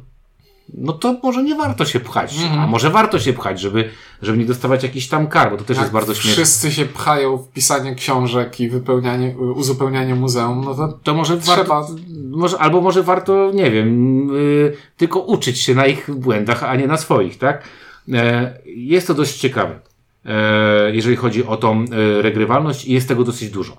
no 0.75 0.93
to 0.93 1.17
może 1.23 1.43
nie 1.43 1.55
warto 1.55 1.85
się 1.85 2.01
pchać. 2.01 2.39
Mm. 2.39 2.59
A 2.59 2.67
może 2.67 2.91
warto 2.91 3.19
się 3.19 3.33
pchać, 3.33 3.61
żeby, 3.61 3.91
żeby 4.23 4.39
nie 4.39 4.45
dostawać 4.45 4.83
jakiś 4.83 5.09
tam 5.09 5.27
kar, 5.27 5.51
bo 5.51 5.57
to 5.57 5.65
też 5.65 5.77
Jak 5.77 5.85
jest 5.85 5.93
bardzo 5.93 6.15
śmieszne. 6.15 6.33
Wszyscy 6.33 6.73
się 6.73 6.87
pchają 6.87 7.37
w 7.37 7.49
pisanie 7.49 7.95
książek 7.95 8.61
i 8.61 8.69
wypełnianie, 8.69 9.39
uzupełnianie 9.39 10.15
muzeum, 10.15 10.65
no 10.65 10.75
to, 10.75 10.99
to 11.03 11.15
może 11.15 11.39
trzeba... 11.39 11.65
Warto, 11.65 11.95
może, 12.31 12.59
albo 12.59 12.81
może 12.81 13.03
warto, 13.03 13.51
nie 13.55 13.71
wiem, 13.71 14.29
yy, 14.29 14.77
tylko 14.97 15.21
uczyć 15.21 15.61
się 15.61 15.75
na 15.75 15.87
ich 15.87 16.11
błędach, 16.15 16.63
a 16.63 16.77
nie 16.77 16.87
na 16.87 16.97
swoich, 16.97 17.39
tak? 17.39 17.65
Yy, 18.09 18.19
jest 18.67 19.07
to 19.07 19.15
dość 19.15 19.39
ciekawe. 19.39 19.81
E, 20.25 20.91
jeżeli 20.93 21.17
chodzi 21.17 21.47
o 21.47 21.57
tą 21.57 21.85
e, 21.85 22.23
regrywalność 22.23 22.85
i 22.85 22.93
jest 22.93 23.09
tego 23.09 23.25
dosyć 23.25 23.51
dużo. 23.51 23.77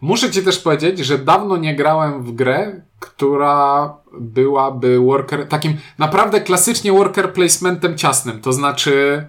Muszę 0.00 0.30
Ci 0.30 0.42
też 0.42 0.58
powiedzieć, 0.58 0.98
że 0.98 1.18
dawno 1.18 1.56
nie 1.56 1.76
grałem 1.76 2.22
w 2.22 2.32
grę, 2.32 2.80
która 3.00 3.94
byłaby 4.20 4.98
worker, 4.98 5.48
takim 5.48 5.76
naprawdę 5.98 6.40
klasycznie 6.40 6.92
worker 6.92 7.32
placementem 7.32 7.98
ciasnym. 7.98 8.40
To 8.40 8.52
znaczy, 8.52 9.26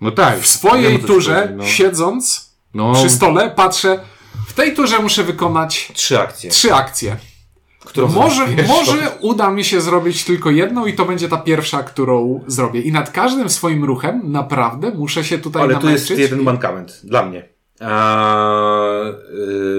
no 0.00 0.10
tak, 0.10 0.38
w 0.38 0.46
swojej 0.46 0.98
turze, 0.98 1.52
no. 1.56 1.64
siedząc 1.64 2.52
no. 2.74 2.92
przy 2.92 3.10
stole, 3.10 3.50
patrzę, 3.50 4.00
w 4.46 4.52
tej 4.52 4.74
turze 4.74 4.98
muszę 4.98 5.24
wykonać 5.24 5.92
trzy 5.94 6.20
akcje. 6.20 6.50
Trzy 6.50 6.74
akcje. 6.74 7.16
Którą 7.84 8.08
może, 8.08 8.46
może 8.68 9.10
uda 9.20 9.50
mi 9.50 9.64
się 9.64 9.80
zrobić 9.80 10.24
tylko 10.24 10.50
jedną 10.50 10.86
i 10.86 10.92
to 10.92 11.04
będzie 11.04 11.28
ta 11.28 11.36
pierwsza, 11.36 11.82
którą 11.82 12.44
zrobię. 12.46 12.80
I 12.80 12.92
nad 12.92 13.10
każdym 13.10 13.50
swoim 13.50 13.84
ruchem 13.84 14.22
naprawdę 14.24 14.90
muszę 14.90 15.24
się 15.24 15.38
tutaj 15.38 15.62
Ale 15.62 15.74
namęczyć. 15.74 16.06
tu 16.06 16.12
jest 16.12 16.22
jeden 16.32 16.44
mankament 16.44 17.00
dla 17.04 17.26
mnie. 17.26 17.48
Eee, 17.80 17.88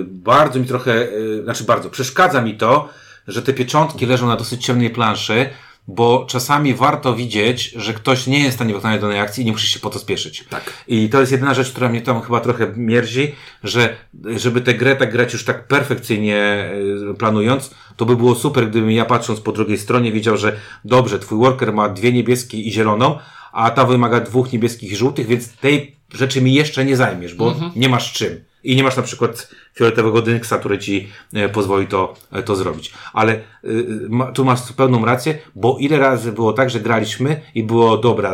bardzo 0.04 0.60
mi 0.60 0.66
trochę, 0.66 0.95
yy, 0.95 1.43
znaczy 1.43 1.64
bardzo, 1.64 1.89
przeszkadza 1.89 2.41
mi 2.41 2.58
to, 2.58 2.89
że 3.28 3.41
te 3.41 3.54
pieczątki 3.54 4.06
leżą 4.06 4.28
na 4.28 4.36
dosyć 4.36 4.66
ciemnej 4.66 4.89
planszy, 4.89 5.49
bo 5.88 6.26
czasami 6.30 6.74
warto 6.74 7.16
widzieć, 7.16 7.74
że 7.76 7.94
ktoś 7.94 8.28
nie 8.28 8.40
jest 8.40 8.52
w 8.52 8.54
stanie 8.54 8.74
wykonać 8.74 9.02
danej 9.02 9.20
akcji 9.20 9.44
i 9.44 9.46
nie 9.46 9.52
musi 9.52 9.68
się 9.68 9.80
po 9.80 9.90
to 9.90 10.00
spieszyć. 10.00 10.46
Tak. 10.50 10.74
I 10.88 11.10
to 11.10 11.20
jest 11.20 11.32
jedyna 11.32 11.54
rzecz, 11.54 11.72
która 11.72 11.90
mnie 11.90 12.02
tam 12.02 12.22
chyba 12.22 12.40
trochę 12.40 12.74
mierzi, 12.76 13.36
że 13.64 13.96
żeby 14.36 14.62
tę 14.62 14.74
grę 14.74 14.96
tak 14.96 15.12
grać 15.12 15.34
już 15.34 15.46
tak 15.46 15.68
perfekcyjnie 15.68 16.70
yy, 17.08 17.14
planując, 17.14 17.72
to 17.98 18.06
by 18.06 18.16
było 18.16 18.36
super, 18.36 18.70
gdybym 18.70 18.92
ja 18.92 19.06
patrząc 19.06 19.40
po 19.40 19.52
drugiej 19.52 19.78
stronie 19.78 20.12
widział, 20.12 20.38
że 20.38 20.60
dobrze, 20.86 21.20
twój 21.20 21.38
worker 21.38 21.74
ma 21.74 21.90
dwie 21.90 22.14
niebieskie 22.14 22.58
i 22.58 22.72
zieloną, 22.72 23.20
a 23.52 23.72
ta 23.72 23.86
wymaga 23.86 24.20
dwóch 24.20 24.54
niebieskich 24.54 24.92
i 24.92 24.96
żółtych, 24.96 25.28
więc 25.28 25.52
tej 25.52 25.96
rzeczy 26.14 26.42
mi 26.42 26.54
jeszcze 26.54 26.86
nie 26.86 26.98
zajmiesz, 26.98 27.34
bo 27.34 27.52
mhm. 27.52 27.72
nie 27.76 27.90
masz 27.90 28.14
czym. 28.14 28.44
I 28.64 28.76
nie 28.76 28.84
masz 28.84 28.97
na 28.97 29.03
przykład 29.03 29.49
fioletowego 29.76 30.22
dynksa, 30.22 30.57
który 30.57 30.80
ci 30.80 31.09
e, 31.34 31.49
pozwoli 31.49 31.88
to, 31.88 32.14
e, 32.32 32.43
to 32.43 32.55
zrobić. 32.55 32.93
Ale 33.14 33.39
ma, 34.09 34.32
tu 34.32 34.45
masz 34.45 34.74
pełną 34.74 35.05
rację, 35.05 35.38
bo 35.55 35.78
ile 35.80 35.99
razy 35.99 36.32
było 36.32 36.53
tak, 36.53 36.70
że 36.70 36.80
graliśmy 36.80 37.41
i 37.55 37.64
było 37.64 37.97
dobra, 37.97 38.34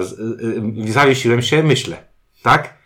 zawiesiłem 0.88 1.42
się, 1.42 1.64
myślę. 1.64 1.98
Tak? 2.42 2.80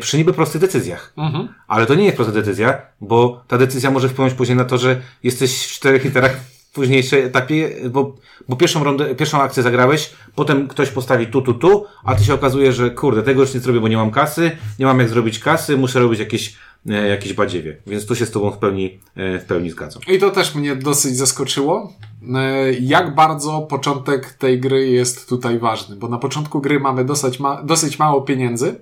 Przy 0.00 0.16
niby 0.16 0.32
prostych 0.32 0.60
decyzjach. 0.60 1.12
Mhm. 1.16 1.48
Ale 1.68 1.86
to 1.86 1.94
nie 1.94 2.04
jest 2.04 2.16
prosta 2.16 2.34
decyzja, 2.34 2.82
bo 3.00 3.44
ta 3.48 3.58
decyzja 3.58 3.90
może 3.90 4.08
wpłynąć 4.08 4.34
później 4.34 4.56
na 4.56 4.64
to, 4.64 4.78
że 4.78 5.00
jesteś 5.22 5.66
w 5.66 5.70
czterech 5.70 6.04
literach 6.04 6.36
późniejszej 6.78 7.22
etapie, 7.22 7.70
bo, 7.90 8.14
bo 8.48 8.56
pierwszą 8.56 8.84
rundę, 8.84 9.14
pierwszą 9.14 9.42
akcję 9.42 9.62
zagrałeś, 9.62 10.10
potem 10.34 10.68
ktoś 10.68 10.90
postawi 10.90 11.26
tu, 11.26 11.42
tu, 11.42 11.54
tu, 11.54 11.86
a 12.04 12.14
ty 12.14 12.24
się 12.24 12.34
okazuje, 12.34 12.72
że 12.72 12.90
kurde, 12.90 13.22
tego 13.22 13.40
już 13.40 13.54
nie 13.54 13.60
zrobię, 13.60 13.80
bo 13.80 13.88
nie 13.88 13.96
mam 13.96 14.10
kasy, 14.10 14.50
nie 14.78 14.86
mam 14.86 14.98
jak 14.98 15.08
zrobić 15.08 15.38
kasy, 15.38 15.76
muszę 15.76 16.00
robić 16.00 16.20
jakieś, 16.20 16.48
e, 16.48 16.56
jakieś 16.86 17.32
badziewie. 17.32 17.76
Więc 17.86 18.06
tu 18.06 18.14
się 18.14 18.26
z 18.26 18.30
tobą 18.30 18.50
w 18.50 18.58
pełni, 18.58 18.98
e, 19.16 19.38
w 19.38 19.44
pełni 19.44 19.70
zgadzam. 19.70 20.02
I 20.08 20.18
to 20.18 20.30
też 20.30 20.54
mnie 20.54 20.76
dosyć 20.76 21.16
zaskoczyło, 21.16 21.92
e, 22.34 22.72
jak 22.72 23.14
bardzo 23.14 23.60
początek 23.60 24.32
tej 24.32 24.60
gry 24.60 24.88
jest 24.88 25.28
tutaj 25.28 25.58
ważny, 25.58 25.96
bo 25.96 26.08
na 26.08 26.18
początku 26.18 26.60
gry 26.60 26.80
mamy 26.80 27.04
dosyć, 27.04 27.40
ma 27.40 27.62
dosyć 27.62 27.98
mało 27.98 28.22
pieniędzy, 28.22 28.80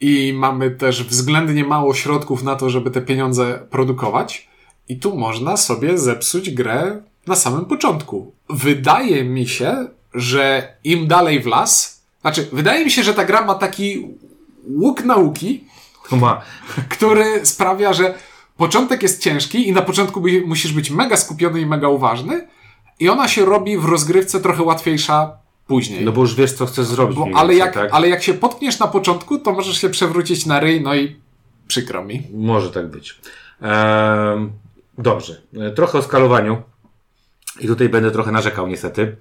i 0.00 0.32
mamy 0.36 0.70
też 0.70 1.04
względnie 1.04 1.64
mało 1.64 1.94
środków 1.94 2.42
na 2.42 2.56
to, 2.56 2.70
żeby 2.70 2.90
te 2.90 3.02
pieniądze 3.02 3.66
produkować. 3.70 4.48
I 4.88 4.96
tu 4.98 5.16
można 5.16 5.56
sobie 5.56 5.98
zepsuć 5.98 6.50
grę 6.50 7.02
na 7.26 7.34
samym 7.34 7.64
początku. 7.64 8.32
Wydaje 8.50 9.24
mi 9.24 9.48
się, 9.48 9.88
że 10.14 10.76
im 10.84 11.06
dalej 11.06 11.40
w 11.40 11.46
las, 11.46 12.02
znaczy, 12.20 12.48
wydaje 12.52 12.84
mi 12.84 12.90
się, 12.90 13.02
że 13.02 13.14
ta 13.14 13.24
gra 13.24 13.44
ma 13.44 13.54
taki 13.54 14.08
łuk 14.68 15.04
nauki, 15.04 15.64
ma. 16.12 16.42
który 16.94 17.46
sprawia, 17.46 17.92
że 17.92 18.14
początek 18.56 19.02
jest 19.02 19.22
ciężki 19.22 19.68
i 19.68 19.72
na 19.72 19.82
początku 19.82 20.22
musisz 20.46 20.72
być 20.72 20.90
mega 20.90 21.16
skupiony 21.16 21.60
i 21.60 21.66
mega 21.66 21.88
uważny, 21.88 22.48
i 23.00 23.08
ona 23.08 23.28
się 23.28 23.44
robi 23.44 23.78
w 23.78 23.84
rozgrywce 23.84 24.40
trochę 24.40 24.62
łatwiejsza 24.62 25.36
później. 25.66 26.04
No 26.04 26.12
bo 26.12 26.20
już 26.20 26.34
wiesz, 26.34 26.52
co 26.52 26.66
chcesz 26.66 26.86
zrobić. 26.86 27.18
Bo, 27.18 27.28
ale, 27.34 27.54
jak, 27.54 27.74
tak? 27.74 27.88
ale 27.92 28.08
jak 28.08 28.22
się 28.22 28.34
potkniesz 28.34 28.78
na 28.78 28.86
początku, 28.86 29.38
to 29.38 29.52
możesz 29.52 29.80
się 29.80 29.90
przewrócić 29.90 30.46
na 30.46 30.60
ryj, 30.60 30.80
no 30.80 30.94
i 30.94 31.16
przykro 31.66 32.04
mi. 32.04 32.22
Może 32.32 32.70
tak 32.70 32.90
być. 32.90 33.20
Dobrze. 34.98 35.42
E, 35.56 35.70
trochę 35.70 35.98
o 35.98 36.02
skalowaniu. 36.02 36.62
I 37.60 37.66
tutaj 37.66 37.88
będę 37.88 38.10
trochę 38.10 38.32
narzekał 38.32 38.66
niestety. 38.66 39.16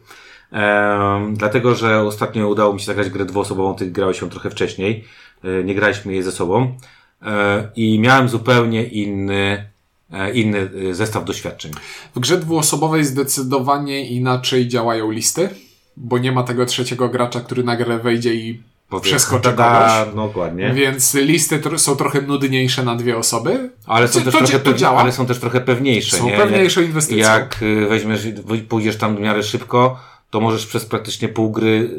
Dlatego, 1.31 1.75
że 1.75 2.01
ostatnio 2.01 2.47
udało 2.47 2.73
mi 2.73 2.79
się 2.79 2.85
zagrać 2.85 3.09
grę 3.09 3.25
dwuosobową, 3.25 3.75
ty 3.75 3.91
grałeś 3.91 4.19
się 4.19 4.29
trochę 4.29 4.49
wcześniej. 4.49 5.05
E, 5.43 5.63
nie 5.63 5.75
graliśmy 5.75 6.13
jej 6.13 6.23
ze 6.23 6.31
sobą. 6.31 6.77
E, 7.21 7.69
I 7.75 7.99
miałem 7.99 8.29
zupełnie 8.29 8.83
inny, 8.83 9.69
e, 10.11 10.31
inny 10.31 10.69
zestaw 10.95 11.25
doświadczeń. 11.25 11.71
W 12.15 12.19
grze 12.19 12.37
dwuosobowej 12.37 13.05
zdecydowanie 13.05 14.07
inaczej 14.07 14.67
działają 14.67 15.11
listy 15.11 15.49
bo 15.97 16.17
nie 16.17 16.31
ma 16.31 16.43
tego 16.43 16.65
trzeciego 16.65 17.09
gracza, 17.09 17.41
który 17.41 17.63
nagle 17.63 17.99
wejdzie 17.99 18.33
i 18.35 18.61
przeskoczy 19.01 19.49
kogoś. 19.57 19.91
No, 20.15 20.27
dokładnie. 20.27 20.73
Więc 20.73 21.13
listy 21.13 21.59
tr 21.59 21.79
są 21.79 21.95
trochę 21.95 22.21
nudniejsze 22.21 22.83
na 22.83 22.95
dwie 22.95 23.17
osoby. 23.17 23.69
Ale 23.85 24.07
są, 24.07 24.21
też, 24.21 24.33
to, 24.33 24.39
trochę 24.39 24.59
to 24.59 24.73
działa. 24.73 25.01
ale 25.01 25.11
są 25.11 25.25
też 25.25 25.39
trochę 25.39 25.61
pewniejsze. 25.61 26.17
Są 26.17 26.25
nie? 26.25 26.37
pewniejsze 26.37 26.83
inwestycje. 26.83 27.23
Jak 27.23 27.61
y, 27.61 27.87
weźmiesz, 27.89 28.27
pójdziesz 28.69 28.97
tam 28.97 29.15
w 29.15 29.19
miarę 29.19 29.43
szybko, 29.43 29.99
to 30.33 30.39
możesz 30.39 30.65
przez 30.65 30.85
praktycznie 30.85 31.29
pół 31.29 31.51
gry 31.51 31.89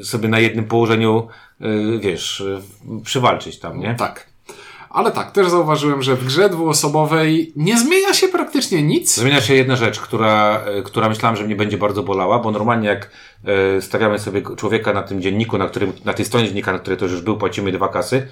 y, 0.00 0.04
sobie 0.04 0.28
na 0.28 0.38
jednym 0.38 0.64
położeniu, 0.64 1.28
y, 1.60 1.98
wiesz, 1.98 2.44
przywalczyć 3.04 3.58
tam, 3.58 3.80
nie? 3.80 3.94
Tak. 3.94 4.26
Ale 4.90 5.12
tak, 5.12 5.30
też 5.30 5.48
zauważyłem, 5.48 6.02
że 6.02 6.16
w 6.16 6.24
grze 6.24 6.48
dwuosobowej 6.48 7.52
nie 7.56 7.78
zmienia 7.78 8.14
się 8.14 8.28
praktycznie 8.28 8.82
nic. 8.82 9.14
Zmienia 9.14 9.40
się 9.40 9.54
jedna 9.54 9.76
rzecz, 9.76 10.00
która, 10.00 10.64
która 10.84 11.08
myślałem, 11.08 11.36
że 11.36 11.44
mnie 11.44 11.56
będzie 11.56 11.78
bardzo 11.78 12.02
bolała, 12.02 12.38
bo 12.38 12.50
normalnie 12.50 12.88
jak 12.88 13.10
stawiamy 13.80 14.18
sobie 14.18 14.42
człowieka 14.56 14.92
na 14.92 15.02
tym 15.02 15.22
dzienniku, 15.22 15.58
na 15.58 15.66
którym, 15.66 15.92
na 16.04 16.14
tej 16.14 16.24
stronie 16.24 16.46
dziennika, 16.46 16.72
na 16.72 16.78
której 16.78 16.98
to 16.98 17.04
już 17.04 17.20
był, 17.20 17.36
płacimy 17.36 17.72
dwa 17.72 17.88
kasy, 17.88 18.28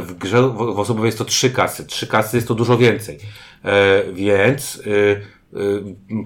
w 0.00 0.14
grze 0.18 0.42
w 0.42 0.78
osobowej 0.78 1.08
jest 1.08 1.18
to 1.18 1.24
trzy 1.24 1.50
kasy. 1.50 1.86
Trzy 1.86 2.06
kasy 2.06 2.36
jest 2.36 2.48
to 2.48 2.54
dużo 2.54 2.78
więcej. 2.78 3.18
Więc, 4.12 4.82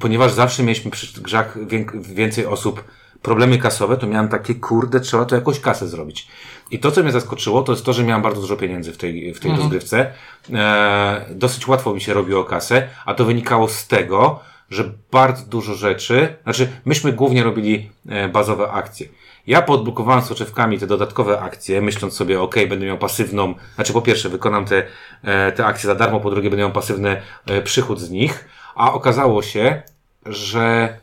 ponieważ 0.00 0.32
zawsze 0.32 0.62
mieliśmy 0.62 0.90
przy 0.90 1.22
grzach 1.22 1.58
więcej 2.00 2.46
osób 2.46 2.84
problemy 3.22 3.58
kasowe, 3.58 3.96
to 3.96 4.06
miałem 4.06 4.28
takie, 4.28 4.54
kurde, 4.54 5.00
trzeba 5.00 5.24
to 5.24 5.34
jakoś 5.34 5.60
kasę 5.60 5.88
zrobić. 5.88 6.28
I 6.70 6.78
to, 6.78 6.90
co 6.90 7.02
mnie 7.02 7.12
zaskoczyło, 7.12 7.62
to 7.62 7.72
jest 7.72 7.84
to, 7.84 7.92
że 7.92 8.04
miałem 8.04 8.22
bardzo 8.22 8.40
dużo 8.40 8.56
pieniędzy 8.56 8.92
w 8.92 8.96
tej, 8.96 9.34
w 9.34 9.40
tej 9.40 9.50
mhm. 9.50 9.56
rozgrywce. 9.56 10.12
E, 10.52 11.26
dosyć 11.30 11.68
łatwo 11.68 11.94
mi 11.94 12.00
się 12.00 12.14
robiło 12.14 12.44
kasę, 12.44 12.88
a 13.06 13.14
to 13.14 13.24
wynikało 13.24 13.68
z 13.68 13.86
tego, 13.86 14.40
że 14.70 14.92
bardzo 15.12 15.46
dużo 15.46 15.74
rzeczy, 15.74 16.36
znaczy 16.42 16.68
myśmy 16.84 17.12
głównie 17.12 17.44
robili 17.44 17.90
e, 18.08 18.28
bazowe 18.28 18.70
akcje. 18.70 19.08
Ja 19.46 19.62
podblokowałem 19.62 20.22
soczewkami 20.22 20.78
te 20.78 20.86
dodatkowe 20.86 21.40
akcje, 21.40 21.82
myśląc 21.82 22.14
sobie, 22.14 22.40
ok, 22.40 22.54
będę 22.68 22.86
miał 22.86 22.98
pasywną, 22.98 23.54
znaczy 23.74 23.92
po 23.92 24.02
pierwsze 24.02 24.28
wykonam 24.28 24.64
te, 24.64 24.82
e, 25.22 25.52
te 25.52 25.66
akcje 25.66 25.86
za 25.86 25.94
darmo, 25.94 26.20
po 26.20 26.30
drugie 26.30 26.50
będę 26.50 26.62
miał 26.62 26.72
pasywny 26.72 27.22
e, 27.46 27.62
przychód 27.62 28.00
z 28.00 28.10
nich, 28.10 28.48
a 28.76 28.92
okazało 28.92 29.42
się, 29.42 29.82
że 30.26 30.98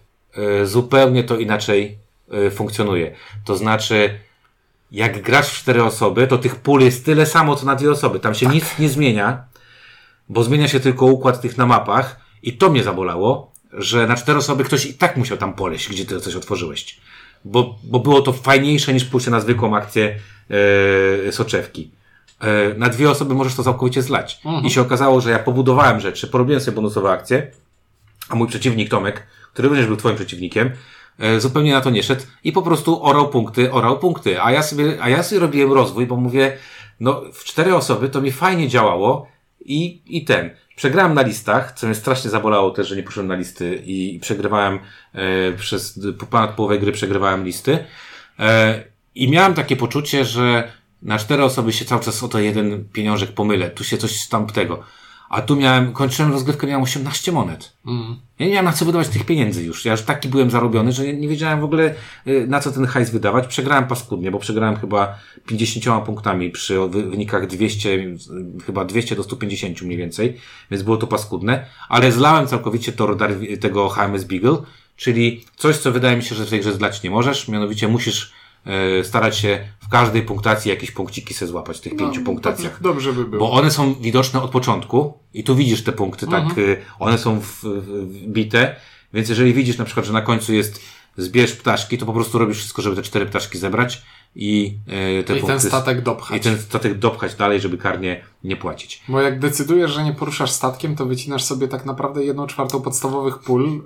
e, 0.61 0.65
zupełnie 0.65 1.23
to 1.23 1.37
inaczej 1.37 1.97
e, 2.31 2.51
funkcjonuje. 2.51 3.15
To 3.45 3.57
znaczy, 3.57 4.19
jak 4.91 5.21
grasz 5.21 5.49
w 5.49 5.59
cztery 5.59 5.83
osoby, 5.83 6.27
to 6.27 6.37
tych 6.37 6.55
pól 6.55 6.81
jest 6.81 7.05
tyle 7.05 7.25
samo, 7.25 7.55
co 7.55 7.65
na 7.65 7.75
dwie 7.75 7.91
osoby. 7.91 8.19
Tam 8.19 8.35
się 8.35 8.45
tak. 8.45 8.55
nic 8.55 8.79
nie 8.79 8.89
zmienia, 8.89 9.43
bo 10.29 10.43
zmienia 10.43 10.67
się 10.67 10.79
tylko 10.79 11.05
układ 11.05 11.41
tych 11.41 11.57
na 11.57 11.65
mapach 11.65 12.19
i 12.43 12.53
to 12.53 12.69
mnie 12.69 12.83
zabolało, 12.83 13.51
że 13.73 14.07
na 14.07 14.15
cztery 14.15 14.37
osoby 14.37 14.63
ktoś 14.63 14.85
i 14.85 14.93
tak 14.93 15.17
musiał 15.17 15.37
tam 15.37 15.53
poleść, 15.53 15.89
gdzie 15.89 16.05
ty 16.05 16.19
coś 16.19 16.35
otworzyłeś. 16.35 16.99
Bo, 17.45 17.75
bo 17.83 17.99
było 17.99 18.21
to 18.21 18.33
fajniejsze 18.33 18.93
niż 18.93 19.05
pójście 19.05 19.31
na 19.31 19.39
zwykłą 19.39 19.75
akcję 19.75 20.19
yy, 21.25 21.31
soczewki. 21.31 21.91
Yy, 22.41 22.75
na 22.77 22.89
dwie 22.89 23.09
osoby 23.09 23.33
możesz 23.33 23.55
to 23.55 23.63
całkowicie 23.63 24.01
zlać. 24.01 24.41
Mhm. 24.45 24.65
I 24.65 24.71
się 24.71 24.81
okazało, 24.81 25.21
że 25.21 25.31
ja 25.31 25.39
pobudowałem 25.39 25.99
rzeczy, 25.99 26.27
porobiłem 26.27 26.61
sobie 26.61 26.75
bonusowe 26.75 27.11
akcje, 27.11 27.51
a 28.29 28.35
mój 28.35 28.47
przeciwnik 28.47 28.89
Tomek, 28.89 29.27
który 29.53 29.67
również 29.67 29.87
był 29.87 29.97
twoim 29.97 30.15
przeciwnikiem, 30.15 30.71
E, 31.19 31.39
zupełnie 31.39 31.73
na 31.73 31.81
to 31.81 31.89
nie 31.89 32.03
szedł 32.03 32.21
i 32.43 32.51
po 32.51 32.61
prostu 32.61 33.03
orał 33.03 33.29
punkty, 33.29 33.71
orał 33.71 33.99
punkty. 33.99 34.41
A 34.41 34.51
ja 34.51 34.63
sobie, 34.63 34.97
a 35.01 35.09
ja 35.09 35.23
sobie 35.23 35.41
robiłem 35.41 35.73
rozwój, 35.73 36.05
bo 36.05 36.15
mówię, 36.15 36.57
no 36.99 37.21
w 37.33 37.43
cztery 37.43 37.75
osoby 37.75 38.09
to 38.09 38.21
mi 38.21 38.31
fajnie 38.31 38.67
działało 38.67 39.27
i, 39.65 40.01
i 40.05 40.25
ten. 40.25 40.49
Przegrałem 40.75 41.13
na 41.13 41.21
listach, 41.21 41.71
co 41.71 41.87
mnie 41.87 41.95
strasznie 41.95 42.29
zabolało 42.29 42.71
też, 42.71 42.87
że 42.87 42.95
nie 42.95 43.03
poszedłem 43.03 43.27
na 43.27 43.35
listy 43.35 43.81
i 43.85 44.19
przegrywałem 44.21 44.79
e, 45.13 45.51
przez 45.51 45.99
ponad 46.29 46.55
połowę 46.55 46.79
gry 46.79 46.91
przegrywałem 46.91 47.45
listy. 47.45 47.85
E, 48.39 48.83
I 49.15 49.29
miałem 49.29 49.53
takie 49.53 49.75
poczucie, 49.75 50.25
że 50.25 50.71
na 51.01 51.19
cztery 51.19 51.43
osoby 51.43 51.73
się 51.73 51.85
cały 51.85 52.01
czas 52.01 52.23
o 52.23 52.27
to 52.27 52.39
jeden 52.39 52.85
pieniążek 52.93 53.31
pomylę. 53.31 53.69
Tu 53.69 53.83
się 53.83 53.97
coś 53.97 54.27
tam 54.27 54.47
tego. 54.47 54.83
A 55.33 55.41
tu 55.41 55.55
miałem, 55.55 55.93
kończyłem 55.93 56.31
rozgrywkę, 56.31 56.67
miałem 56.67 56.83
18 56.83 57.31
monet. 57.31 57.73
Mm. 57.85 58.15
Ja 58.39 58.45
nie 58.45 58.51
miałem 58.51 58.65
na 58.65 58.73
co 58.73 58.85
wydawać 58.85 59.07
tych 59.07 59.25
pieniędzy 59.25 59.63
już. 59.63 59.85
Ja 59.85 59.91
już 59.91 60.01
taki 60.01 60.29
byłem 60.29 60.51
zarobiony, 60.51 60.91
że 60.91 61.13
nie 61.13 61.27
wiedziałem 61.27 61.61
w 61.61 61.63
ogóle 61.63 61.95
y, 62.27 62.47
na 62.47 62.59
co 62.59 62.71
ten 62.71 62.85
hajs 62.85 63.09
wydawać. 63.09 63.47
Przegrałem 63.47 63.87
paskudnie, 63.87 64.31
bo 64.31 64.39
przegrałem 64.39 64.75
chyba 64.75 65.19
50 65.45 66.05
punktami 66.05 66.49
przy 66.49 66.79
wynikach 66.89 67.47
200, 67.47 67.89
y, 67.89 68.17
chyba 68.65 68.85
200 68.85 69.15
do 69.15 69.23
150 69.23 69.81
mniej 69.81 69.97
więcej, 69.97 70.37
więc 70.71 70.83
było 70.83 70.97
to 70.97 71.07
paskudne. 71.07 71.65
Ale 71.89 72.11
zlałem 72.11 72.47
całkowicie 72.47 72.91
tor 72.91 73.17
tego 73.59 73.89
HMS 73.89 74.23
Beagle, 74.23 74.57
czyli 74.95 75.45
coś, 75.55 75.77
co 75.77 75.91
wydaje 75.91 76.17
mi 76.17 76.23
się, 76.23 76.35
że 76.35 76.45
w 76.45 76.49
tej 76.49 76.59
grze 76.59 76.73
zlać 76.73 77.03
nie 77.03 77.09
możesz. 77.09 77.47
Mianowicie 77.47 77.87
musisz 77.87 78.33
E, 78.65 79.03
starać 79.03 79.37
się 79.37 79.59
każdej 79.93 80.21
punktacji 80.21 80.69
jakieś 80.69 80.91
punkciki 80.91 81.33
se 81.33 81.47
złapać 81.47 81.77
w 81.77 81.81
tych 81.81 81.93
no, 81.93 81.99
pięciu 81.99 82.23
punktacjach. 82.23 82.81
Dobrze 82.81 83.13
by 83.13 83.25
było. 83.25 83.47
Bo 83.47 83.51
one 83.51 83.71
są 83.71 83.93
widoczne 83.93 84.41
od 84.41 84.51
początku 84.51 85.13
i 85.33 85.43
tu 85.43 85.55
widzisz 85.55 85.83
te 85.83 85.91
punkty, 85.91 86.27
tak, 86.27 86.43
mhm. 86.43 86.75
tak, 86.75 86.85
one 86.99 87.17
są 87.17 87.39
wbite, 88.27 88.75
więc 89.13 89.29
jeżeli 89.29 89.53
widzisz 89.53 89.77
na 89.77 89.85
przykład, 89.85 90.05
że 90.05 90.13
na 90.13 90.21
końcu 90.21 90.53
jest 90.53 90.81
zbierz 91.17 91.53
ptaszki, 91.53 91.97
to 91.97 92.05
po 92.05 92.13
prostu 92.13 92.37
robisz 92.37 92.57
wszystko, 92.57 92.81
żeby 92.81 92.95
te 92.95 93.01
cztery 93.01 93.25
ptaszki 93.25 93.57
zebrać 93.57 94.01
i 94.35 94.77
e, 94.87 95.23
te 95.23 95.37
I 95.37 95.39
punkty, 95.39 95.59
ten 95.59 95.69
statek 95.69 96.01
dopchać. 96.01 96.37
I 96.37 96.43
ten 96.43 96.57
statek 96.57 96.99
dopchać 96.99 97.35
dalej, 97.35 97.61
żeby 97.61 97.77
karnie 97.77 98.23
nie 98.43 98.55
płacić. 98.55 99.03
Bo 99.07 99.21
jak 99.21 99.39
decydujesz, 99.39 99.91
że 99.91 100.03
nie 100.03 100.13
poruszasz 100.13 100.51
statkiem, 100.51 100.95
to 100.95 101.05
wycinasz 101.05 101.43
sobie 101.43 101.67
tak 101.67 101.85
naprawdę 101.85 102.23
jedną 102.23 102.47
czwartą 102.47 102.81
podstawowych 102.81 103.39
pól 103.39 103.83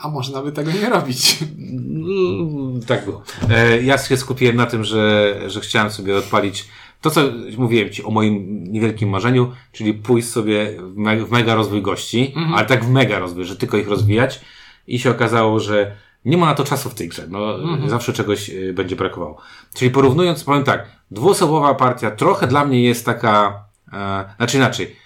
a 0.00 0.08
można 0.08 0.42
by 0.42 0.52
tego 0.52 0.72
nie 0.72 0.88
robić. 0.88 1.38
Mm, 1.42 2.80
tak 2.86 3.04
było. 3.04 3.22
E, 3.50 3.82
ja 3.82 3.98
się 3.98 4.16
skupiłem 4.16 4.56
na 4.56 4.66
tym, 4.66 4.84
że, 4.84 5.34
że 5.46 5.60
chciałem 5.60 5.90
sobie 5.90 6.16
odpalić 6.16 6.68
to, 7.00 7.10
co 7.10 7.20
mówiłem 7.58 7.90
Ci 7.90 8.04
o 8.04 8.10
moim 8.10 8.64
niewielkim 8.72 9.08
marzeniu, 9.08 9.52
czyli 9.72 9.94
pójść 9.94 10.28
sobie 10.28 10.76
w, 10.82 10.96
me 10.96 11.24
w 11.24 11.30
mega 11.30 11.54
rozwój 11.54 11.82
gości, 11.82 12.32
mhm. 12.36 12.54
ale 12.54 12.66
tak 12.66 12.84
w 12.84 12.90
mega 12.90 13.18
rozwój, 13.18 13.44
że 13.44 13.56
tylko 13.56 13.76
ich 13.76 13.88
rozwijać 13.88 14.40
i 14.86 14.98
się 14.98 15.10
okazało, 15.10 15.60
że 15.60 15.96
nie 16.24 16.36
ma 16.36 16.46
na 16.46 16.54
to 16.54 16.64
czasu 16.64 16.90
w 16.90 16.94
tej 16.94 17.08
grze. 17.08 17.26
No, 17.28 17.58
mhm. 17.58 17.90
Zawsze 17.90 18.12
czegoś 18.12 18.50
e, 18.50 18.72
będzie 18.72 18.96
brakowało. 18.96 19.40
Czyli 19.74 19.90
porównując, 19.90 20.44
powiem 20.44 20.64
tak, 20.64 20.86
dwuosobowa 21.10 21.74
partia 21.74 22.10
trochę 22.10 22.46
dla 22.46 22.64
mnie 22.64 22.82
jest 22.82 23.06
taka, 23.06 23.64
e, 23.92 24.24
znaczy 24.36 24.56
inaczej. 24.56 24.96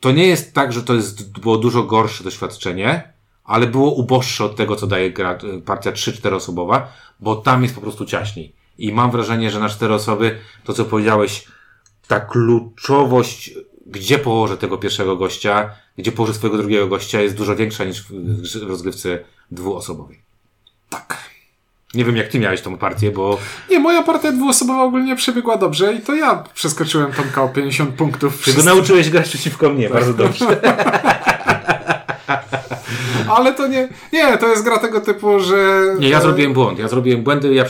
To 0.00 0.12
nie 0.12 0.26
jest 0.26 0.54
tak, 0.54 0.72
że 0.72 0.82
to 0.82 0.94
jest, 0.94 1.40
było 1.40 1.58
dużo 1.58 1.82
gorsze 1.82 2.24
doświadczenie, 2.24 3.11
ale 3.52 3.66
było 3.66 3.90
uboższe 3.90 4.44
od 4.44 4.56
tego, 4.56 4.76
co 4.76 4.86
daje 4.86 5.10
gra, 5.10 5.38
partia 5.64 5.92
3-4 5.92 6.34
osobowa, 6.34 6.92
bo 7.20 7.36
tam 7.36 7.62
jest 7.62 7.74
po 7.74 7.80
prostu 7.80 8.06
ciaśniej. 8.06 8.52
I 8.78 8.92
mam 8.92 9.10
wrażenie, 9.10 9.50
że 9.50 9.60
na 9.60 9.68
4 9.68 9.94
osoby, 9.94 10.38
to 10.64 10.72
co 10.72 10.84
powiedziałeś, 10.84 11.44
ta 12.08 12.20
kluczowość, 12.20 13.50
gdzie 13.86 14.18
położę 14.18 14.56
tego 14.56 14.78
pierwszego 14.78 15.16
gościa, 15.16 15.70
gdzie 15.98 16.12
położę 16.12 16.34
swojego 16.34 16.58
drugiego 16.58 16.86
gościa, 16.86 17.20
jest 17.20 17.36
dużo 17.36 17.56
większa 17.56 17.84
niż 17.84 18.02
w 18.02 18.68
rozgrywce 18.68 19.18
dwuosobowej. 19.50 20.22
Tak. 20.90 21.16
Nie 21.94 22.04
wiem, 22.04 22.16
jak 22.16 22.28
ty 22.28 22.38
miałeś 22.38 22.60
tą 22.60 22.78
partię, 22.78 23.10
bo... 23.10 23.38
Nie, 23.70 23.78
moja 23.78 24.02
partia 24.02 24.32
dwuosobowa 24.32 24.82
ogólnie 24.82 25.16
przebiegła 25.16 25.56
dobrze 25.56 25.94
i 25.94 26.00
to 26.00 26.14
ja 26.14 26.44
przeskoczyłem 26.54 27.12
Tomka 27.12 27.42
o 27.42 27.48
50 27.48 27.94
punktów. 27.94 28.44
Ty 28.44 28.54
go 28.54 28.62
nauczyłeś 28.62 29.10
grać 29.10 29.28
przeciwko 29.28 29.70
mnie, 29.70 29.90
bardzo 29.90 30.14
dobrze. 30.14 30.60
Ale 33.30 33.54
to 33.54 33.66
nie, 33.66 33.88
nie, 34.12 34.38
to 34.38 34.48
jest 34.48 34.64
gra 34.64 34.78
tego 34.78 35.00
typu, 35.00 35.40
że... 35.40 35.82
Nie, 35.98 36.08
ja 36.08 36.20
zrobiłem 36.20 36.52
błąd, 36.52 36.78
ja 36.78 36.88
zrobiłem 36.88 37.22
błędy, 37.22 37.54
ja 37.54 37.64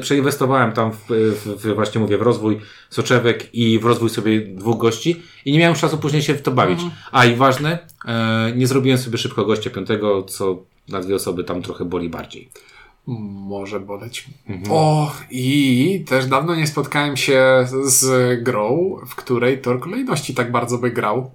przeinwestowałem 0.00 0.72
tam 0.72 0.92
w, 0.92 0.98
w, 1.08 1.62
w, 1.62 1.74
właśnie 1.74 2.00
mówię, 2.00 2.18
w 2.18 2.22
rozwój 2.22 2.60
soczewek 2.90 3.54
i 3.54 3.78
w 3.78 3.84
rozwój 3.84 4.10
sobie 4.10 4.40
dwóch 4.40 4.78
gości 4.78 5.22
i 5.44 5.52
nie 5.52 5.58
miałem 5.58 5.74
czasu 5.74 5.98
później 5.98 6.22
się 6.22 6.34
w 6.34 6.42
to 6.42 6.50
bawić. 6.50 6.80
Mhm. 6.80 7.00
A 7.12 7.26
i 7.26 7.34
ważne, 7.36 7.78
e, 8.06 8.52
nie 8.56 8.66
zrobiłem 8.66 8.98
sobie 8.98 9.18
szybko 9.18 9.44
gościa 9.44 9.70
piątego, 9.70 10.22
co 10.22 10.58
na 10.88 11.00
dwie 11.00 11.14
osoby 11.14 11.44
tam 11.44 11.62
trochę 11.62 11.84
boli 11.84 12.08
bardziej. 12.08 12.48
Może 13.06 13.80
boleć. 13.80 14.26
Mhm. 14.48 14.72
O, 14.72 15.12
i 15.30 16.04
też 16.08 16.26
dawno 16.26 16.54
nie 16.54 16.66
spotkałem 16.66 17.16
się 17.16 17.66
z 17.84 18.42
grą, 18.42 18.96
w 19.06 19.14
której 19.14 19.60
tor 19.60 19.80
kolejności 19.80 20.34
tak 20.34 20.52
bardzo 20.52 20.78
by 20.78 20.90
grał. 20.90 21.30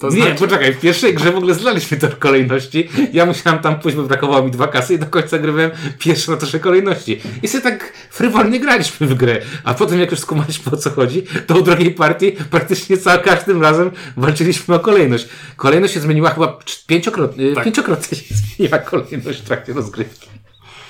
To 0.00 0.08
nie, 0.08 0.16
znaczy... 0.16 0.34
poczekaj, 0.38 0.74
w 0.74 0.80
pierwszej 0.80 1.14
grze 1.14 1.32
w 1.32 1.36
ogóle 1.36 1.54
znaliśmy 1.54 1.96
tor 1.96 2.18
kolejności. 2.18 2.88
Ja 3.12 3.26
musiałem 3.26 3.58
tam 3.58 3.80
pójść, 3.80 3.96
bo 3.96 4.02
brakowało 4.02 4.44
mi 4.44 4.50
dwa 4.50 4.68
kasy 4.68 4.94
i 4.94 4.98
do 4.98 5.06
końca 5.06 5.38
grywałem 5.38 5.70
pierwszy 5.98 6.30
na 6.30 6.36
torze 6.36 6.60
kolejności. 6.60 7.20
I 7.42 7.48
sobie 7.48 7.62
tak 7.62 7.92
frywolnie 8.10 8.60
graliśmy 8.60 9.06
w 9.06 9.14
grę. 9.14 9.40
A 9.64 9.74
potem 9.74 10.00
jak 10.00 10.10
już 10.10 10.20
skumaliśmy 10.20 10.72
o 10.72 10.76
co 10.76 10.90
chodzi, 10.90 11.22
to 11.46 11.58
u 11.58 11.62
drugiej 11.62 11.90
partii 11.90 12.32
praktycznie 12.50 12.96
za 12.96 13.18
każdym 13.18 13.62
razem 13.62 13.90
walczyliśmy 14.16 14.74
o 14.74 14.80
kolejność. 14.80 15.28
Kolejność 15.56 15.94
się 15.94 16.00
zmieniła 16.00 16.30
chyba 16.30 16.58
pięciokrotnie, 16.86 17.54
tak. 17.54 17.64
pięciokrotnie 17.64 18.18
się 18.18 18.34
zmieniła 18.56 18.78
kolejność 18.78 19.40
w 19.40 19.44
trakcie 19.44 19.72
rozgrywki. 19.72 20.28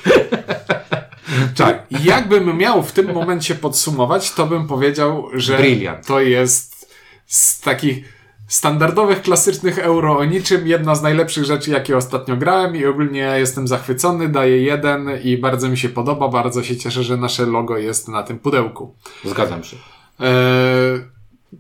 Tak, 1.57 1.87
jakbym 2.05 2.57
miał 2.57 2.83
w 2.83 2.93
tym 2.93 3.13
momencie 3.13 3.55
podsumować, 3.55 4.33
to 4.33 4.47
bym 4.47 4.67
powiedział, 4.67 5.29
że 5.35 5.59
Brilliant. 5.59 6.07
to 6.07 6.21
jest 6.21 6.87
z 7.27 7.61
takich 7.61 8.16
standardowych, 8.49 9.23
klasycznych 9.23 9.79
euro 9.79 10.19
o 10.19 10.25
niczym. 10.25 10.67
Jedna 10.67 10.95
z 10.95 11.03
najlepszych 11.03 11.45
rzeczy, 11.45 11.71
jakie 11.71 11.97
ostatnio 11.97 12.37
grałem 12.37 12.77
i 12.77 12.85
ogólnie 12.85 13.35
jestem 13.39 13.69
zachwycony, 13.69 14.29
daję 14.29 14.63
jeden 14.63 15.11
i 15.25 15.39
bardzo 15.39 15.69
mi 15.69 15.79
się 15.79 15.89
podoba. 15.89 16.29
Bardzo 16.29 16.63
się 16.63 16.77
cieszę, 16.77 17.03
że 17.03 17.17
nasze 17.17 17.47
logo 17.47 17.79
jest 17.79 18.09
na 18.09 18.23
tym 18.23 18.39
pudełku. 18.39 18.95
Zgadzam 19.25 19.65
się. 19.65 19.77
E, 20.21 21.17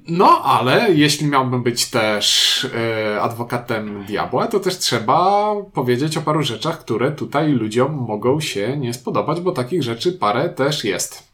no, 0.09 0.43
ale 0.45 0.93
jeśli 0.95 1.26
miałbym 1.26 1.62
być 1.62 1.91
też 1.91 2.66
e, 2.74 3.22
adwokatem 3.22 4.05
diabła, 4.05 4.47
to 4.47 4.61
też 4.61 4.78
trzeba 4.78 5.53
powiedzieć 5.72 6.16
o 6.16 6.22
paru 6.22 6.43
rzeczach, 6.43 6.80
które 6.80 7.12
tutaj 7.12 7.53
ludziom 7.53 7.95
mogą 7.95 8.41
się 8.41 8.76
nie 8.76 8.95
spodobać, 8.95 9.41
bo 9.41 9.53
takich 9.53 9.82
rzeczy 9.82 10.12
parę 10.12 10.49
też 10.49 10.84
jest. 10.84 11.25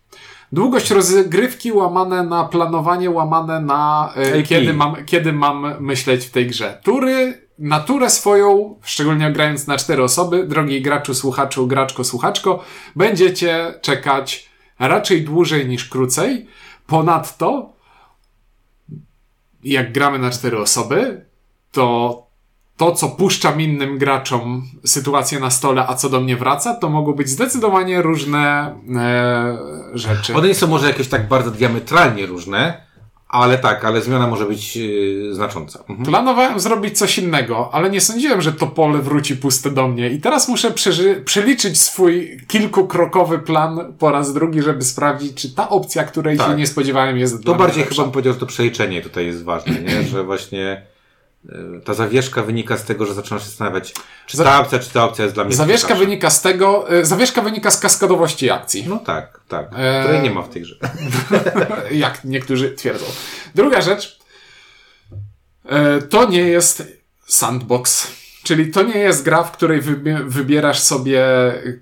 Długość 0.52 0.90
rozgrywki 0.90 1.72
łamane 1.72 2.22
na 2.22 2.44
planowanie, 2.44 3.10
łamane 3.10 3.60
na 3.60 4.12
e, 4.16 4.42
kiedy, 4.42 4.72
mam, 4.72 5.04
kiedy 5.06 5.32
mam 5.32 5.74
myśleć 5.80 6.26
w 6.26 6.30
tej 6.30 6.46
grze. 6.46 6.80
Tury, 6.82 7.46
naturę 7.58 8.10
swoją, 8.10 8.76
szczególnie 8.82 9.32
grając 9.32 9.66
na 9.66 9.78
cztery 9.78 10.02
osoby, 10.02 10.46
drogi 10.46 10.82
graczu, 10.82 11.14
słuchaczu, 11.14 11.66
graczko, 11.66 12.04
słuchaczko, 12.04 12.64
będziecie 12.96 13.74
czekać 13.82 14.50
raczej 14.78 15.22
dłużej 15.22 15.68
niż 15.68 15.88
krócej. 15.88 16.46
Ponadto, 16.86 17.72
jak 19.64 19.92
gramy 19.92 20.18
na 20.18 20.30
cztery 20.30 20.58
osoby, 20.58 21.24
to 21.70 22.31
to, 22.82 22.92
co 22.92 23.08
puszczam 23.08 23.60
innym 23.60 23.98
graczom 23.98 24.62
sytuację 24.84 25.40
na 25.40 25.50
stole, 25.50 25.86
a 25.88 25.94
co 25.94 26.08
do 26.08 26.20
mnie 26.20 26.36
wraca, 26.36 26.74
to 26.74 26.88
mogą 26.88 27.12
być 27.12 27.28
zdecydowanie 27.28 28.02
różne 28.02 28.74
e, 28.96 29.58
rzeczy. 29.94 30.34
One 30.34 30.48
nie 30.48 30.54
są 30.54 30.66
może 30.66 30.86
jakieś 30.86 31.08
tak 31.08 31.28
bardzo 31.28 31.50
diametralnie 31.50 32.26
różne, 32.26 32.86
ale 33.28 33.58
tak, 33.58 33.84
ale 33.84 34.00
zmiana 34.00 34.26
może 34.26 34.46
być 34.46 34.76
yy, 34.76 35.34
znacząca. 35.34 35.78
Mhm. 35.88 36.02
Planowałem 36.02 36.60
zrobić 36.60 36.98
coś 36.98 37.18
innego, 37.18 37.70
ale 37.72 37.90
nie 37.90 38.00
sądziłem, 38.00 38.42
że 38.42 38.52
to 38.52 38.66
pole 38.66 38.98
wróci 38.98 39.36
puste 39.36 39.70
do 39.70 39.88
mnie. 39.88 40.10
I 40.10 40.20
teraz 40.20 40.48
muszę 40.48 40.72
przeliczyć 41.24 41.80
swój 41.80 42.40
kilkukrokowy 42.48 43.38
plan 43.38 43.94
po 43.98 44.10
raz 44.10 44.34
drugi, 44.34 44.62
żeby 44.62 44.84
sprawdzić, 44.84 45.34
czy 45.34 45.54
ta 45.54 45.68
opcja, 45.68 46.04
której 46.04 46.36
tak. 46.36 46.50
się 46.50 46.56
nie 46.56 46.66
spodziewałem, 46.66 47.18
jest 47.18 47.44
To 47.44 47.54
bardziej 47.54 47.84
chyba 47.84 48.02
bym 48.02 48.12
powiedział, 48.12 48.32
że 48.32 48.40
to 48.40 48.46
przeliczenie 48.46 49.02
tutaj 49.02 49.26
jest 49.26 49.44
ważne, 49.44 49.80
nie? 49.80 50.02
że 50.12 50.24
właśnie 50.24 50.91
E, 50.91 50.91
ta 51.84 51.94
zawieszka 51.94 52.42
wynika 52.42 52.76
z 52.76 52.84
tego, 52.84 53.06
że 53.06 53.14
zaczynasz 53.14 53.42
się 53.42 53.48
zastanawiać, 53.48 53.94
czy 54.26 54.36
ta 54.36 54.60
opcja, 54.60 54.78
czy 54.78 54.90
ta 54.90 55.04
opcja 55.04 55.24
jest 55.24 55.34
dla 55.36 55.44
mnie 55.44 55.54
Zawieszka 55.54 55.88
ciekawsza. 55.88 56.04
wynika 56.04 56.30
z 56.30 56.42
tego, 56.42 56.90
e, 56.90 57.04
zawieszka 57.04 57.42
wynika 57.42 57.70
z 57.70 57.80
kaskadowości 57.80 58.50
akcji. 58.50 58.84
No 58.88 58.98
tak, 58.98 59.40
tak. 59.48 59.66
E... 59.76 60.02
Której 60.02 60.22
nie 60.22 60.30
ma 60.30 60.42
w 60.42 60.48
tej 60.48 60.62
grze. 60.62 60.76
Jak 61.90 62.24
niektórzy 62.24 62.70
twierdzą. 62.74 63.04
Druga 63.54 63.80
rzecz, 63.82 64.18
e, 65.68 66.02
to 66.02 66.24
nie 66.28 66.40
jest 66.40 66.82
sandbox. 67.26 68.06
Czyli 68.42 68.70
to 68.70 68.82
nie 68.82 68.98
jest 68.98 69.24
gra, 69.24 69.42
w 69.42 69.52
której 69.52 69.80
wybierasz 70.26 70.78
sobie, 70.78 71.24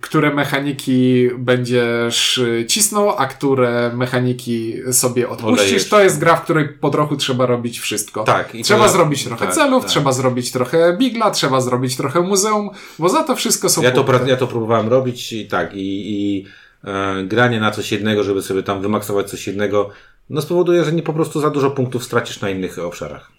które 0.00 0.34
mechaniki 0.34 1.30
będziesz 1.38 2.40
cisnął, 2.68 3.10
a 3.10 3.26
które 3.26 3.92
mechaniki 3.94 4.74
sobie 4.92 5.28
odpuścisz. 5.28 5.60
Olejesz. 5.60 5.88
To 5.88 6.00
jest 6.00 6.18
gra, 6.18 6.36
w 6.36 6.44
której 6.44 6.68
po 6.68 6.90
trochu 6.90 7.16
trzeba 7.16 7.46
robić 7.46 7.80
wszystko. 7.80 8.24
Tak. 8.24 8.52
trzeba 8.64 8.86
to... 8.86 8.92
zrobić 8.92 9.24
trochę 9.24 9.46
tak, 9.46 9.54
celów, 9.54 9.82
tak. 9.82 9.90
trzeba 9.90 10.12
zrobić 10.12 10.52
trochę 10.52 10.96
bigla, 10.96 11.30
trzeba 11.30 11.60
zrobić 11.60 11.96
trochę 11.96 12.20
muzeum, 12.20 12.70
bo 12.98 13.08
za 13.08 13.22
to 13.22 13.36
wszystko 13.36 13.68
są 13.68 13.82
ja 13.82 13.90
to, 13.90 14.26
ja 14.26 14.36
to 14.36 14.46
próbowałem 14.46 14.88
robić 14.88 15.32
i 15.32 15.48
tak, 15.48 15.74
i, 15.74 16.12
i 16.12 16.46
e, 16.84 17.24
granie 17.24 17.60
na 17.60 17.70
coś 17.70 17.92
jednego, 17.92 18.24
żeby 18.24 18.42
sobie 18.42 18.62
tam 18.62 18.82
wymaksować 18.82 19.30
coś 19.30 19.46
jednego, 19.46 19.90
no 20.30 20.42
spowoduje, 20.42 20.84
że 20.84 20.92
nie 20.92 21.02
po 21.02 21.12
prostu 21.12 21.40
za 21.40 21.50
dużo 21.50 21.70
punktów 21.70 22.04
stracisz 22.04 22.40
na 22.40 22.50
innych 22.50 22.78
obszarach. 22.78 23.30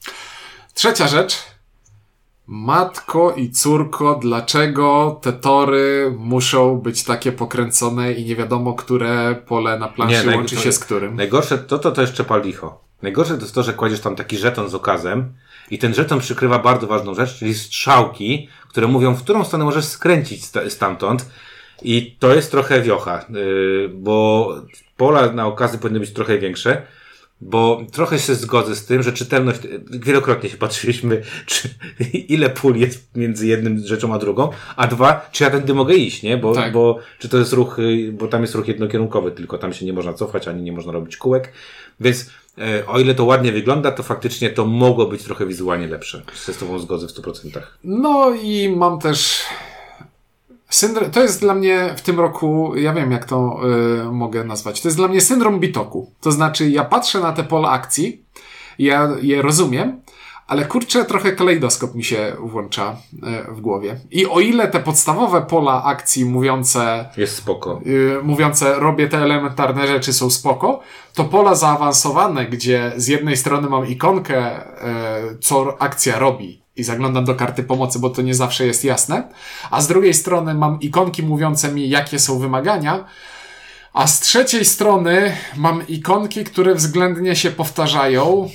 Trzecia 0.74 1.07
rzecz, 1.07 1.38
Matko 2.48 3.34
i 3.38 3.50
córko, 3.52 4.20
dlaczego 4.22 5.20
te 5.22 5.34
tory 5.34 6.16
muszą 6.18 6.78
być 6.78 7.04
takie 7.04 7.32
pokręcone 7.32 8.14
i 8.14 8.26
nie 8.26 8.36
wiadomo, 8.36 8.74
które 8.74 9.36
pole 9.46 9.80
na 9.80 9.88
planszy 9.88 10.28
nie, 10.28 10.36
łączy 10.36 10.56
się 10.56 10.72
z 10.72 10.80
którym? 10.80 11.16
Najgorsze 11.16 11.58
to, 11.58 11.80
to, 11.80 11.92
to 11.92 12.02
jeszcze 12.02 12.24
pal 12.24 12.42
licho. 12.42 12.82
Najgorsze 13.02 13.36
to 13.36 13.42
jest 13.42 13.56
to, 13.56 13.64
że 13.64 13.74
kładziesz 13.74 14.00
tam 14.00 14.16
taki 14.16 14.38
żeton 14.38 14.70
z 14.70 14.76
okazem 14.76 15.34
i 15.72 15.80
ten 15.80 15.94
żeton 15.94 16.20
przykrywa 16.20 16.60
bardzo 16.60 16.88
ważną 16.88 17.14
rzecz, 17.14 17.38
czyli 17.38 17.54
strzałki, 17.54 18.50
które 18.68 18.88
mówią, 18.88 19.14
w 19.14 19.24
którą 19.24 19.44
stronę 19.44 19.66
możesz 19.66 19.86
skręcić 19.86 20.46
stamtąd. 20.70 21.26
I 21.82 22.16
to 22.20 22.36
jest 22.36 22.52
trochę 22.52 22.82
wiocha, 22.82 23.26
yy, 23.30 23.89
bo 23.94 24.50
pola 24.98 25.32
na 25.34 25.48
okazy 25.48 25.78
powinny 25.78 26.00
być 26.00 26.14
trochę 26.14 26.38
większe, 26.38 26.82
bo 27.42 27.82
trochę 27.92 28.20
się 28.20 28.36
zgodzę 28.36 28.76
z 28.76 28.86
tym, 28.86 29.04
że 29.04 29.14
czytelność, 29.14 29.60
wielokrotnie 29.89 30.50
się 30.50 30.58
patrzyliśmy, 30.58 31.22
czy, 31.46 31.70
ile 32.14 32.50
pól 32.50 32.76
jest 32.76 33.16
między 33.16 33.48
jednym 33.48 33.88
rzeczą 33.88 34.14
a 34.14 34.18
drugą, 34.18 34.50
a 34.76 34.88
dwa, 34.88 35.30
czy 35.32 35.44
ja 35.44 35.50
tędy 35.50 35.74
mogę 35.74 35.96
iść, 35.96 36.24
nie? 36.24 36.38
Bo, 36.38 36.56
tak. 36.56 36.74
bo 36.74 37.00
czy 37.20 37.30
to 37.30 37.38
jest 37.38 37.54
ruch, 37.54 37.80
y, 37.80 38.12
bo 38.14 38.28
tam 38.28 38.42
jest 38.42 38.56
ruch 38.56 38.68
jednokierunkowy, 38.68 39.32
tylko 39.32 39.58
tam 39.58 39.74
się 39.74 39.86
nie 39.86 39.94
można 39.94 40.14
cofać, 40.14 40.48
ani 40.48 40.64
nie 40.64 40.72
można 40.72 40.92
robić 40.92 41.18
kółek, 41.18 41.52
więc 42.00 42.30
e, 42.58 42.88
o 42.88 43.00
ile 43.00 43.16
to 43.16 43.26
ładnie 43.26 43.52
wygląda, 43.52 43.92
to 43.92 44.04
faktycznie 44.04 44.50
to 44.50 44.66
mogło 44.66 45.08
być 45.08 45.24
trochę 45.24 45.46
wizualnie 45.46 45.88
lepsze. 45.88 46.22
Się 46.46 46.54
z 46.54 46.58
Tobą 46.58 46.80
zgodzę 46.80 47.08
w 47.08 47.12
100%. 47.12 47.62
No 47.84 48.36
i 48.44 48.70
mam 48.70 49.00
też 49.00 49.42
Syndrom, 50.72 51.11
to 51.11 51.22
jest 51.22 51.41
dla 51.41 51.53
mnie 51.53 51.93
w 51.97 52.01
tym 52.01 52.19
roku, 52.19 52.76
ja 52.76 52.93
wiem 52.93 53.11
jak 53.11 53.26
to 53.26 53.59
y, 54.07 54.11
mogę 54.11 54.43
nazwać, 54.43 54.82
to 54.82 54.88
jest 54.88 54.97
dla 54.97 55.07
mnie 55.07 55.22
syndrom 55.22 55.59
bitoku. 55.59 56.11
To 56.22 56.32
znaczy, 56.32 56.69
ja 56.69 56.86
patrzę 56.86 57.19
na 57.19 57.34
te 57.34 57.43
pola 57.43 57.69
akcji, 57.69 58.26
ja 58.80 59.09
je 59.22 59.41
rozumiem, 59.41 60.01
ale 60.47 60.65
kurczę, 60.65 61.05
trochę 61.05 61.32
kalejdoskop 61.32 61.95
mi 61.95 62.03
się 62.03 62.36
włącza 62.39 62.95
y, 63.13 63.53
w 63.53 63.61
głowie. 63.61 63.99
I 64.11 64.26
o 64.26 64.39
ile 64.39 64.67
te 64.67 64.80
podstawowe 64.80 65.41
pola 65.41 65.84
akcji 65.84 66.26
mówiące. 66.26 67.09
Jest 67.17 67.36
spoko. 67.36 67.82
Y, 67.86 68.24
mówiące, 68.24 68.80
robię 68.80 69.07
te 69.07 69.17
elementarne 69.17 69.88
rzeczy, 69.88 70.13
są 70.13 70.30
spoko, 70.30 70.80
to 71.13 71.24
pola 71.24 71.55
zaawansowane, 71.55 72.45
gdzie 72.45 72.91
z 72.95 73.07
jednej 73.07 73.38
strony 73.38 73.69
mam 73.69 73.88
ikonkę, 73.88 74.51
co 75.41 75.82
akcja 75.82 76.19
robi, 76.19 76.61
i 76.78 76.84
zaglądam 76.84 77.26
do 77.26 77.36
karty 77.36 77.63
pomocy, 77.63 77.99
bo 77.99 78.09
to 78.09 78.22
nie 78.22 78.36
zawsze 78.36 78.65
jest 78.65 78.84
jasne. 78.84 79.30
A 79.72 79.82
z 79.82 79.88
drugiej 79.88 80.13
strony 80.13 80.53
mam 80.53 80.80
ikonki 80.80 81.24
mówiące 81.24 81.72
mi, 81.72 81.89
jakie 81.89 82.19
są 82.19 82.39
wymagania. 82.39 83.05
A 83.93 84.07
z 84.07 84.19
trzeciej 84.19 84.65
strony 84.65 85.36
mam 85.57 85.88
ikonki, 85.88 86.43
które 86.43 86.76
względnie 86.76 87.36
się 87.36 87.51
powtarzają. 87.51 88.49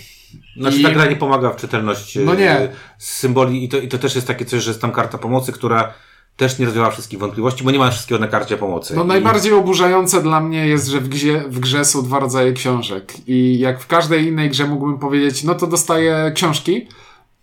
Znaczy 0.57 0.77
I... 0.77 0.83
ta 0.83 0.91
gra 0.91 1.07
nie 1.07 1.17
pomaga 1.17 1.51
w 1.51 1.57
czytelności 1.57 2.21
no 2.21 2.35
nie. 2.35 2.51
E, 2.51 2.69
symboli 2.99 3.65
i 3.65 3.69
to, 3.69 3.79
i 3.79 3.89
to 3.89 3.99
też 3.99 4.15
jest 4.15 4.27
takie 4.27 4.45
coś, 4.45 4.63
że 4.63 4.71
jest 4.71 4.81
tam 4.81 4.93
karta 4.93 5.19
pomocy, 5.19 5.53
która 5.53 5.95
też 6.37 6.59
nie 6.59 6.67
rozwiała 6.67 6.91
wszystkich 6.91 7.19
wątpliwości, 7.19 7.65
bo 7.65 7.71
nie 7.71 7.79
ma 7.79 7.91
wszystkiego 7.91 8.21
na 8.21 8.29
karcie 8.29 8.57
pomocy. 8.57 8.97
No 8.97 9.05
I... 9.05 9.07
najbardziej 9.07 9.53
oburzające 9.53 10.23
dla 10.23 10.41
mnie 10.41 10.67
jest, 10.67 10.87
że 10.87 11.01
w 11.01 11.09
grze, 11.09 11.45
w 11.49 11.61
grze 11.61 11.85
są 11.85 12.03
dwa 12.03 12.19
rodzaje 12.19 12.53
książek 12.53 13.13
i 13.27 13.59
jak 13.59 13.81
w 13.81 13.87
każdej 13.87 14.27
innej 14.27 14.51
grze 14.51 14.67
mógłbym 14.67 14.99
powiedzieć, 14.99 15.45
no 15.45 15.55
to 15.55 15.67
dostaję 15.67 16.33
książki, 16.35 16.89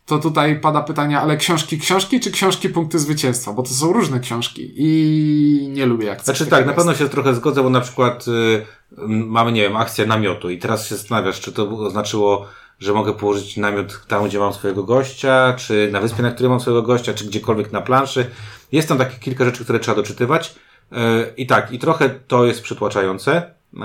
to 0.05 0.19
tutaj 0.19 0.59
pada 0.59 0.81
pytanie, 0.81 1.19
ale 1.19 1.37
książki 1.37 1.79
książki, 1.79 2.19
czy 2.19 2.31
książki 2.31 2.69
punkty 2.69 2.99
zwycięstwa? 2.99 3.53
Bo 3.53 3.63
to 3.63 3.69
są 3.69 3.93
różne 3.93 4.19
książki 4.19 4.73
i 4.75 5.69
nie 5.71 5.85
lubię 5.85 6.05
jak 6.05 6.23
Znaczy 6.23 6.45
tak, 6.45 6.65
na 6.65 6.73
pewno 6.73 6.95
się 6.95 7.09
trochę 7.09 7.35
zgodzę, 7.35 7.63
bo 7.63 7.69
na 7.69 7.81
przykład 7.81 8.25
y, 8.27 8.65
mamy, 9.07 9.51
nie 9.51 9.61
wiem, 9.61 9.77
akcję 9.77 10.05
namiotu 10.05 10.49
i 10.49 10.59
teraz 10.59 10.87
się 10.87 10.95
zastanawiasz, 10.95 11.41
czy 11.41 11.51
to 11.51 11.69
oznaczyło, 11.69 12.45
że 12.79 12.93
mogę 12.93 13.13
położyć 13.13 13.57
namiot 13.57 14.07
tam, 14.07 14.25
gdzie 14.25 14.39
mam 14.39 14.53
swojego 14.53 14.83
gościa, 14.83 15.53
czy 15.57 15.89
na 15.91 15.99
wyspie, 15.99 16.23
na 16.23 16.31
której 16.31 16.49
mam 16.49 16.59
swojego 16.59 16.81
gościa, 16.81 17.13
czy 17.13 17.25
gdziekolwiek 17.25 17.71
na 17.71 17.81
planszy. 17.81 18.25
Jest 18.71 18.87
tam 18.87 18.97
takie 18.97 19.19
kilka 19.19 19.45
rzeczy, 19.45 19.63
które 19.63 19.79
trzeba 19.79 19.95
doczytywać. 19.95 20.55
Y, 20.91 20.95
I 21.37 21.47
tak, 21.47 21.71
i 21.71 21.79
trochę 21.79 22.09
to 22.09 22.45
jest 22.45 22.61
przytłaczające. 22.61 23.51
Y, 23.73 23.79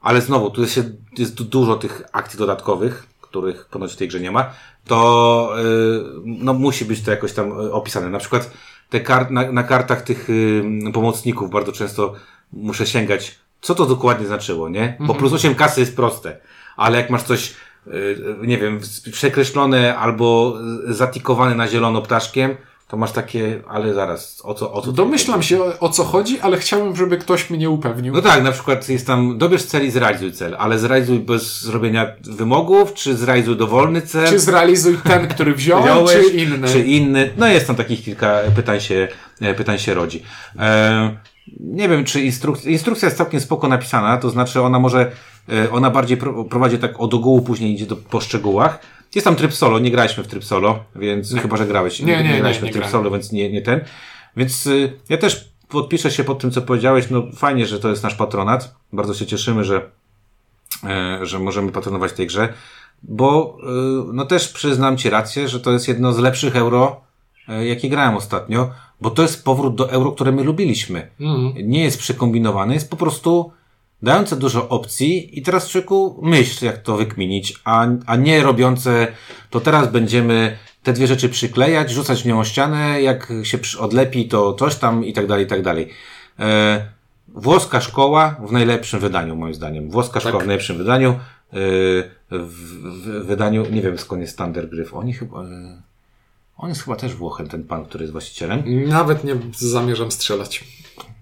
ale 0.00 0.20
znowu, 0.20 0.50
tu 0.50 0.60
jest, 0.60 0.80
jest 1.18 1.42
dużo 1.42 1.76
tych 1.76 2.02
akcji 2.12 2.38
dodatkowych, 2.38 3.09
których 3.30 3.64
ponoć 3.64 3.92
w 3.92 3.96
tej 3.96 4.08
grze 4.08 4.20
nie 4.20 4.30
ma, 4.30 4.50
to 4.84 5.52
y, 5.58 6.02
no, 6.24 6.54
musi 6.54 6.84
być 6.84 7.02
to 7.02 7.10
jakoś 7.10 7.32
tam 7.32 7.60
y, 7.60 7.72
opisane. 7.72 8.10
Na 8.10 8.18
przykład 8.18 8.50
te 8.88 9.00
kart, 9.00 9.30
na, 9.30 9.52
na 9.52 9.62
kartach 9.62 10.02
tych 10.02 10.30
y, 10.30 10.64
pomocników 10.92 11.50
bardzo 11.50 11.72
często 11.72 12.14
muszę 12.52 12.86
sięgać, 12.86 13.38
co 13.60 13.74
to 13.74 13.86
dokładnie 13.86 14.26
znaczyło, 14.26 14.68
nie? 14.68 14.96
Bo 14.98 15.04
mhm. 15.04 15.18
plus 15.18 15.32
8 15.32 15.54
kasy 15.54 15.80
jest 15.80 15.96
proste, 15.96 16.36
ale 16.76 16.98
jak 16.98 17.10
masz 17.10 17.22
coś, 17.22 17.54
nie 18.42 18.58
wiem, 18.58 18.80
przekreślone 19.12 19.96
albo 19.96 20.58
zatikowane 20.88 21.54
na 21.54 21.68
zielono 21.68 22.02
ptaszkiem, 22.02 22.56
to 22.90 22.96
masz 22.96 23.12
takie, 23.12 23.62
ale 23.68 23.94
zaraz, 23.94 24.40
o 24.44 24.54
co, 24.54 24.72
o 24.72 24.82
co 24.82 24.92
Domyślam 24.92 25.42
się 25.42 25.62
o, 25.62 25.78
o, 25.80 25.88
co 25.88 26.04
chodzi, 26.04 26.40
ale 26.40 26.58
chciałbym, 26.58 26.96
żeby 26.96 27.18
ktoś 27.18 27.50
mnie 27.50 27.70
upewnił. 27.70 28.14
No 28.14 28.22
tak, 28.22 28.42
na 28.42 28.52
przykład 28.52 28.88
jest 28.88 29.06
tam, 29.06 29.38
dobierz 29.38 29.64
cel 29.64 29.86
i 29.86 29.90
zrealizuj 29.90 30.32
cel, 30.32 30.56
ale 30.58 30.78
zrealizuj 30.78 31.18
bez 31.18 31.62
zrobienia 31.62 32.06
wymogów, 32.22 32.94
czy 32.94 33.16
zrealizuj 33.16 33.56
dowolny 33.56 34.02
cel. 34.02 34.28
Czy 34.28 34.38
zrealizuj 34.38 34.98
ten, 35.04 35.28
który 35.28 35.54
wziąłem, 35.54 36.06
czy 36.06 36.36
inny. 36.36 36.68
Czy 36.68 36.80
inny. 36.80 37.30
No 37.36 37.46
jest 37.46 37.66
tam 37.66 37.76
takich 37.76 38.04
kilka 38.04 38.38
pytań 38.56 38.80
się, 38.80 39.08
e, 39.40 39.54
pytań 39.54 39.78
się 39.78 39.94
rodzi. 39.94 40.22
E, 40.58 41.16
nie 41.60 41.88
wiem, 41.88 42.04
czy 42.04 42.20
instrukcja, 42.20 42.70
instrukcja 42.70 43.06
jest 43.06 43.18
całkiem 43.18 43.40
spoko 43.40 43.68
napisana, 43.68 44.16
to 44.16 44.30
znaczy 44.30 44.62
ona 44.62 44.78
może, 44.78 45.12
e, 45.48 45.70
ona 45.70 45.90
bardziej 45.90 46.16
prowadzi 46.50 46.78
tak 46.78 47.00
od 47.00 47.14
ogółu, 47.14 47.42
później 47.42 47.72
idzie 47.72 47.86
do, 47.86 47.96
po 47.96 48.20
szczegółach, 48.20 48.78
jest 49.14 49.24
tam 49.24 49.36
tryb 49.36 49.52
solo, 49.52 49.78
nie 49.78 49.90
graliśmy 49.90 50.24
w 50.24 50.26
tryb 50.26 50.44
solo, 50.44 50.84
więc 50.96 51.34
chyba, 51.34 51.56
że 51.56 51.66
grałeś. 51.66 52.00
Nie, 52.00 52.06
nie, 52.06 52.22
nie, 52.22 52.32
nie 52.32 52.40
graliśmy 52.40 52.66
nie, 52.66 52.72
w 52.72 52.76
tryb 52.76 52.86
solo, 52.86 53.10
więc 53.10 53.32
nie, 53.32 53.52
nie 53.52 53.62
ten. 53.62 53.80
Więc 54.36 54.66
y, 54.66 54.92
ja 55.08 55.18
też 55.18 55.50
podpiszę 55.68 56.10
się 56.10 56.24
pod 56.24 56.38
tym, 56.38 56.50
co 56.50 56.62
powiedziałeś. 56.62 57.10
No 57.10 57.22
fajnie, 57.34 57.66
że 57.66 57.80
to 57.80 57.88
jest 57.88 58.02
nasz 58.02 58.14
patronat. 58.14 58.74
Bardzo 58.92 59.14
się 59.14 59.26
cieszymy, 59.26 59.64
że, 59.64 59.90
e, 60.84 61.18
że 61.22 61.38
możemy 61.38 61.72
patronować 61.72 62.12
tej 62.12 62.26
grze, 62.26 62.52
bo 63.02 63.58
y, 63.62 64.12
no 64.12 64.26
też 64.26 64.48
przyznam 64.48 64.96
Ci 64.96 65.10
rację, 65.10 65.48
że 65.48 65.60
to 65.60 65.72
jest 65.72 65.88
jedno 65.88 66.12
z 66.12 66.18
lepszych 66.18 66.56
euro, 66.56 67.00
e, 67.48 67.66
jakie 67.66 67.88
grałem 67.88 68.16
ostatnio, 68.16 68.70
bo 69.00 69.10
to 69.10 69.22
jest 69.22 69.44
powrót 69.44 69.74
do 69.74 69.90
euro, 69.90 70.12
które 70.12 70.32
my 70.32 70.44
lubiliśmy. 70.44 71.10
Mm. 71.20 71.52
Nie 71.62 71.84
jest 71.84 71.98
przekombinowany, 71.98 72.74
jest 72.74 72.90
po 72.90 72.96
prostu 72.96 73.52
dające 74.02 74.36
dużo 74.36 74.68
opcji 74.68 75.38
i 75.38 75.42
teraz 75.42 75.68
człowieku 75.68 76.20
myśl, 76.22 76.64
jak 76.64 76.78
to 76.78 76.96
wykminić, 76.96 77.54
a, 77.64 77.86
a 78.06 78.16
nie 78.16 78.42
robiące, 78.42 79.06
to 79.50 79.60
teraz 79.60 79.92
będziemy 79.92 80.58
te 80.82 80.92
dwie 80.92 81.06
rzeczy 81.06 81.28
przyklejać, 81.28 81.90
rzucać 81.90 82.22
w 82.22 82.26
nią 82.26 82.40
o 82.40 82.44
ścianę, 82.44 83.02
jak 83.02 83.32
się 83.42 83.58
odlepi, 83.78 84.28
to 84.28 84.54
coś 84.54 84.76
tam 84.76 85.04
i 85.04 85.12
tak 85.12 85.26
dalej, 85.26 85.44
i 85.44 85.48
tak 85.48 85.62
dalej. 85.62 85.88
E, 86.38 86.86
włoska 87.28 87.80
szkoła 87.80 88.36
w 88.46 88.52
najlepszym 88.52 89.00
wydaniu, 89.00 89.36
moim 89.36 89.54
zdaniem. 89.54 89.90
Włoska 89.90 90.20
tak. 90.20 90.22
szkoła 90.22 90.44
w 90.44 90.46
najlepszym 90.46 90.78
wydaniu. 90.78 91.10
E, 91.10 91.16
w, 92.30 92.40
w, 92.40 93.26
wydaniu, 93.26 93.66
nie 93.70 93.82
wiem 93.82 93.98
skąd 93.98 94.22
jest 94.22 94.38
Thunder 94.38 94.68
Gryf. 94.68 94.94
Oni 94.94 95.12
chyba... 95.12 95.42
E, 95.42 95.89
on 96.60 96.68
jest 96.68 96.82
chyba 96.82 96.96
też 96.96 97.14
Włochem, 97.14 97.48
ten 97.48 97.64
pan, 97.64 97.84
który 97.84 98.02
jest 98.02 98.12
właścicielem. 98.12 98.62
Nawet 98.88 99.24
nie 99.24 99.36
zamierzam 99.58 100.10
strzelać. 100.10 100.64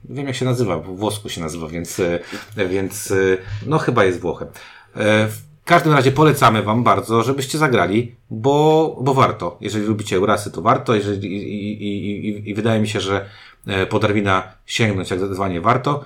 Wiem 0.05 0.27
jak 0.27 0.37
się 0.37 0.45
nazywa, 0.45 0.79
w 0.79 0.97
włosku 0.97 1.29
się 1.29 1.41
nazywa, 1.41 1.69
więc, 1.69 2.01
e, 2.01 2.69
więc 2.69 3.11
e, 3.11 3.15
no 3.67 3.79
chyba 3.79 4.05
jest 4.05 4.21
Włochem. 4.21 4.49
E, 4.49 5.29
w 5.29 5.65
każdym 5.65 5.93
razie 5.93 6.13
polecamy 6.13 6.63
Wam 6.63 6.85
bardzo, 6.85 7.23
żebyście 7.23 7.59
zagrali, 7.59 8.17
bo, 8.31 8.97
bo 9.01 9.15
warto. 9.15 9.57
Jeżeli 9.61 9.87
lubicie 9.87 10.17
Eurasy, 10.17 10.51
to 10.51 10.63
warto. 10.63 10.95
Jeżeli, 10.95 11.29
i, 11.29 11.83
i, 11.83 12.29
i, 12.29 12.51
i 12.51 12.55
wydaje 12.55 12.81
mi 12.81 12.89
się, 12.89 13.01
że 13.01 13.27
po 13.89 13.99
Darwina 13.99 14.53
sięgnąć 14.67 15.11
jak 15.11 15.19
zdecydowanie 15.19 15.61
warto. 15.61 16.05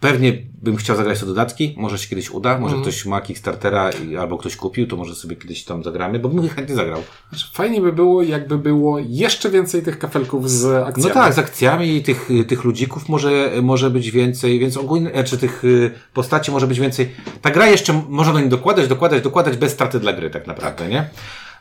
Pewnie 0.00 0.32
bym 0.62 0.76
chciał 0.76 0.96
zagrać 0.96 1.20
te 1.20 1.26
dodatki, 1.26 1.74
może 1.78 1.98
się 1.98 2.08
kiedyś 2.08 2.30
uda, 2.30 2.58
może 2.58 2.74
mm. 2.74 2.82
ktoś 2.82 3.06
ma 3.06 3.20
Kickstartera 3.20 3.90
i, 3.90 4.16
albo 4.16 4.38
ktoś 4.38 4.56
kupił, 4.56 4.86
to 4.86 4.96
może 4.96 5.14
sobie 5.14 5.36
kiedyś 5.36 5.64
tam 5.64 5.84
zagramy, 5.84 6.18
bo 6.18 6.28
bym 6.28 6.48
chętnie 6.56 6.74
zagrał. 6.74 7.02
Znaczy, 7.28 7.46
fajnie 7.52 7.80
by 7.80 7.92
było, 7.92 8.22
jakby 8.22 8.58
było 8.58 8.98
jeszcze 8.98 9.50
więcej 9.50 9.82
tych 9.82 9.98
kafelków 9.98 10.50
z 10.50 10.64
akcjami. 10.64 11.08
No 11.08 11.14
tak, 11.14 11.32
z 11.32 11.38
akcjami 11.38 11.96
i 11.96 12.02
tych, 12.02 12.28
tych 12.48 12.64
ludzików 12.64 13.08
może, 13.08 13.50
może 13.62 13.90
być 13.90 14.10
więcej, 14.10 14.58
więc 14.58 14.76
ogólnie, 14.76 15.12
e, 15.12 15.24
czy 15.24 15.38
tych 15.38 15.64
y, 15.64 15.90
postaci 16.14 16.50
może 16.50 16.66
być 16.66 16.80
więcej. 16.80 17.10
Ta 17.42 17.50
gra 17.50 17.66
jeszcze 17.66 18.02
można 18.08 18.32
do 18.32 18.40
niej 18.40 18.48
dokładać, 18.48 18.88
dokładać, 18.88 19.22
dokładać 19.22 19.56
bez 19.56 19.72
straty 19.72 20.00
dla 20.00 20.12
gry 20.12 20.30
tak 20.30 20.46
naprawdę, 20.46 20.82
tak. 20.84 20.92
nie? 20.92 21.08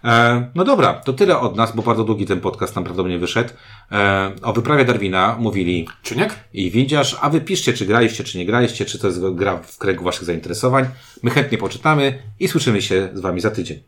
E, 0.05 0.45
no 0.55 0.63
dobra, 0.63 0.93
to 0.93 1.13
tyle 1.13 1.39
od 1.39 1.55
nas, 1.55 1.75
bo 1.75 1.81
bardzo 1.81 2.03
długi 2.03 2.25
ten 2.25 2.41
podcast 2.41 2.75
nam 2.75 2.83
prawdopodobnie 2.83 3.19
wyszedł. 3.19 3.49
E, 3.91 4.31
o 4.41 4.53
wyprawie 4.53 4.85
Darwina 4.85 5.35
mówili 5.39 5.87
Czyniek 6.03 6.35
i 6.53 6.71
Windziarz, 6.71 7.17
a 7.21 7.29
wy 7.29 7.41
piszcie, 7.41 7.73
czy 7.73 7.85
graliście, 7.85 8.23
czy 8.23 8.37
nie 8.37 8.45
graliście, 8.45 8.85
czy 8.85 8.99
to 8.99 9.07
jest 9.07 9.19
gra 9.33 9.57
w 9.57 9.77
kręgu 9.77 10.03
waszych 10.03 10.23
zainteresowań. 10.23 10.85
My 11.23 11.29
chętnie 11.29 11.57
poczytamy 11.57 12.19
i 12.39 12.47
słyszymy 12.47 12.81
się 12.81 13.09
z 13.13 13.21
wami 13.21 13.41
za 13.41 13.51
tydzień. 13.51 13.79